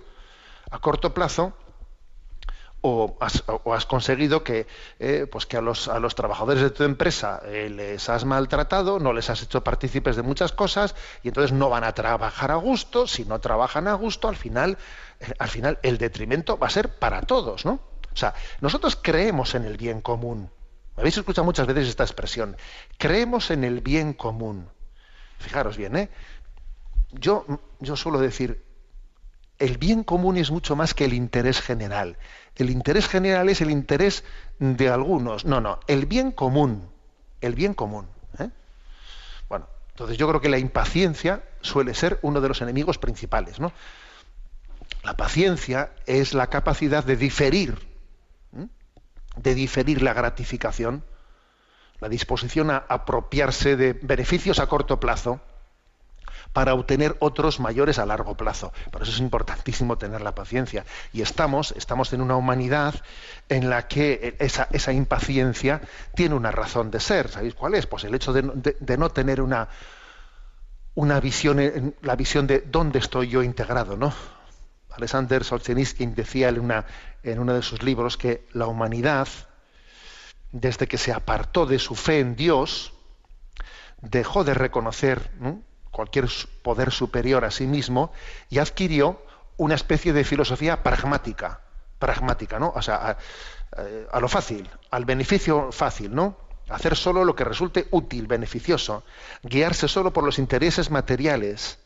a 0.69 0.79
corto 0.79 1.13
plazo 1.13 1.53
o 2.81 3.17
has, 3.19 3.43
o 3.47 3.73
has 3.73 3.85
conseguido 3.85 4.43
que, 4.43 4.67
eh, 4.99 5.25
pues 5.29 5.45
que 5.45 5.57
a, 5.57 5.61
los, 5.61 5.87
a 5.87 5.99
los 5.99 6.15
trabajadores 6.15 6.61
de 6.61 6.69
tu 6.69 6.83
empresa 6.83 7.41
eh, 7.43 7.69
les 7.69 8.07
has 8.09 8.23
maltratado, 8.25 8.99
no 8.99 9.13
les 9.13 9.29
has 9.29 9.41
hecho 9.41 9.63
partícipes 9.63 10.15
de 10.15 10.21
muchas 10.21 10.51
cosas 10.51 10.95
y 11.23 11.29
entonces 11.29 11.51
no 11.53 11.69
van 11.69 11.83
a 11.83 11.93
trabajar 11.93 12.51
a 12.51 12.55
gusto. 12.55 13.07
Si 13.07 13.25
no 13.25 13.39
trabajan 13.39 13.87
a 13.87 13.93
gusto, 13.93 14.27
al 14.27 14.35
final, 14.35 14.77
eh, 15.19 15.33
al 15.39 15.49
final 15.49 15.79
el 15.81 15.97
detrimento 15.97 16.57
va 16.57 16.67
a 16.67 16.71
ser 16.71 16.89
para 16.99 17.21
todos, 17.21 17.65
¿no? 17.65 17.79
O 18.17 18.19
sea, 18.19 18.33
nosotros 18.61 18.97
creemos 18.99 19.53
en 19.53 19.63
el 19.63 19.77
bien 19.77 20.01
común. 20.01 20.49
Me 20.95 21.01
habéis 21.01 21.19
escuchado 21.19 21.45
muchas 21.45 21.67
veces 21.67 21.87
esta 21.87 22.03
expresión. 22.03 22.57
Creemos 22.97 23.51
en 23.51 23.63
el 23.63 23.79
bien 23.79 24.13
común. 24.13 24.69
Fijaros 25.37 25.77
bien, 25.77 25.95
¿eh? 25.95 26.09
Yo, 27.11 27.45
yo 27.79 27.95
suelo 27.95 28.17
decir, 28.17 28.65
el 29.59 29.77
bien 29.77 30.03
común 30.03 30.37
es 30.37 30.49
mucho 30.49 30.75
más 30.75 30.95
que 30.95 31.05
el 31.05 31.13
interés 31.13 31.61
general. 31.61 32.17
El 32.55 32.71
interés 32.71 33.07
general 33.07 33.49
es 33.49 33.61
el 33.61 33.69
interés 33.69 34.23
de 34.57 34.89
algunos. 34.89 35.45
No, 35.45 35.61
no, 35.61 35.79
el 35.85 36.07
bien 36.07 36.31
común. 36.31 36.89
El 37.39 37.53
bien 37.53 37.75
común. 37.75 38.07
¿eh? 38.39 38.49
Bueno, 39.47 39.67
entonces 39.91 40.17
yo 40.17 40.27
creo 40.27 40.41
que 40.41 40.49
la 40.49 40.57
impaciencia 40.57 41.43
suele 41.61 41.93
ser 41.93 42.17
uno 42.23 42.41
de 42.41 42.47
los 42.47 42.63
enemigos 42.63 42.97
principales. 42.97 43.59
¿no? 43.59 43.71
La 45.03 45.15
paciencia 45.15 45.91
es 46.07 46.33
la 46.33 46.47
capacidad 46.47 47.03
de 47.03 47.15
diferir. 47.15 47.96
De 49.37 49.55
diferir 49.55 50.01
la 50.01 50.13
gratificación, 50.13 51.03
la 51.99 52.09
disposición 52.09 52.71
a 52.71 52.77
apropiarse 52.89 53.75
de 53.75 53.93
beneficios 53.93 54.59
a 54.59 54.67
corto 54.67 54.99
plazo 54.99 55.41
para 56.53 56.73
obtener 56.73 57.15
otros 57.19 57.59
mayores 57.59 57.99
a 57.99 58.05
largo 58.05 58.35
plazo. 58.35 58.73
Por 58.91 59.01
eso 59.03 59.11
es 59.11 59.19
importantísimo 59.19 59.97
tener 59.97 60.21
la 60.21 60.33
paciencia. 60.35 60.85
Y 61.13 61.21
estamos, 61.21 61.73
estamos 61.77 62.13
en 62.13 62.21
una 62.21 62.35
humanidad 62.35 62.95
en 63.49 63.69
la 63.69 63.87
que 63.87 64.35
esa, 64.39 64.67
esa 64.71 64.91
impaciencia 64.93 65.81
tiene 66.15 66.35
una 66.35 66.51
razón 66.51 66.89
de 66.91 66.99
ser. 66.99 67.29
¿Sabéis 67.29 67.53
cuál 67.53 67.75
es? 67.75 67.85
Pues 67.85 68.03
el 68.03 68.15
hecho 68.15 68.33
de, 68.33 68.41
de- 68.79 68.97
no 68.97 69.09
tener 69.09 69.41
una, 69.41 69.67
una 70.95 71.19
visión, 71.19 71.95
la 72.01 72.15
visión 72.15 72.47
de 72.47 72.61
dónde 72.61 72.99
estoy 72.99 73.29
yo 73.29 73.43
integrado, 73.43 73.95
¿no? 73.97 74.13
Alexander 74.97 75.43
Solzhenitsyn 75.43 76.15
decía 76.15 76.49
en, 76.49 76.59
una, 76.59 76.85
en 77.23 77.39
uno 77.39 77.53
de 77.53 77.61
sus 77.61 77.83
libros 77.83 78.17
que 78.17 78.47
la 78.53 78.65
humanidad, 78.65 79.27
desde 80.51 80.87
que 80.87 80.97
se 80.97 81.13
apartó 81.13 81.65
de 81.67 81.77
su 81.77 81.93
fe 81.95 82.19
en 82.19 82.35
Dios, 82.35 82.93
dejó 84.01 84.43
de 84.43 84.55
reconocer 84.55 85.31
¿no? 85.39 85.61
cualquier 85.91 86.27
poder 86.63 86.91
superior 86.91 87.45
a 87.45 87.51
sí 87.51 87.67
mismo 87.67 88.11
y 88.49 88.57
adquirió 88.57 89.21
una 89.57 89.75
especie 89.75 90.13
de 90.13 90.23
filosofía 90.23 90.81
pragmática, 90.83 91.61
pragmática, 91.99 92.59
¿no? 92.59 92.73
O 92.75 92.81
sea, 92.81 93.09
a, 93.09 93.17
eh, 93.77 94.07
a 94.11 94.19
lo 94.19 94.27
fácil, 94.27 94.69
al 94.91 95.05
beneficio 95.05 95.71
fácil, 95.71 96.13
¿no? 96.13 96.37
Hacer 96.69 96.95
solo 96.95 97.23
lo 97.23 97.35
que 97.35 97.43
resulte 97.43 97.87
útil, 97.91 98.27
beneficioso, 98.27 99.03
guiarse 99.41 99.87
solo 99.87 100.11
por 100.11 100.23
los 100.23 100.37
intereses 100.37 100.91
materiales, 100.91 101.79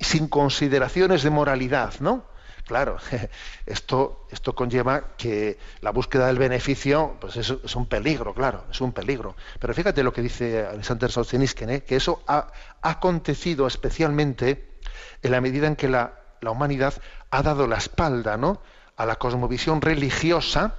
sin 0.00 0.28
consideraciones 0.28 1.22
de 1.22 1.30
moralidad, 1.30 1.94
¿no? 2.00 2.24
Claro, 2.66 2.98
esto, 3.66 4.26
esto 4.30 4.54
conlleva 4.54 5.16
que 5.16 5.58
la 5.80 5.90
búsqueda 5.90 6.28
del 6.28 6.38
beneficio 6.38 7.16
pues 7.20 7.36
es, 7.36 7.50
es 7.64 7.76
un 7.76 7.86
peligro, 7.86 8.34
claro, 8.34 8.64
es 8.70 8.80
un 8.80 8.92
peligro. 8.92 9.34
Pero 9.58 9.74
fíjate 9.74 10.02
lo 10.02 10.12
que 10.12 10.22
dice 10.22 10.66
Alexander 10.66 11.10
Solzhenitsyn, 11.10 11.70
¿eh? 11.70 11.82
que 11.82 11.96
eso 11.96 12.22
ha, 12.26 12.52
acontecido 12.82 13.66
especialmente 13.66 14.78
en 15.22 15.32
la 15.32 15.40
medida 15.40 15.66
en 15.66 15.76
que 15.76 15.88
la, 15.88 16.14
la 16.40 16.50
humanidad 16.50 16.94
ha 17.30 17.42
dado 17.42 17.66
la 17.66 17.76
espalda 17.76 18.36
¿no? 18.36 18.62
a 18.96 19.04
la 19.04 19.16
cosmovisión 19.16 19.80
religiosa, 19.80 20.76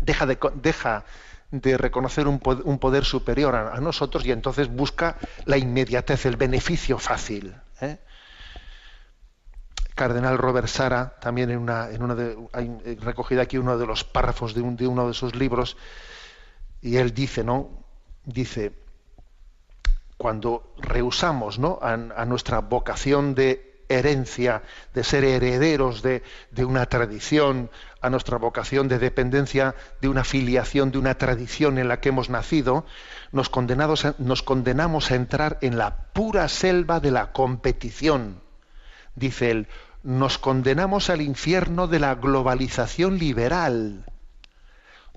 deja 0.00 0.26
de, 0.26 0.38
deja 0.54 1.04
de 1.50 1.76
reconocer 1.76 2.28
un, 2.28 2.40
un 2.64 2.78
poder 2.78 3.04
superior 3.04 3.54
a, 3.54 3.74
a 3.74 3.80
nosotros 3.80 4.24
y 4.24 4.32
entonces 4.32 4.68
busca 4.68 5.16
la 5.44 5.58
inmediatez, 5.58 6.24
el 6.26 6.36
beneficio 6.36 6.98
fácil. 6.98 7.54
¿eh? 7.80 7.98
Cardenal 9.94 10.38
Robert 10.38 10.66
Sara, 10.68 11.14
también 11.20 11.50
en 11.50 11.58
una, 11.58 11.86
de, 11.86 12.36
hay 12.52 12.76
eh, 12.84 12.96
recogida 13.00 13.42
aquí 13.42 13.58
uno 13.58 13.78
de 13.78 13.86
los 13.86 14.04
párrafos 14.04 14.54
de, 14.54 14.60
un- 14.60 14.76
de 14.76 14.86
uno 14.86 15.06
de 15.06 15.14
sus 15.14 15.34
libros, 15.36 15.76
y 16.82 16.96
él 16.96 17.14
dice, 17.14 17.44
¿no? 17.44 17.70
Dice, 18.24 18.72
cuando 20.16 20.74
rehusamos 20.78 21.58
¿no? 21.58 21.78
a, 21.82 21.96
nuestra 22.24 22.60
vocación 22.60 23.34
de 23.34 23.84
herencia, 23.88 24.62
de 24.94 25.04
ser 25.04 25.24
herederos 25.24 26.02
de, 26.02 26.22
de 26.50 26.64
una 26.64 26.86
tradición, 26.86 27.70
a 28.00 28.10
nuestra 28.10 28.38
vocación 28.38 28.88
de 28.88 28.98
dependencia 28.98 29.74
de 30.00 30.08
una 30.08 30.24
filiación, 30.24 30.90
de 30.90 30.98
una 30.98 31.16
tradición 31.16 31.78
en 31.78 31.88
la 31.88 32.00
que 32.00 32.08
hemos 32.10 32.30
nacido, 32.30 32.86
nos, 33.32 33.48
condenados 33.50 34.06
nos 34.18 34.42
condenamos 34.42 35.10
a 35.10 35.16
entrar 35.16 35.58
en 35.60 35.76
la 35.78 35.96
pura 36.12 36.48
selva 36.48 37.00
de 37.00 37.10
la 37.10 37.32
competición. 37.32 38.43
Dice 39.14 39.50
él, 39.50 39.68
nos 40.02 40.38
condenamos 40.38 41.08
al 41.10 41.20
infierno 41.22 41.86
de 41.86 41.98
la 42.00 42.14
globalización 42.14 43.18
liberal, 43.18 44.04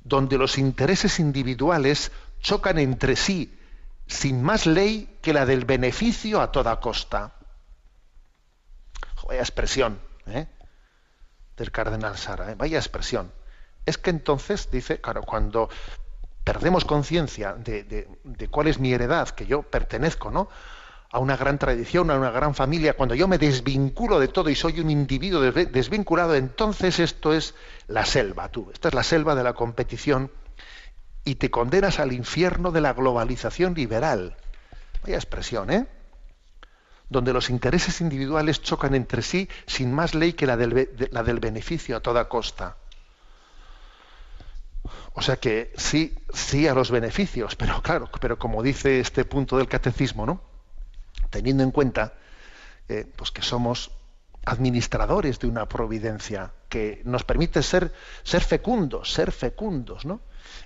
donde 0.04 0.38
los 0.38 0.58
intereses 0.58 1.20
individuales 1.20 2.12
chocan 2.42 2.78
entre 2.78 3.16
sí 3.16 3.54
sin 4.08 4.42
más 4.42 4.66
ley 4.66 5.18
que 5.22 5.34
la 5.34 5.46
del 5.46 5.66
beneficio 5.66 6.40
a 6.42 6.52
toda 6.52 6.80
costa. 6.80 7.34
Vaya 9.28 9.42
expresión 9.42 10.00
¿eh? 10.28 10.48
del 11.58 11.72
cardenal 11.72 12.18
Sara, 12.18 12.52
¿eh? 12.52 12.56
vaya 12.56 12.78
expresión. 12.78 13.34
Es 13.86 13.98
que 13.98 14.10
entonces, 14.10 14.70
dice, 14.72 15.02
claro, 15.02 15.24
cuando 15.24 15.70
perdemos 16.46 16.86
conciencia 16.86 17.54
de, 17.54 17.84
de- 17.84 18.08
de 18.24 18.48
cuál 18.48 18.68
es 18.68 18.80
mi 18.80 18.94
heredad, 18.94 19.28
que 19.30 19.46
yo 19.46 19.64
pertenezco, 19.64 20.32
¿no? 20.32 20.48
A 21.10 21.20
una 21.20 21.38
gran 21.38 21.58
tradición, 21.58 22.12
a 22.12 22.18
una 22.18 22.32
gran 22.32 22.54
familia, 22.54 22.96
cuando 22.96 23.16
yo 23.16 23.28
me 23.28 23.38
desvinculo 23.38 24.20
de 24.20 24.28
todo 24.28 24.50
y 24.50 24.56
soy 24.56 24.80
un 24.80 24.90
individuo 24.90 25.42
desvinculado, 25.42 26.36
entonces 26.36 27.00
esto 27.00 27.34
es 27.34 27.56
la 27.88 28.06
selva, 28.06 28.50
tú. 28.50 28.70
Esta 28.74 28.90
es 28.90 28.94
la 28.94 29.04
selva 29.04 29.36
de 29.36 29.44
la 29.44 29.54
competición 29.54 30.32
y 31.24 31.36
te 31.36 31.50
condenas 31.50 32.00
al 32.00 32.12
infierno 32.12 32.72
de 32.72 32.82
la 32.82 32.94
globalización 32.94 33.74
liberal. 33.74 34.36
Vaya 35.04 35.16
expresión, 35.16 35.72
¿eh? 35.72 35.88
Donde 37.10 37.32
los 37.32 37.50
intereses 37.50 38.02
individuales 38.02 38.62
chocan 38.62 38.94
entre 38.94 39.22
sí 39.22 39.48
sin 39.66 39.94
más 39.94 40.14
ley 40.14 40.34
que 40.34 40.46
la 40.46 40.58
del, 40.58 41.10
la 41.12 41.24
del 41.24 41.40
beneficio 41.40 41.96
a 41.96 42.02
toda 42.02 42.28
costa. 42.28 42.76
O 45.14 45.22
sea 45.22 45.38
que 45.38 45.74
sí, 45.78 46.18
sí 46.34 46.68
a 46.68 46.74
los 46.74 46.92
beneficios, 46.92 47.56
pero 47.56 47.82
claro, 47.82 48.10
pero 48.20 48.38
como 48.38 48.62
dice 48.62 49.00
este 49.00 49.24
punto 49.24 49.58
del 49.58 49.68
catecismo, 49.68 50.26
¿no? 50.26 50.57
Teniendo 51.30 51.64
en 51.64 51.72
cuenta 51.72 52.14
eh, 52.90 53.06
pues 53.16 53.32
que 53.32 53.42
somos 53.42 53.92
administradores 54.46 55.40
de 55.40 55.48
una 55.48 55.68
providencia 55.68 56.54
que 56.70 57.02
nos 57.04 57.24
permite 57.24 57.62
ser, 57.64 57.94
ser 58.24 58.42
fecundos, 58.42 59.12
ser 59.12 59.32
fecundos, 59.32 60.06
¿no? 60.06 60.22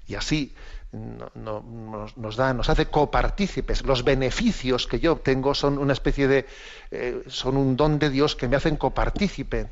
Y 0.08 0.14
así 0.16 0.54
no- 0.92 1.32
no- 1.34 2.08
nos, 2.16 2.36
da, 2.36 2.54
nos 2.54 2.70
hace 2.70 2.86
copartícipes. 2.88 3.84
Los 3.84 4.04
beneficios 4.04 4.86
que 4.86 5.00
yo 5.00 5.14
obtengo 5.14 5.56
son 5.56 5.80
una 5.80 5.94
especie 5.94 6.28
de, 6.28 6.46
eh, 6.92 7.24
son 7.28 7.58
un 7.58 7.76
don 7.76 7.98
de 7.98 8.10
Dios 8.12 8.36
que 8.36 8.48
me 8.48 8.56
hacen 8.56 8.78
copartícipe, 8.78 9.68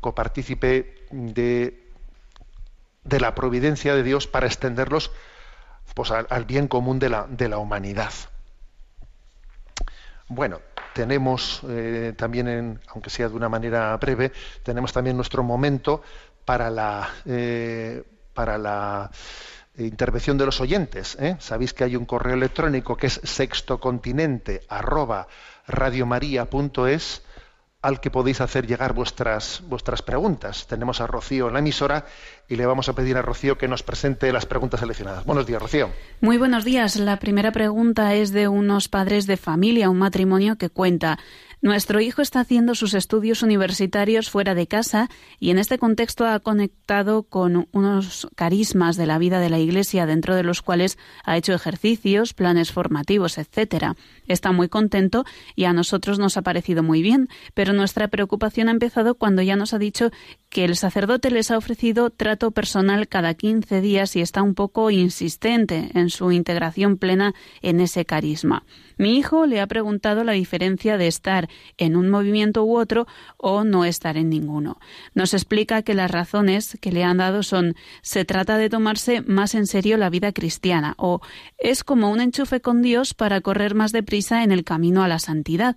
copartícipe 0.00 0.94
de, 1.10 1.92
de 3.04 3.20
la 3.20 3.34
providencia 3.34 3.94
de 3.94 4.02
Dios 4.02 4.26
para 4.26 4.46
extenderlos 4.46 5.10
pues, 5.94 6.10
al, 6.10 6.26
al 6.30 6.44
bien 6.44 6.68
común 6.68 6.98
de 6.98 7.10
la, 7.10 7.26
de 7.28 7.48
la 7.48 7.58
humanidad. 7.58 8.12
Bueno, 10.28 10.60
tenemos 10.94 11.60
eh, 11.68 12.12
también, 12.16 12.48
en- 12.48 12.80
aunque 12.88 13.10
sea 13.10 13.28
de 13.28 13.34
una 13.34 13.48
manera 13.48 13.96
breve, 13.96 14.32
tenemos 14.62 14.92
también 14.92 15.16
nuestro 15.16 15.42
momento 15.42 16.02
para 16.44 16.70
la, 16.70 17.08
eh, 17.26 18.02
para 18.34 18.58
la 18.58 19.10
intervención 19.78 20.38
de 20.38 20.46
los 20.46 20.60
oyentes. 20.60 21.16
¿eh? 21.20 21.36
Sabéis 21.38 21.72
que 21.74 21.84
hay 21.84 21.96
un 21.96 22.06
correo 22.06 22.34
electrónico 22.34 22.96
que 22.96 23.06
es 23.08 23.20
sextocontinente 23.22 24.62
arroba 24.68 25.28
radiomaria.es 25.66 27.22
al 27.82 28.00
que 28.00 28.10
podéis 28.10 28.40
hacer 28.40 28.66
llegar 28.66 28.94
vuestras, 28.94 29.62
vuestras 29.66 30.02
preguntas. 30.02 30.66
Tenemos 30.66 31.00
a 31.00 31.06
Rocío 31.06 31.46
en 31.48 31.52
la 31.52 31.60
emisora 31.60 32.04
y 32.48 32.56
le 32.56 32.66
vamos 32.66 32.88
a 32.88 32.94
pedir 32.94 33.16
a 33.16 33.22
Rocío 33.22 33.58
que 33.58 33.68
nos 33.68 33.82
presente 33.82 34.32
las 34.32 34.46
preguntas 34.46 34.80
seleccionadas. 34.80 35.24
Buenos 35.24 35.46
días, 35.46 35.60
Rocío. 35.60 35.90
Muy 36.20 36.38
buenos 36.38 36.64
días. 36.64 36.96
La 36.96 37.18
primera 37.18 37.52
pregunta 37.52 38.14
es 38.14 38.32
de 38.32 38.48
unos 38.48 38.88
padres 38.88 39.26
de 39.26 39.36
familia, 39.36 39.90
un 39.90 39.98
matrimonio 39.98 40.56
que 40.56 40.70
cuenta. 40.70 41.18
Nuestro 41.62 42.00
hijo 42.00 42.20
está 42.20 42.40
haciendo 42.40 42.74
sus 42.74 42.92
estudios 42.92 43.42
universitarios 43.42 44.30
fuera 44.30 44.54
de 44.54 44.66
casa 44.66 45.08
y 45.40 45.50
en 45.50 45.58
este 45.58 45.78
contexto 45.78 46.26
ha 46.26 46.38
conectado 46.38 47.22
con 47.22 47.66
unos 47.72 48.28
carismas 48.36 48.96
de 48.96 49.06
la 49.06 49.18
vida 49.18 49.40
de 49.40 49.48
la 49.48 49.58
Iglesia 49.58 50.04
dentro 50.04 50.36
de 50.36 50.42
los 50.42 50.60
cuales 50.60 50.98
ha 51.24 51.36
hecho 51.36 51.54
ejercicios, 51.54 52.34
planes 52.34 52.72
formativos, 52.72 53.38
etcétera. 53.38 53.96
Está 54.28 54.52
muy 54.52 54.68
contento 54.68 55.24
y 55.54 55.64
a 55.64 55.72
nosotros 55.72 56.18
nos 56.18 56.36
ha 56.36 56.42
parecido 56.42 56.82
muy 56.82 57.00
bien, 57.00 57.28
pero 57.54 57.72
nuestra 57.72 58.08
preocupación 58.08 58.68
ha 58.68 58.72
empezado 58.72 59.14
cuando 59.14 59.40
ya 59.40 59.56
nos 59.56 59.72
ha 59.72 59.78
dicho 59.78 60.10
que 60.50 60.64
el 60.64 60.76
sacerdote 60.76 61.30
les 61.30 61.50
ha 61.50 61.56
ofrecido 61.58 62.10
personal 62.50 63.08
cada 63.08 63.34
15 63.34 63.80
días 63.80 64.16
y 64.16 64.20
está 64.20 64.42
un 64.42 64.54
poco 64.54 64.90
insistente 64.90 65.90
en 65.94 66.10
su 66.10 66.32
integración 66.32 66.96
plena 66.96 67.34
en 67.62 67.80
ese 67.80 68.04
carisma. 68.04 68.64
Mi 68.98 69.16
hijo 69.18 69.46
le 69.46 69.60
ha 69.60 69.66
preguntado 69.66 70.24
la 70.24 70.32
diferencia 70.32 70.96
de 70.96 71.06
estar 71.06 71.48
en 71.76 71.96
un 71.96 72.08
movimiento 72.08 72.64
u 72.64 72.78
otro 72.78 73.06
o 73.36 73.64
no 73.64 73.84
estar 73.84 74.16
en 74.16 74.30
ninguno. 74.30 74.78
Nos 75.14 75.34
explica 75.34 75.82
que 75.82 75.94
las 75.94 76.10
razones 76.10 76.78
que 76.80 76.92
le 76.92 77.04
han 77.04 77.18
dado 77.18 77.42
son 77.42 77.74
se 78.02 78.24
trata 78.24 78.58
de 78.58 78.70
tomarse 78.70 79.20
más 79.22 79.54
en 79.54 79.66
serio 79.66 79.96
la 79.96 80.10
vida 80.10 80.32
cristiana 80.32 80.94
o 80.96 81.20
es 81.58 81.84
como 81.84 82.10
un 82.10 82.20
enchufe 82.20 82.60
con 82.60 82.82
Dios 82.82 83.14
para 83.14 83.40
correr 83.40 83.74
más 83.74 83.92
deprisa 83.92 84.44
en 84.44 84.52
el 84.52 84.64
camino 84.64 85.02
a 85.02 85.08
la 85.08 85.18
santidad. 85.18 85.76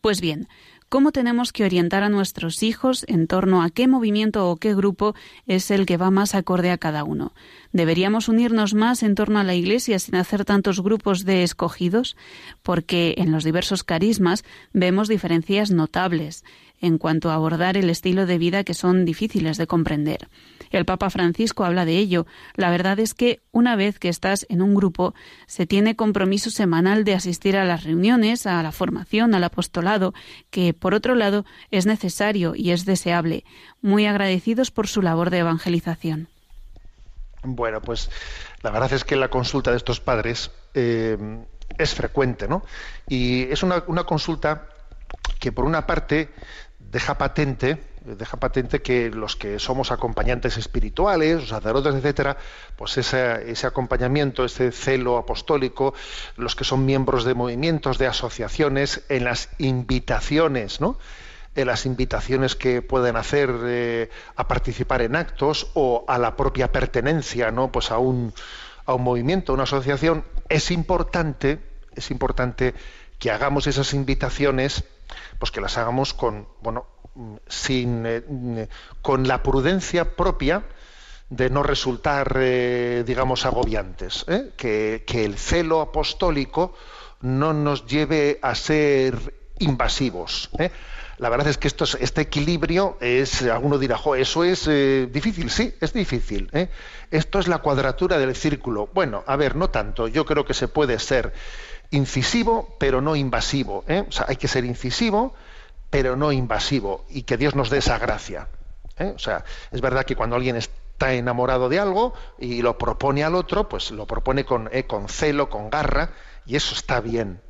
Pues 0.00 0.20
bien, 0.20 0.48
¿Cómo 0.90 1.12
tenemos 1.12 1.52
que 1.52 1.62
orientar 1.62 2.02
a 2.02 2.08
nuestros 2.08 2.64
hijos 2.64 3.04
en 3.06 3.28
torno 3.28 3.62
a 3.62 3.70
qué 3.70 3.86
movimiento 3.86 4.50
o 4.50 4.56
qué 4.56 4.74
grupo 4.74 5.14
es 5.46 5.70
el 5.70 5.86
que 5.86 5.96
va 5.96 6.10
más 6.10 6.34
acorde 6.34 6.72
a 6.72 6.78
cada 6.78 7.04
uno? 7.04 7.32
¿Deberíamos 7.72 8.28
unirnos 8.28 8.74
más 8.74 9.04
en 9.04 9.14
torno 9.14 9.38
a 9.38 9.44
la 9.44 9.54
Iglesia 9.54 10.00
sin 10.00 10.16
hacer 10.16 10.44
tantos 10.44 10.82
grupos 10.82 11.24
de 11.24 11.44
escogidos? 11.44 12.16
Porque 12.64 13.14
en 13.18 13.30
los 13.30 13.44
diversos 13.44 13.84
carismas 13.84 14.44
vemos 14.72 15.06
diferencias 15.06 15.70
notables 15.70 16.42
en 16.80 16.98
cuanto 16.98 17.30
a 17.30 17.34
abordar 17.34 17.76
el 17.76 17.88
estilo 17.88 18.26
de 18.26 18.38
vida 18.38 18.64
que 18.64 18.74
son 18.74 19.04
difíciles 19.04 19.58
de 19.58 19.68
comprender. 19.68 20.28
El 20.70 20.84
Papa 20.84 21.10
Francisco 21.10 21.64
habla 21.64 21.84
de 21.84 21.96
ello. 21.98 22.26
La 22.54 22.70
verdad 22.70 22.98
es 23.00 23.14
que 23.14 23.40
una 23.50 23.76
vez 23.76 23.98
que 23.98 24.08
estás 24.08 24.46
en 24.48 24.62
un 24.62 24.74
grupo, 24.74 25.14
se 25.46 25.66
tiene 25.66 25.96
compromiso 25.96 26.50
semanal 26.50 27.04
de 27.04 27.14
asistir 27.14 27.56
a 27.56 27.64
las 27.64 27.84
reuniones, 27.84 28.46
a 28.46 28.62
la 28.62 28.72
formación, 28.72 29.34
al 29.34 29.44
apostolado, 29.44 30.14
que 30.50 30.72
por 30.72 30.94
otro 30.94 31.14
lado 31.14 31.44
es 31.70 31.86
necesario 31.86 32.54
y 32.54 32.70
es 32.70 32.84
deseable. 32.84 33.44
Muy 33.82 34.06
agradecidos 34.06 34.70
por 34.70 34.86
su 34.86 35.02
labor 35.02 35.30
de 35.30 35.38
evangelización. 35.38 36.28
Bueno, 37.42 37.80
pues 37.80 38.10
la 38.62 38.70
verdad 38.70 38.92
es 38.92 39.04
que 39.04 39.16
la 39.16 39.28
consulta 39.28 39.70
de 39.70 39.78
estos 39.78 40.00
padres 40.00 40.50
eh, 40.74 41.16
es 41.78 41.94
frecuente, 41.94 42.46
¿no? 42.46 42.62
Y 43.08 43.44
es 43.50 43.62
una, 43.62 43.82
una 43.86 44.04
consulta 44.04 44.68
que 45.38 45.50
por 45.50 45.64
una 45.64 45.86
parte 45.86 46.30
deja 46.78 47.16
patente, 47.18 47.82
deja 48.04 48.38
patente 48.38 48.80
que 48.82 49.10
los 49.10 49.36
que 49.36 49.58
somos 49.58 49.92
acompañantes 49.92 50.56
espirituales, 50.56 51.48
sacerdotes, 51.48 51.94
etcétera, 51.94 52.36
pues 52.76 52.96
ese, 52.98 53.50
ese 53.50 53.66
acompañamiento, 53.66 54.44
ese 54.44 54.72
celo 54.72 55.18
apostólico, 55.18 55.94
los 56.36 56.56
que 56.56 56.64
son 56.64 56.84
miembros 56.84 57.24
de 57.24 57.34
movimientos, 57.34 57.98
de 57.98 58.06
asociaciones, 58.06 59.02
en 59.08 59.24
las 59.24 59.50
invitaciones, 59.58 60.80
¿no? 60.80 60.98
en 61.54 61.66
las 61.66 61.84
invitaciones 61.84 62.54
que 62.54 62.80
pueden 62.80 63.16
hacer 63.16 63.50
eh, 63.64 64.10
a 64.36 64.46
participar 64.46 65.02
en 65.02 65.16
actos 65.16 65.70
o 65.74 66.04
a 66.06 66.16
la 66.18 66.36
propia 66.36 66.70
pertenencia 66.70 67.50
¿no? 67.50 67.72
pues 67.72 67.90
a 67.90 67.98
un, 67.98 68.32
a 68.86 68.94
un 68.94 69.02
movimiento, 69.02 69.52
a 69.52 69.54
una 69.54 69.64
asociación, 69.64 70.24
es 70.48 70.70
importante, 70.70 71.60
es 71.94 72.10
importante 72.10 72.74
que 73.18 73.30
hagamos 73.30 73.66
esas 73.66 73.92
invitaciones, 73.92 74.84
pues 75.38 75.50
que 75.50 75.60
las 75.60 75.76
hagamos 75.76 76.14
con, 76.14 76.48
bueno, 76.62 76.86
sin, 77.46 78.04
eh, 78.06 78.22
mm, 78.26 78.58
con 79.02 79.26
la 79.28 79.42
prudencia 79.42 80.16
propia 80.16 80.64
de 81.28 81.48
no 81.50 81.62
resultar, 81.62 82.36
eh, 82.40 83.04
digamos, 83.06 83.46
agobiantes, 83.46 84.24
¿eh? 84.28 84.50
que, 84.56 85.04
el 85.24 85.36
celo 85.38 85.80
apostólico 85.80 86.74
no 87.20 87.52
nos 87.52 87.86
lleve 87.86 88.38
a 88.42 88.54
ser 88.54 89.34
invasivos. 89.60 90.50
¿eh? 90.58 90.70
La 91.18 91.28
verdad 91.28 91.48
es 91.48 91.58
que 91.58 91.68
esto 91.68 91.84
es- 91.84 91.98
este 92.00 92.22
equilibrio 92.22 92.96
es, 93.00 93.42
alguno 93.42 93.78
dirá, 93.78 93.96
"Jo, 93.98 94.14
eso 94.16 94.42
es 94.42 94.66
eh, 94.66 95.06
difícil, 95.12 95.50
sí, 95.50 95.74
es 95.80 95.92
difícil. 95.92 96.48
¿eh? 96.52 96.68
Esto 97.10 97.38
es 97.38 97.46
la 97.46 97.58
cuadratura 97.58 98.18
del 98.18 98.34
círculo. 98.34 98.88
Bueno, 98.94 99.22
a 99.26 99.36
ver, 99.36 99.54
no 99.54 99.68
tanto. 99.70 100.08
Yo 100.08 100.24
creo 100.24 100.44
que 100.44 100.54
se 100.54 100.66
puede 100.66 100.98
ser 100.98 101.32
incisivo, 101.90 102.74
pero 102.80 103.00
no 103.00 103.16
invasivo. 103.16 103.84
¿eh? 103.86 104.04
Hay 104.26 104.36
que 104.36 104.48
ser 104.48 104.64
incisivo, 104.64 105.34
pero 105.90 106.16
no 106.16 106.32
invasivo, 106.32 107.04
y 107.08 107.22
que 107.22 107.36
Dios 107.36 107.54
nos 107.54 107.68
dé 107.68 107.78
esa 107.78 107.98
gracia. 107.98 108.48
¿eh? 108.96 109.12
O 109.14 109.18
sea, 109.18 109.44
es 109.70 109.80
verdad 109.80 110.04
que 110.04 110.16
cuando 110.16 110.36
alguien 110.36 110.56
está 110.56 111.12
enamorado 111.12 111.68
de 111.68 111.78
algo 111.78 112.14
y 112.38 112.62
lo 112.62 112.78
propone 112.78 113.24
al 113.24 113.34
otro, 113.34 113.68
pues 113.68 113.90
lo 113.90 114.06
propone 114.06 114.44
con, 114.44 114.68
eh, 114.72 114.84
con 114.84 115.08
celo, 115.08 115.50
con 115.50 115.70
garra, 115.70 116.10
y 116.46 116.56
eso 116.56 116.74
está 116.74 117.00
bien. 117.00 117.40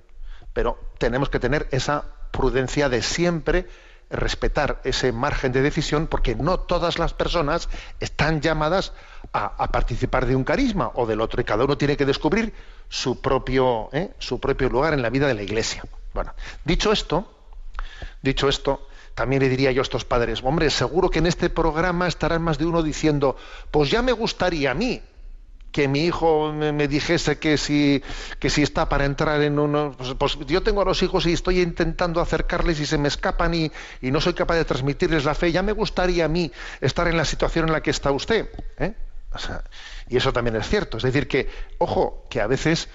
Pero 0.52 0.78
tenemos 0.98 1.28
que 1.30 1.38
tener 1.38 1.68
esa 1.70 2.04
prudencia 2.30 2.88
de 2.88 3.02
siempre 3.02 3.66
respetar 4.10 4.80
ese 4.82 5.12
margen 5.12 5.52
de 5.52 5.62
decisión 5.62 6.08
porque 6.08 6.34
no 6.34 6.58
todas 6.58 6.98
las 6.98 7.14
personas 7.14 7.68
están 8.00 8.40
llamadas 8.40 8.92
a, 9.32 9.70
participar 9.70 10.26
de 10.26 10.34
un 10.34 10.42
carisma 10.42 10.90
o 10.94 11.06
del 11.06 11.20
otro 11.20 11.40
y 11.40 11.44
cada 11.44 11.64
uno 11.64 11.78
tiene 11.78 11.96
que 11.96 12.04
descubrir 12.04 12.52
su 12.88 13.20
propio, 13.20 13.88
¿eh? 13.92 14.10
su 14.18 14.40
propio 14.40 14.68
lugar 14.68 14.94
en 14.94 15.02
la 15.02 15.10
vida 15.10 15.28
de 15.28 15.34
la 15.34 15.42
iglesia. 15.42 15.84
Bueno, 16.12 16.34
dicho 16.64 16.90
esto, 16.90 17.39
dicho 18.22 18.48
esto, 18.48 18.86
también 19.14 19.42
le 19.42 19.48
diría 19.48 19.72
yo 19.72 19.82
a 19.82 19.82
estos 19.82 20.04
padres, 20.04 20.40
hombre, 20.42 20.70
seguro 20.70 21.10
que 21.10 21.18
en 21.18 21.26
este 21.26 21.50
programa 21.50 22.08
estarán 22.08 22.42
más 22.42 22.58
de 22.58 22.66
uno 22.66 22.82
diciendo, 22.82 23.36
pues 23.70 23.90
ya 23.90 24.02
me 24.02 24.12
gustaría 24.12 24.70
a 24.70 24.74
mí 24.74 25.02
que 25.72 25.88
mi 25.88 26.04
hijo 26.04 26.52
me, 26.52 26.88
dijese 26.88 27.38
que 27.38 27.56
si, 27.56 28.02
que 28.38 28.50
si 28.50 28.62
está 28.62 28.88
para 28.88 29.04
entrar 29.04 29.40
en 29.42 29.58
uno, 29.58 29.94
pues, 29.96 30.14
pues 30.14 30.36
yo 30.46 30.62
tengo 30.62 30.82
a 30.82 30.84
los 30.84 31.02
hijos 31.02 31.26
y 31.26 31.32
estoy 31.32 31.60
intentando 31.60 32.20
acercarles 32.20 32.80
y 32.80 32.86
se 32.86 32.98
me 32.98 33.08
escapan 33.08 33.54
y, 33.54 33.70
y 34.00 34.10
no 34.10 34.20
soy 34.20 34.34
capaz 34.34 34.56
de 34.56 34.64
transmitirles 34.64 35.24
la 35.24 35.34
fe, 35.34 35.52
ya 35.52 35.62
me 35.62 35.72
gustaría 35.72 36.24
a 36.24 36.28
mí 36.28 36.50
estar 36.80 37.06
en 37.06 37.16
la 37.16 37.24
situación 37.24 37.66
en 37.66 37.72
la 37.72 37.82
que 37.82 37.90
está 37.90 38.10
usted. 38.10 38.48
¿eh? 38.78 38.94
Y 40.08 40.16
eso 40.16 40.32
también 40.32 40.56
es 40.56 40.68
cierto. 40.68 40.96
Es 40.96 41.04
decir, 41.04 41.28
que, 41.28 41.48
ojo, 41.78 42.26
que 42.28 42.40
a 42.40 42.46
veces 42.46 42.88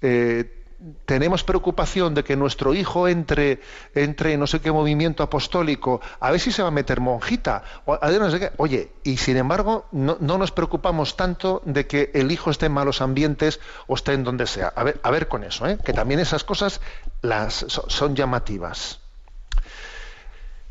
eh, 0.00 0.65
tenemos 1.06 1.42
preocupación 1.42 2.14
de 2.14 2.22
que 2.22 2.36
nuestro 2.36 2.74
hijo 2.74 3.08
entre, 3.08 3.60
entre 3.94 4.34
en 4.34 4.40
no 4.40 4.46
sé 4.46 4.60
qué 4.60 4.70
movimiento 4.70 5.22
apostólico, 5.22 6.00
a 6.20 6.30
ver 6.30 6.40
si 6.40 6.52
se 6.52 6.62
va 6.62 6.68
a 6.68 6.70
meter 6.70 7.00
monjita, 7.00 7.62
o 7.86 7.98
no 7.98 8.30
sé 8.30 8.38
qué. 8.40 8.52
Oye, 8.58 8.92
y 9.02 9.16
sin 9.16 9.36
embargo, 9.38 9.86
no, 9.92 10.16
no 10.20 10.36
nos 10.38 10.52
preocupamos 10.52 11.16
tanto 11.16 11.62
de 11.64 11.86
que 11.86 12.10
el 12.14 12.30
hijo 12.30 12.50
esté 12.50 12.66
en 12.66 12.72
malos 12.72 13.00
ambientes 13.00 13.60
o 13.86 13.94
esté 13.94 14.12
en 14.12 14.24
donde 14.24 14.46
sea. 14.46 14.68
A 14.68 15.10
ver, 15.10 15.28
con 15.28 15.44
eso, 15.44 15.66
¿eh? 15.66 15.78
que 15.82 15.92
también 15.92 16.20
esas 16.20 16.44
cosas 16.44 16.80
las, 17.22 17.54
so- 17.54 17.88
son 17.88 18.14
llamativas. 18.14 19.00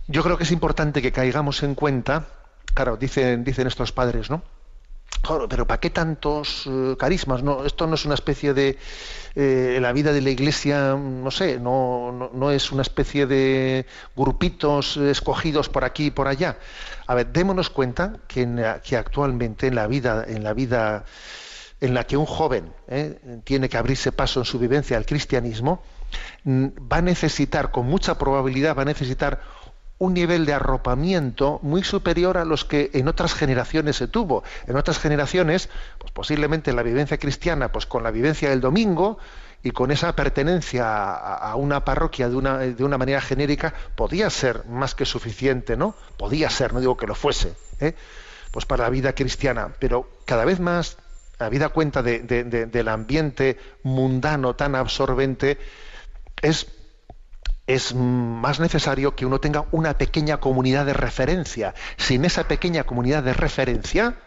Yo 0.08 0.22
creo 0.24 0.38
que 0.38 0.44
es 0.44 0.52
importante 0.52 1.02
que 1.02 1.12
caigamos 1.12 1.64
en 1.64 1.74
cuenta, 1.74 2.28
claro, 2.76 2.96
dicen, 2.96 3.44
dicen 3.44 3.66
estos 3.66 3.92
padres, 3.92 4.30
¿no? 4.30 4.44
Pero 5.50 5.66
¿para 5.66 5.80
qué 5.80 5.90
tantos 5.90 6.66
eh, 6.68 6.96
carismas? 7.00 7.42
No, 7.42 7.66
esto 7.66 7.88
no 7.88 7.96
es 7.96 8.06
una 8.06 8.14
especie 8.14 8.54
de 8.54 8.78
eh, 9.36 9.80
la 9.82 9.92
vida 9.92 10.14
de 10.14 10.22
la 10.22 10.30
Iglesia, 10.30 10.96
no 10.96 11.32
sé, 11.32 11.60
no, 11.60 12.30
no, 12.32 12.52
es 12.52 12.72
una 12.72 12.84
especie 12.84 13.26
de 13.26 13.86
grupitos 14.16 14.98
escogidos 14.98 15.70
por 15.70 15.84
aquí 15.84 16.08
y 16.08 16.12
por 16.12 16.28
allá. 16.28 16.58
A 17.08 17.16
ver, 17.16 17.32
démonos 17.32 17.70
cuenta 17.70 18.18
que, 18.28 18.48
que 18.84 18.98
actualmente 18.98 19.68
en 19.68 19.76
la 19.76 19.88
vida, 19.88 20.26
en 20.28 20.44
la 20.44 20.54
vida 20.54 21.06
en 21.82 21.94
la 21.94 22.06
que 22.06 22.18
un 22.18 22.26
joven 22.26 22.74
eh, 22.88 23.42
tiene 23.44 23.70
que 23.70 23.78
abrirse 23.78 24.12
paso 24.12 24.40
en 24.40 24.46
su 24.46 24.60
vivencia 24.60 24.98
al 24.98 25.06
cristianismo, 25.06 25.84
va 26.46 26.98
a 26.98 27.02
necesitar, 27.02 27.72
con 27.72 27.88
mucha 27.88 28.18
probabilidad, 28.18 28.76
va 28.76 28.84
a 28.84 28.86
necesitar 28.86 29.42
un 29.98 30.14
nivel 30.14 30.46
de 30.46 30.54
arropamiento 30.54 31.60
muy 31.62 31.84
superior 31.84 32.38
a 32.38 32.46
los 32.46 32.66
que 32.66 32.90
en 32.94 33.08
otras 33.08 33.34
generaciones 33.34 33.96
se 33.96 34.08
tuvo. 34.08 34.44
En 34.68 34.76
otras 34.76 35.00
generaciones, 35.00 35.70
pues 36.00 36.12
posiblemente 36.12 36.74
la 36.74 36.84
vivencia 36.84 37.18
cristiana, 37.18 37.72
pues 37.72 37.86
con 37.86 38.04
la 38.04 38.12
vivencia 38.12 38.50
del 38.50 38.60
domingo 38.62 39.18
y 39.64 39.72
con 39.72 39.92
esa 39.92 40.14
pertenencia 40.16 41.14
a, 41.14 41.56
una 41.56 41.86
parroquia 41.86 42.30
de 42.30 42.36
una, 42.36 42.58
de 42.60 42.84
una 42.84 42.98
manera 42.98 43.22
genérica, 43.22 43.74
podía 43.96 44.30
ser 44.30 44.66
más 44.66 44.94
que 44.96 45.06
suficiente, 45.06 45.76
¿no? 45.78 45.96
Podía 46.18 46.50
ser, 46.50 46.74
no 46.74 46.80
digo 46.82 46.98
que 46.98 47.08
lo 47.08 47.16
fuese, 47.16 47.54
¿eh? 47.80 47.96
pues 48.52 48.66
para 48.66 48.84
la 48.84 48.90
vida 48.90 49.14
cristiana, 49.16 49.74
pero 49.80 50.08
cada 50.26 50.46
vez 50.46 50.60
más, 50.60 50.98
habida 51.40 51.70
cuenta 51.70 52.04
de- 52.04 52.20
de- 52.20 52.44
de- 52.44 52.66
del 52.68 52.88
ambiente 52.90 53.58
mundano 53.84 54.56
tan 54.56 54.76
absorbente, 54.76 55.58
es 56.42 56.68
es 57.68 57.94
más 57.96 58.60
necesario 58.60 59.16
que 59.16 59.26
uno 59.26 59.40
tenga 59.40 59.66
una 59.72 59.98
pequeña 59.98 60.38
comunidad 60.38 60.86
de 60.86 60.94
referencia. 60.94 61.74
Sin 61.98 62.24
esa 62.26 62.48
pequeña 62.48 62.84
comunidad 62.84 63.24
de 63.24 63.34
referencia, 63.34 64.18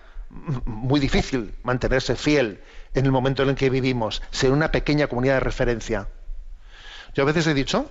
muy 0.64 0.98
difícil 1.00 1.54
mantenerse 1.62 2.16
fiel 2.16 2.60
en 2.94 3.06
el 3.06 3.12
momento 3.12 3.42
en 3.44 3.50
el 3.50 3.54
que 3.54 3.70
vivimos, 3.70 4.22
sin 4.30 4.52
una 4.52 4.72
pequeña 4.72 5.06
comunidad 5.06 5.34
de 5.34 5.40
referencia. 5.40 6.08
Yo 7.14 7.22
a 7.22 7.26
veces 7.26 7.46
he 7.46 7.54
dicho 7.54 7.90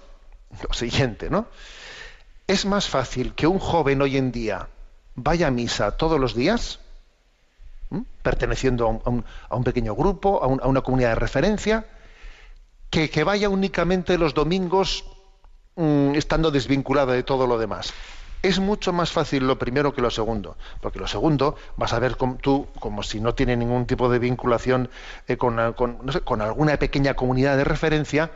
lo 0.67 0.73
siguiente, 0.73 1.29
¿no? 1.29 1.47
Es 2.45 2.65
más 2.65 2.87
fácil 2.89 3.33
que 3.33 3.47
un 3.47 3.59
joven 3.59 4.01
hoy 4.01 4.17
en 4.17 4.31
día 4.31 4.67
vaya 5.15 5.47
a 5.47 5.51
misa 5.51 5.91
todos 5.97 6.19
los 6.19 6.35
días, 6.35 6.79
perteneciendo 8.21 9.01
a 9.49 9.55
un, 9.55 9.63
pequeño 9.63 9.95
grupo, 9.95 10.43
a, 10.43 10.47
un- 10.47 10.61
a 10.61 10.67
una 10.67 10.81
comunidad 10.81 11.09
de 11.09 11.15
referencia, 11.15 11.85
que 12.89 13.23
vaya 13.23 13.49
únicamente 13.49 14.17
los 14.17 14.33
domingos 14.33 15.05
mm, 15.77 16.15
estando 16.15 16.51
desvinculada 16.51 17.13
de 17.13 17.23
todo 17.23 17.47
lo 17.47 17.57
demás. 17.57 17.93
Es 18.41 18.59
mucho 18.59 18.93
más 18.93 19.11
fácil 19.11 19.47
lo 19.47 19.57
primero 19.57 19.93
que 19.93 20.01
lo 20.01 20.11
segundo, 20.11 20.57
porque 20.81 20.99
lo 20.99 21.07
segundo 21.07 21.55
vas 21.75 21.93
a 21.93 21.99
ver 21.99 22.17
com- 22.17 22.37
tú 22.37 22.67
como 22.79 23.01
si 23.03 23.19
no 23.19 23.33
tiene 23.33 23.57
ningún 23.57 23.85
tipo 23.87 24.09
de 24.09 24.19
vinculación 24.19 24.89
eh, 25.27 25.37
con, 25.37 25.59
a- 25.59 25.73
con, 25.73 25.97
con 26.23 26.41
alguna 26.41 26.77
pequeña 26.77 27.15
comunidad 27.15 27.57
de 27.57 27.63
referencia, 27.63 28.31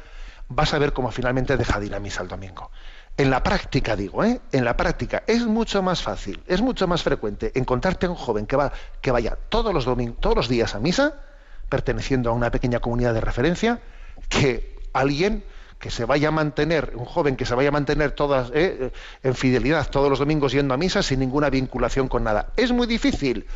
vas 0.48 0.74
a 0.74 0.80
ver 0.80 0.94
cómo 0.94 1.12
finalmente 1.12 1.56
deja 1.58 1.80
de 1.80 1.86
ir 1.88 1.96
a 1.96 2.00
misa 2.00 2.24
el 2.24 2.28
domingo. 2.30 2.72
En 3.18 3.30
la 3.30 3.44
práctica, 3.44 3.96
digo, 3.96 4.24
¿eh? 4.24 4.42
en 4.52 4.66
la 4.66 4.76
práctica 4.78 5.24
es 5.28 5.46
mucho 5.46 5.82
más 5.84 6.02
fácil, 6.02 6.44
es 6.48 6.62
mucho 6.62 6.88
más 6.88 7.04
frecuente 7.04 7.52
encontrarte 7.56 8.06
a 8.08 8.10
un 8.10 8.16
joven 8.16 8.48
que, 8.48 8.56
va, 8.56 8.72
que 9.02 9.12
vaya 9.12 9.38
todos 9.50 9.74
los, 9.74 9.86
todos 10.20 10.36
los 10.36 10.48
días 10.48 10.74
a 10.76 10.80
misa, 10.80 11.22
perteneciendo 11.70 12.30
a 12.30 12.34
una 12.34 12.52
pequeña 12.52 12.80
comunidad 12.80 13.14
de 13.14 13.22
referencia, 13.22 13.82
que 14.30 14.76
alguien 14.94 15.44
que 15.82 15.90
se 15.90 16.06
vaya 16.06 16.30
a 16.30 16.32
mantener, 16.32 16.94
un 16.96 17.06
joven 17.06 17.36
que 17.36 17.46
se 17.46 17.56
vaya 17.56 17.70
a 17.70 17.72
mantener 17.72 18.12
todas 18.12 18.52
eh, 18.52 18.78
eh, 18.80 18.92
en 19.24 19.36
fidelidad 19.36 19.90
todos 19.90 20.10
los 20.10 20.20
domingos 20.20 20.52
yendo 20.54 20.74
a 20.76 20.78
misa 20.78 21.02
sin 21.02 21.20
ninguna 21.20 21.50
vinculación 21.50 22.08
con 22.08 22.24
nada. 22.24 22.54
Es 22.56 22.72
muy 22.72 22.86
difícil, 22.86 23.48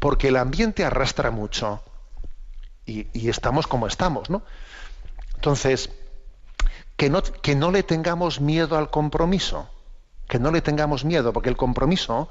porque 0.00 0.28
el 0.28 0.36
ambiente 0.36 0.84
arrastra 0.84 1.30
mucho. 1.30 1.82
Y, 2.86 3.06
y 3.12 3.28
estamos 3.28 3.66
como 3.66 3.86
estamos, 3.86 4.30
¿no? 4.30 4.42
Entonces, 5.36 5.90
que 6.96 7.10
no, 7.10 7.22
que 7.22 7.54
no 7.54 7.70
le 7.70 7.82
tengamos 7.82 8.40
miedo 8.40 8.78
al 8.78 8.90
compromiso, 8.90 9.68
que 10.26 10.38
no 10.38 10.50
le 10.50 10.62
tengamos 10.62 11.04
miedo, 11.04 11.32
porque 11.34 11.50
el 11.50 11.56
compromiso, 11.56 12.30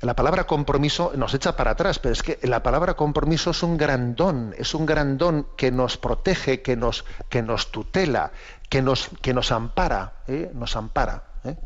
la 0.00 0.16
palabra 0.16 0.46
compromiso 0.46 1.12
nos 1.14 1.34
echa 1.34 1.56
para 1.56 1.72
atrás, 1.72 1.98
pero 1.98 2.14
es 2.14 2.22
que 2.22 2.38
la 2.42 2.62
palabra 2.62 2.94
compromiso 2.94 3.50
es 3.50 3.62
un 3.62 3.76
gran 3.76 4.14
don, 4.14 4.54
es 4.56 4.74
un 4.74 4.86
gran 4.86 5.18
don 5.18 5.48
que 5.56 5.70
nos 5.70 5.98
protege, 5.98 6.62
que 6.62 6.74
nos, 6.74 7.04
que 7.28 7.42
nos 7.42 7.70
tutela, 7.70 8.32
que 8.70 8.80
nos, 8.80 9.10
que 9.20 9.34
nos 9.34 9.52
ampara, 9.52 10.14
¿eh? 10.26 10.50
nos 10.54 10.74
ampara. 10.76 11.24
¿eh? 11.44 11.56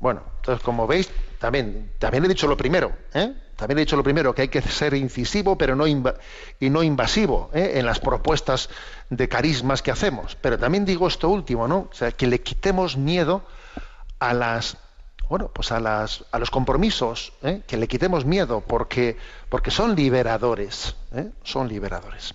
Bueno, 0.00 0.22
entonces 0.36 0.64
como 0.64 0.86
veis, 0.86 1.10
también, 1.38 1.92
también 1.98 2.24
he 2.24 2.28
dicho 2.28 2.46
lo 2.46 2.56
primero, 2.56 2.92
¿eh? 3.12 3.34
también 3.56 3.78
he 3.78 3.82
dicho 3.82 3.96
lo 3.96 4.04
primero, 4.04 4.34
que 4.34 4.42
hay 4.42 4.48
que 4.48 4.62
ser 4.62 4.94
incisivo 4.94 5.58
pero 5.58 5.76
y 6.60 6.70
no 6.70 6.82
invasivo 6.82 7.50
¿eh? 7.52 7.72
en 7.74 7.84
las 7.84 7.98
propuestas 7.98 8.70
de 9.10 9.28
carismas 9.28 9.82
que 9.82 9.90
hacemos. 9.90 10.34
Pero 10.40 10.58
también 10.58 10.86
digo 10.86 11.08
esto 11.08 11.28
último, 11.28 11.68
¿no? 11.68 11.88
O 11.90 11.94
sea, 11.94 12.12
que 12.12 12.26
le 12.26 12.40
quitemos 12.40 12.96
miedo 12.96 13.42
a 14.20 14.32
las 14.32 14.78
bueno, 15.28 15.50
pues 15.52 15.72
a 15.72 15.80
las 15.80 16.24
a 16.32 16.38
los 16.38 16.50
compromisos, 16.50 17.32
¿eh? 17.42 17.62
que 17.66 17.76
le 17.76 17.88
quitemos 17.88 18.24
miedo, 18.24 18.62
porque, 18.66 19.16
porque 19.48 19.70
son 19.70 19.94
liberadores, 19.94 20.96
¿eh? 21.12 21.30
son 21.42 21.68
liberadores. 21.68 22.34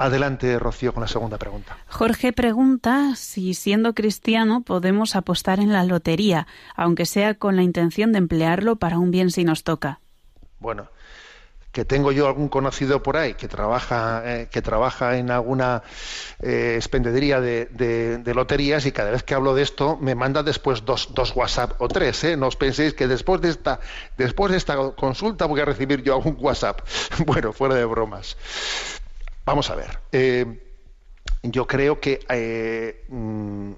Adelante, 0.00 0.60
Rocío, 0.60 0.94
con 0.94 1.00
la 1.00 1.08
segunda 1.08 1.38
pregunta. 1.38 1.76
Jorge 1.88 2.32
pregunta 2.32 3.16
si 3.16 3.54
siendo 3.54 3.94
cristiano 3.94 4.62
podemos 4.62 5.16
apostar 5.16 5.58
en 5.58 5.72
la 5.72 5.82
lotería, 5.82 6.46
aunque 6.76 7.04
sea 7.04 7.34
con 7.34 7.56
la 7.56 7.62
intención 7.62 8.12
de 8.12 8.18
emplearlo 8.18 8.76
para 8.76 8.98
un 8.98 9.10
bien 9.10 9.32
si 9.32 9.42
nos 9.42 9.64
toca. 9.64 10.00
Bueno, 10.60 10.88
que 11.72 11.84
tengo 11.84 12.12
yo 12.12 12.26
algún 12.26 12.48
conocido 12.48 13.02
por 13.02 13.16
ahí 13.16 13.34
que 13.34 13.46
trabaja, 13.46 14.22
eh, 14.24 14.48
que 14.50 14.62
trabaja 14.62 15.18
en 15.18 15.30
alguna 15.30 15.82
eh, 16.40 16.80
de, 17.40 18.32
loterías 18.34 18.86
y 18.86 18.92
cada 18.92 19.10
vez 19.10 19.22
que 19.22 19.34
hablo 19.34 19.54
de 19.54 19.62
esto 19.62 19.98
me 20.00 20.14
manda 20.14 20.42
después 20.42 20.84
dos, 20.84 21.14
dos 21.14 21.36
WhatsApp 21.36 21.80
o 21.80 21.88
tres. 21.88 22.24
¿eh? 22.24 22.36
No 22.36 22.46
os 22.46 22.56
penséis 22.56 22.94
que 22.94 23.06
después 23.06 23.40
de 23.40 23.50
esta, 23.50 23.80
después 24.16 24.50
de 24.50 24.58
esta 24.58 24.76
consulta 24.92 25.46
voy 25.46 25.60
a 25.60 25.64
recibir 25.64 26.02
yo 26.02 26.14
algún 26.14 26.36
WhatsApp. 26.40 26.80
Bueno, 27.26 27.52
fuera 27.52 27.74
de 27.74 27.84
bromas. 27.84 28.36
Vamos 29.44 29.70
a 29.70 29.74
ver. 29.74 29.98
eh, 30.12 30.64
yo 31.42 31.66
creo 31.66 32.00
que, 32.00 33.04
mm, 33.08 33.72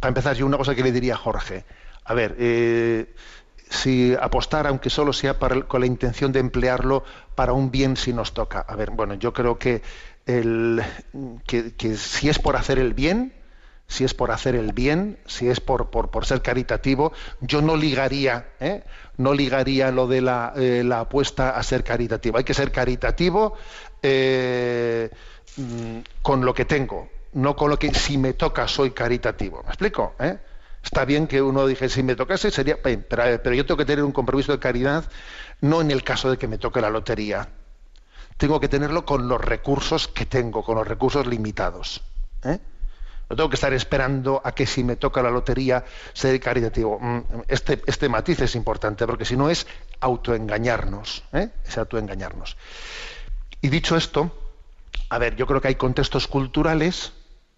para 0.00 0.08
empezar, 0.08 0.36
yo 0.36 0.44
una 0.44 0.58
cosa 0.58 0.74
que 0.74 0.82
le 0.82 0.92
diría 0.92 1.14
a 1.14 1.16
Jorge. 1.16 1.64
A 2.04 2.14
ver, 2.14 2.34
si 3.72 4.14
apostar, 4.20 4.66
aunque 4.66 4.90
solo 4.90 5.12
sea 5.12 5.34
con 5.34 5.80
la 5.80 5.86
intención 5.86 6.30
de 6.30 6.40
emplearlo 6.40 7.04
para 7.34 7.52
un 7.52 7.70
bien 7.70 7.96
si 7.96 8.12
nos 8.12 8.34
toca. 8.34 8.60
A 8.60 8.76
ver, 8.76 8.90
bueno, 8.90 9.14
yo 9.14 9.32
creo 9.32 9.58
que, 9.58 9.82
el, 10.26 10.82
que, 11.46 11.74
que 11.74 11.96
si 11.96 12.28
es 12.28 12.38
por 12.38 12.56
hacer 12.56 12.78
el 12.78 12.94
bien, 12.94 13.32
si 13.88 14.04
es 14.04 14.14
por 14.14 14.30
hacer 14.30 14.54
el 14.54 14.72
bien, 14.72 15.18
si 15.26 15.48
es 15.48 15.60
por, 15.60 15.90
por, 15.90 16.10
por 16.10 16.24
ser 16.24 16.42
caritativo, 16.42 17.12
yo 17.40 17.60
no 17.60 17.76
ligaría, 17.76 18.46
¿eh? 18.60 18.84
no 19.18 19.34
ligaría 19.34 19.90
lo 19.90 20.06
de 20.06 20.20
la, 20.20 20.52
eh, 20.56 20.82
la 20.84 21.00
apuesta 21.00 21.50
a 21.50 21.62
ser 21.62 21.84
caritativo. 21.84 22.38
Hay 22.38 22.44
que 22.44 22.54
ser 22.54 22.72
caritativo 22.72 23.54
eh, 24.02 25.10
mm, 25.56 25.98
con 26.22 26.44
lo 26.44 26.54
que 26.54 26.64
tengo, 26.64 27.10
no 27.34 27.54
con 27.56 27.70
lo 27.70 27.78
que 27.78 27.92
si 27.92 28.16
me 28.16 28.32
toca 28.32 28.66
soy 28.68 28.92
caritativo. 28.92 29.62
¿Me 29.62 29.68
explico? 29.68 30.14
¿Eh? 30.18 30.38
Está 30.82 31.04
bien 31.04 31.26
que 31.26 31.40
uno 31.40 31.66
dije, 31.66 31.88
si 31.88 32.02
me 32.02 32.16
tocase 32.16 32.50
sería, 32.50 32.76
pero, 32.82 33.54
yo 33.54 33.64
tengo 33.64 33.78
que 33.78 33.84
tener 33.84 34.04
un 34.04 34.12
compromiso 34.12 34.52
de 34.52 34.58
caridad, 34.58 35.04
no 35.60 35.80
en 35.80 35.90
el 35.90 36.02
caso 36.02 36.30
de 36.30 36.38
que 36.38 36.48
me 36.48 36.58
toque 36.58 36.80
la 36.80 36.90
lotería. 36.90 37.48
Tengo 38.36 38.58
que 38.58 38.68
tenerlo 38.68 39.04
con 39.04 39.28
los 39.28 39.40
recursos 39.40 40.08
que 40.08 40.26
tengo, 40.26 40.64
con 40.64 40.76
los 40.76 40.86
recursos 40.86 41.26
limitados. 41.26 42.02
¿eh? 42.44 42.58
No 43.30 43.36
tengo 43.36 43.48
que 43.48 43.54
estar 43.54 43.72
esperando 43.72 44.42
a 44.44 44.52
que 44.52 44.66
si 44.66 44.82
me 44.82 44.96
toca 44.96 45.22
la 45.22 45.30
lotería 45.30 45.84
sea 46.12 46.38
caritativo. 46.40 46.98
Mm, 47.00 47.42
Este, 47.46 47.80
este 47.86 48.08
matiz 48.08 48.40
es 48.40 48.56
importante, 48.56 49.06
porque 49.06 49.24
si 49.24 49.36
no 49.36 49.48
es 49.48 49.66
autoengañarnos, 50.00 51.22
¿eh? 51.32 51.50
es 51.64 51.78
autoengañarnos. 51.78 52.56
Y 53.60 53.68
dicho 53.68 53.96
esto, 53.96 54.36
a 55.08 55.18
ver, 55.18 55.36
yo 55.36 55.46
creo 55.46 55.60
que 55.60 55.68
hay 55.68 55.76
contextos 55.76 56.26
culturales, 56.26 57.12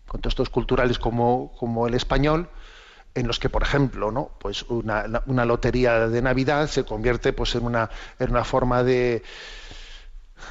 contextos 0.06 0.50
culturales 0.50 0.98
como 0.98 1.86
el 1.88 1.94
español, 1.94 2.50
en 3.14 3.26
los 3.26 3.38
que, 3.38 3.48
por 3.48 3.62
ejemplo, 3.62 4.10
¿no? 4.10 4.30
pues 4.38 4.62
una, 4.64 5.22
una 5.26 5.44
lotería 5.44 6.08
de 6.08 6.22
Navidad 6.22 6.68
se 6.68 6.84
convierte 6.84 7.32
pues, 7.32 7.54
en, 7.54 7.64
una, 7.64 7.90
en 8.18 8.30
una 8.30 8.44
forma 8.44 8.82
de, 8.82 9.22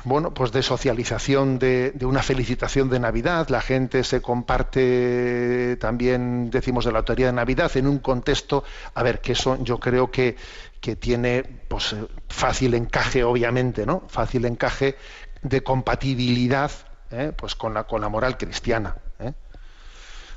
bueno, 0.04 0.34
pues 0.34 0.52
de 0.52 0.64
socialización 0.64 1.60
de, 1.60 1.94
una 2.02 2.24
felicitación 2.24 2.90
de 2.90 3.00
Navidad. 3.00 3.48
La 3.50 3.62
gente 3.62 4.04
se 4.04 4.22
comparte 4.22 5.78
también, 5.80 6.50
decimos, 6.50 6.86
de 6.86 6.92
la 6.92 7.00
lotería 7.00 7.28
de 7.28 7.34
Navidad 7.34 7.72
en 7.76 7.88
un 7.88 8.00
contexto, 8.00 8.64
a 8.94 9.04
ver, 9.04 9.22
que 9.22 9.34
eso 9.34 9.58
yo 9.62 9.80
creo 9.80 10.12
que, 10.12 10.36
que 10.80 10.96
tiene 10.96 11.44
pues, 11.68 11.96
fácil 12.30 12.74
encaje, 12.74 13.24
obviamente, 13.24 13.86
¿no? 13.86 14.04
Fácil 14.08 14.46
encaje 14.46 14.96
de 15.42 15.62
compatibilidad 15.62 16.72
¿eh? 17.12 17.32
pues 17.36 17.56
con 17.56 17.74
la, 17.74 17.84
con 17.86 18.02
la 18.02 18.10
moral 18.10 18.38
cristiana. 18.38 18.96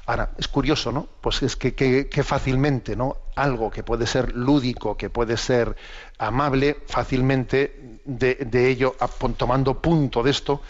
Ahora, 0.06 0.30
es 0.38 0.46
curioso, 0.46 0.92
¿no? 0.92 1.08
Pues 1.20 1.42
es 1.42 1.56
que, 1.56 2.22
fácilmente, 2.22 2.94
¿no? 2.94 3.16
Algo 3.34 3.70
que 3.70 3.82
puede 3.82 4.06
ser 4.06 4.36
lúdico, 4.36 4.96
que 4.96 5.10
puede 5.10 5.36
ser 5.36 5.76
amable, 6.18 6.78
fácilmente 6.86 8.00
de, 8.04 8.68
ello, 8.70 8.94
tomando 9.36 9.82
punto 9.82 10.22
de 10.22 10.30
esto, 10.30 10.62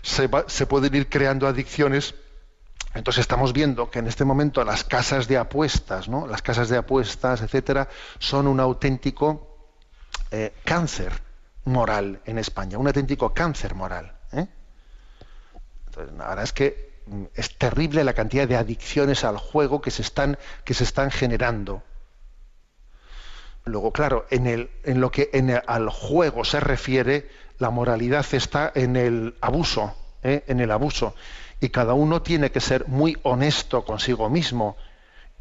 se, 0.00 0.28
pueden 0.28 0.94
ir 0.94 1.08
creando 1.08 1.48
adicciones. 1.48 2.14
Entonces 2.94 3.22
estamos 3.22 3.52
viendo 3.52 3.90
que 3.90 3.98
en 3.98 4.06
este 4.06 4.24
momento 4.24 4.64
las 4.64 4.84
casas 4.84 5.26
de 5.26 5.38
apuestas, 5.38 6.08
¿no? 6.08 6.28
Las 6.28 6.40
casas 6.40 6.68
de 6.68 6.76
apuestas, 6.76 7.42
etcétera, 7.42 7.88
son 8.20 8.46
un 8.46 8.60
auténtico 8.60 9.74
eh, 10.30 10.52
cáncer 10.64 11.12
moral 11.64 12.20
en 12.24 12.38
España, 12.38 12.78
un 12.78 12.86
auténtico 12.86 13.34
cáncer 13.34 13.74
moral. 13.74 14.12
¿eh? 14.32 14.46
Entonces, 15.86 16.16
verdad 16.28 16.44
es 16.44 16.52
que 16.52 16.87
es 17.34 17.56
terrible 17.58 18.04
la 18.04 18.12
cantidad 18.14 18.46
de 18.48 18.56
adicciones 18.56 19.24
al 19.24 19.38
juego 19.38 19.80
que 19.80 19.90
se 19.90 20.02
están, 20.02 20.38
que 20.64 20.74
se 20.74 20.84
están 20.84 21.10
generando. 21.10 21.82
Luego, 23.64 23.92
claro, 23.92 24.26
en, 24.30 24.46
el, 24.46 24.70
en 24.84 25.00
lo 25.00 25.10
que 25.10 25.30
en 25.32 25.50
el- 25.50 25.62
al 25.66 25.90
juego 25.90 26.44
se 26.44 26.60
refiere, 26.60 27.28
la 27.58 27.70
moralidad 27.70 28.24
está 28.32 28.72
en 28.74 28.96
el 28.96 29.34
abuso, 29.40 29.94
¿eh? 30.22 30.44
en 30.46 30.60
el 30.60 30.70
abuso. 30.70 31.14
Y 31.60 31.68
cada 31.70 31.94
uno 31.94 32.22
tiene 32.22 32.50
que 32.50 32.60
ser 32.60 32.86
muy 32.88 33.16
honesto 33.24 33.84
consigo 33.84 34.30
mismo 34.30 34.76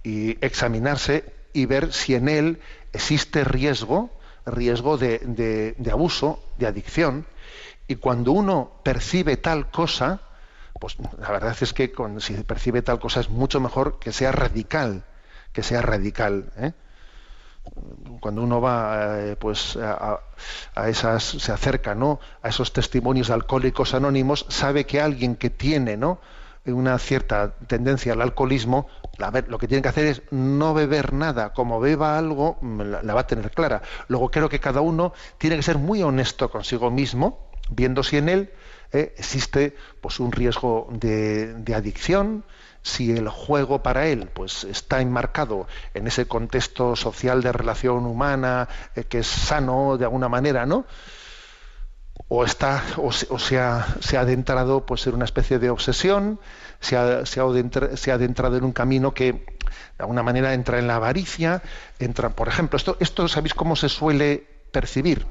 y 0.03 0.43
examinarse 0.45 1.25
y 1.53 1.65
ver 1.65 1.93
si 1.93 2.15
en 2.15 2.27
él 2.29 2.59
existe 2.91 3.43
riesgo, 3.43 4.09
riesgo 4.45 4.97
de, 4.97 5.19
de- 5.19 5.75
de 5.77 5.91
abuso, 5.91 6.43
de 6.57 6.67
adicción. 6.67 7.25
Y 7.87 7.95
cuando 7.95 8.31
uno 8.33 8.71
percibe 8.83 9.37
tal 9.37 9.69
cosa, 9.71 10.21
pues 10.79 10.97
la 11.19 11.31
verdad 11.31 11.55
es 11.59 11.73
que 11.73 11.91
con- 11.91 12.21
si 12.21 12.33
percibe 12.35 12.81
tal 12.81 12.99
cosa 12.99 13.19
es 13.19 13.29
mucho 13.29 13.59
mejor 13.59 13.99
que 13.99 14.11
sea 14.11 14.31
radical, 14.31 15.03
que 15.53 15.63
sea 15.63 15.81
radical. 15.81 16.51
¿eh? 16.57 16.73
cuando 18.19 18.43
uno 18.43 18.61
va 18.61 19.19
eh, 19.19 19.35
pues 19.35 19.77
a, 19.81 20.19
esas 20.87 21.23
se 21.23 21.51
acerca 21.51 21.95
no 21.95 22.19
a 22.41 22.49
esos 22.49 22.71
testimonios 22.73 23.29
alcohólicos 23.29 23.93
anónimos 23.93 24.45
sabe 24.49 24.85
que 24.85 25.01
alguien 25.01 25.35
que 25.35 25.49
tiene 25.49 25.97
no 25.97 26.19
una 26.65 26.97
cierta 26.99 27.55
tendencia 27.67 28.13
al 28.13 28.21
alcoholismo 28.21 28.87
la 29.17 29.31
lo 29.47 29.57
que 29.57 29.67
tiene 29.67 29.81
que 29.81 29.87
hacer 29.89 30.05
es 30.05 30.21
no 30.31 30.73
beber 30.73 31.13
nada 31.13 31.53
como 31.53 31.79
beba 31.79 32.17
algo 32.17 32.57
mm, 32.61 32.81
la, 32.81 33.03
la 33.03 33.13
va 33.13 33.21
a 33.21 33.27
tener 33.27 33.51
clara 33.51 33.81
luego 34.07 34.29
creo 34.31 34.49
que 34.49 34.59
cada 34.59 34.81
uno 34.81 35.13
tiene 35.37 35.55
que 35.57 35.63
ser 35.63 35.77
muy 35.77 36.03
honesto 36.03 36.49
consigo 36.49 36.89
mismo 36.91 37.39
viendo 37.69 38.03
si 38.03 38.17
en 38.17 38.29
él 38.29 38.51
eh, 38.91 39.13
existe 39.17 39.75
pues 40.01 40.19
un 40.19 40.31
riesgo 40.31 40.87
de, 40.91 41.53
de 41.53 41.75
adicción. 41.75 42.43
Si 42.81 43.11
el 43.11 43.27
juego 43.27 43.83
para 43.83 44.07
él 44.07 44.29
pues 44.33 44.63
está 44.63 45.01
enmarcado 45.01 45.67
en 45.93 46.07
ese 46.07 46.27
contexto 46.27 46.95
social 46.95 47.43
de 47.43 47.51
relación 47.51 48.05
humana 48.05 48.69
eh, 48.95 49.03
que 49.03 49.19
es 49.19 49.27
sano 49.27 49.97
de 49.97 50.05
alguna 50.05 50.29
manera 50.29 50.65
no 50.65 50.85
o 52.29 52.43
está 52.43 52.83
o 52.97 53.11
se, 53.11 53.59
ha, 53.59 53.87
se 53.99 54.17
ha 54.17 54.21
adentrado 54.21 54.85
pues 54.85 55.07
en 55.07 55.15
una 55.15 55.25
especie 55.25 55.59
de 55.59 55.69
obsesión 55.69 56.39
se 56.79 56.97
ha, 56.97 57.25
se 57.25 57.39
ha 57.41 58.13
adentrado 58.13 58.57
en 58.57 58.63
un 58.63 58.73
camino 58.73 59.13
que 59.13 59.33
de 59.33 59.99
alguna 59.99 60.23
manera 60.23 60.53
entra 60.53 60.79
en 60.79 60.87
la 60.87 60.95
avaricia 60.95 61.61
entra 61.99 62.29
por 62.29 62.47
ejemplo 62.47 62.77
esto 62.77 62.97
esto 62.99 63.27
sabéis 63.27 63.53
cómo 63.53 63.75
se 63.75 63.89
suele 63.89 64.45
percibir 64.71 65.25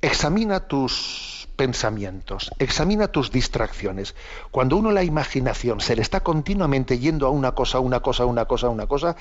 examina 0.00 0.60
tus 0.60 1.29
pensamientos, 1.60 2.50
examina 2.58 3.08
tus 3.08 3.30
distracciones. 3.30 4.14
Cuando 4.50 4.78
uno 4.78 4.92
la 4.92 5.04
imaginación 5.04 5.80
se 5.80 5.94
le 5.94 6.00
está 6.00 6.20
continuamente 6.20 6.98
yendo 6.98 7.26
a 7.26 7.30
una 7.30 7.52
cosa, 7.52 7.80
una 7.80 8.00
cosa, 8.00 8.24
una 8.24 8.46
cosa, 8.46 8.70
una 8.70 8.86
cosa, 8.86 9.14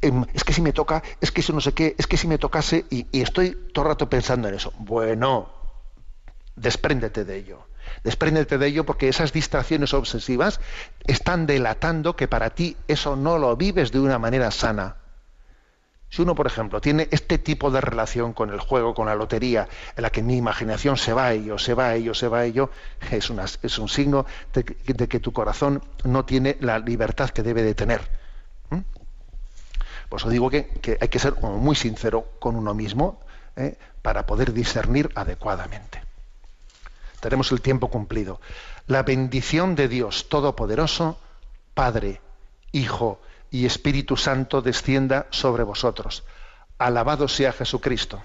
em, 0.00 0.24
es 0.32 0.42
que 0.42 0.54
si 0.54 0.62
me 0.62 0.72
toca, 0.72 1.02
es 1.20 1.30
que 1.30 1.42
si 1.42 1.52
no 1.52 1.60
sé 1.60 1.74
qué, 1.74 1.94
es 1.98 2.06
que 2.06 2.16
si 2.16 2.28
me 2.28 2.38
tocase 2.38 2.86
y, 2.88 3.06
y 3.12 3.20
estoy 3.20 3.54
todo 3.74 3.84
el 3.84 3.90
rato 3.90 4.08
pensando 4.08 4.48
en 4.48 4.54
eso. 4.54 4.72
Bueno, 4.78 5.50
despréndete 6.54 7.26
de 7.26 7.36
ello. 7.36 7.58
Despréndete 8.04 8.56
de 8.56 8.68
ello 8.68 8.86
porque 8.86 9.10
esas 9.10 9.34
distracciones 9.34 9.92
obsesivas 9.92 10.60
están 11.04 11.44
delatando 11.44 12.16
que 12.16 12.26
para 12.26 12.48
ti 12.48 12.78
eso 12.88 13.16
no 13.16 13.36
lo 13.36 13.54
vives 13.54 13.92
de 13.92 14.00
una 14.00 14.18
manera 14.18 14.50
sana. 14.50 14.96
Si 16.08 16.22
uno, 16.22 16.34
por 16.34 16.46
ejemplo, 16.46 16.80
tiene 16.80 17.08
este 17.10 17.38
tipo 17.38 17.70
de 17.70 17.80
relación 17.80 18.32
con 18.32 18.50
el 18.50 18.60
juego, 18.60 18.94
con 18.94 19.06
la 19.06 19.14
lotería, 19.14 19.68
en 19.96 20.02
la 20.02 20.10
que 20.10 20.22
mi 20.22 20.36
imaginación 20.36 20.96
se 20.96 21.12
va 21.12 21.26
a 21.26 21.32
ello, 21.32 21.58
se 21.58 21.74
va 21.74 21.88
a 21.88 21.94
ello, 21.94 22.14
se 22.14 22.28
va 22.28 22.38
a 22.38 22.44
ello, 22.44 22.70
es, 23.10 23.28
un 23.78 23.88
signo 23.88 24.24
de, 24.54 24.64
que- 25.08 25.20
tu 25.20 25.32
corazón 25.32 25.82
no 26.04 26.24
tiene 26.24 26.56
la 26.60 26.78
libertad 26.78 27.30
que 27.30 27.42
debe 27.42 27.62
de 27.62 27.74
tener. 27.74 28.00
¿Mm? 28.70 28.78
Pues 30.08 30.24
os 30.24 30.30
digo 30.30 30.48
que, 30.48 30.98
hay 31.00 31.08
que 31.08 31.18
ser 31.18 31.34
muy 31.42 31.74
sincero 31.74 32.26
con 32.38 32.54
uno 32.54 32.72
mismo 32.72 33.20
¿eh? 33.56 33.76
para 34.02 34.26
poder 34.26 34.52
discernir 34.52 35.10
adecuadamente. 35.16 36.02
Tenemos 37.20 37.50
el 37.50 37.60
tiempo 37.60 37.88
cumplido. 37.88 38.40
La 38.86 39.02
bendición 39.02 39.74
de 39.74 39.88
Dios 39.88 40.28
Todopoderoso, 40.28 41.18
Padre, 41.74 42.20
Hijo 42.70 43.20
y 43.56 43.64
Espíritu 43.64 44.18
Santo 44.18 44.60
descienda 44.60 45.28
sobre 45.30 45.62
vosotros. 45.62 46.24
Alabado 46.76 47.26
sea 47.26 47.52
Jesucristo. 47.52 48.22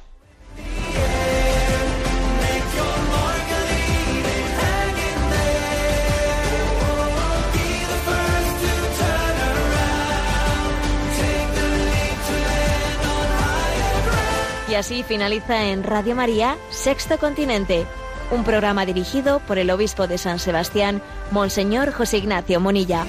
Y 14.70 14.76
así 14.76 15.04
finaliza 15.04 15.64
en 15.64 15.84
Radio 15.84 16.14
María, 16.14 16.58
Sexto 16.72 17.18
Continente, 17.20 17.86
un 18.32 18.44
programa 18.44 18.86
dirigido 18.86 19.40
por 19.40 19.58
el 19.58 19.70
obispo 19.70 20.08
de 20.08 20.18
San 20.18 20.40
Sebastián, 20.40 21.02
Monseñor 21.32 21.94
José 21.94 22.18
Ignacio 22.18 22.60
Monilla. 22.60 23.06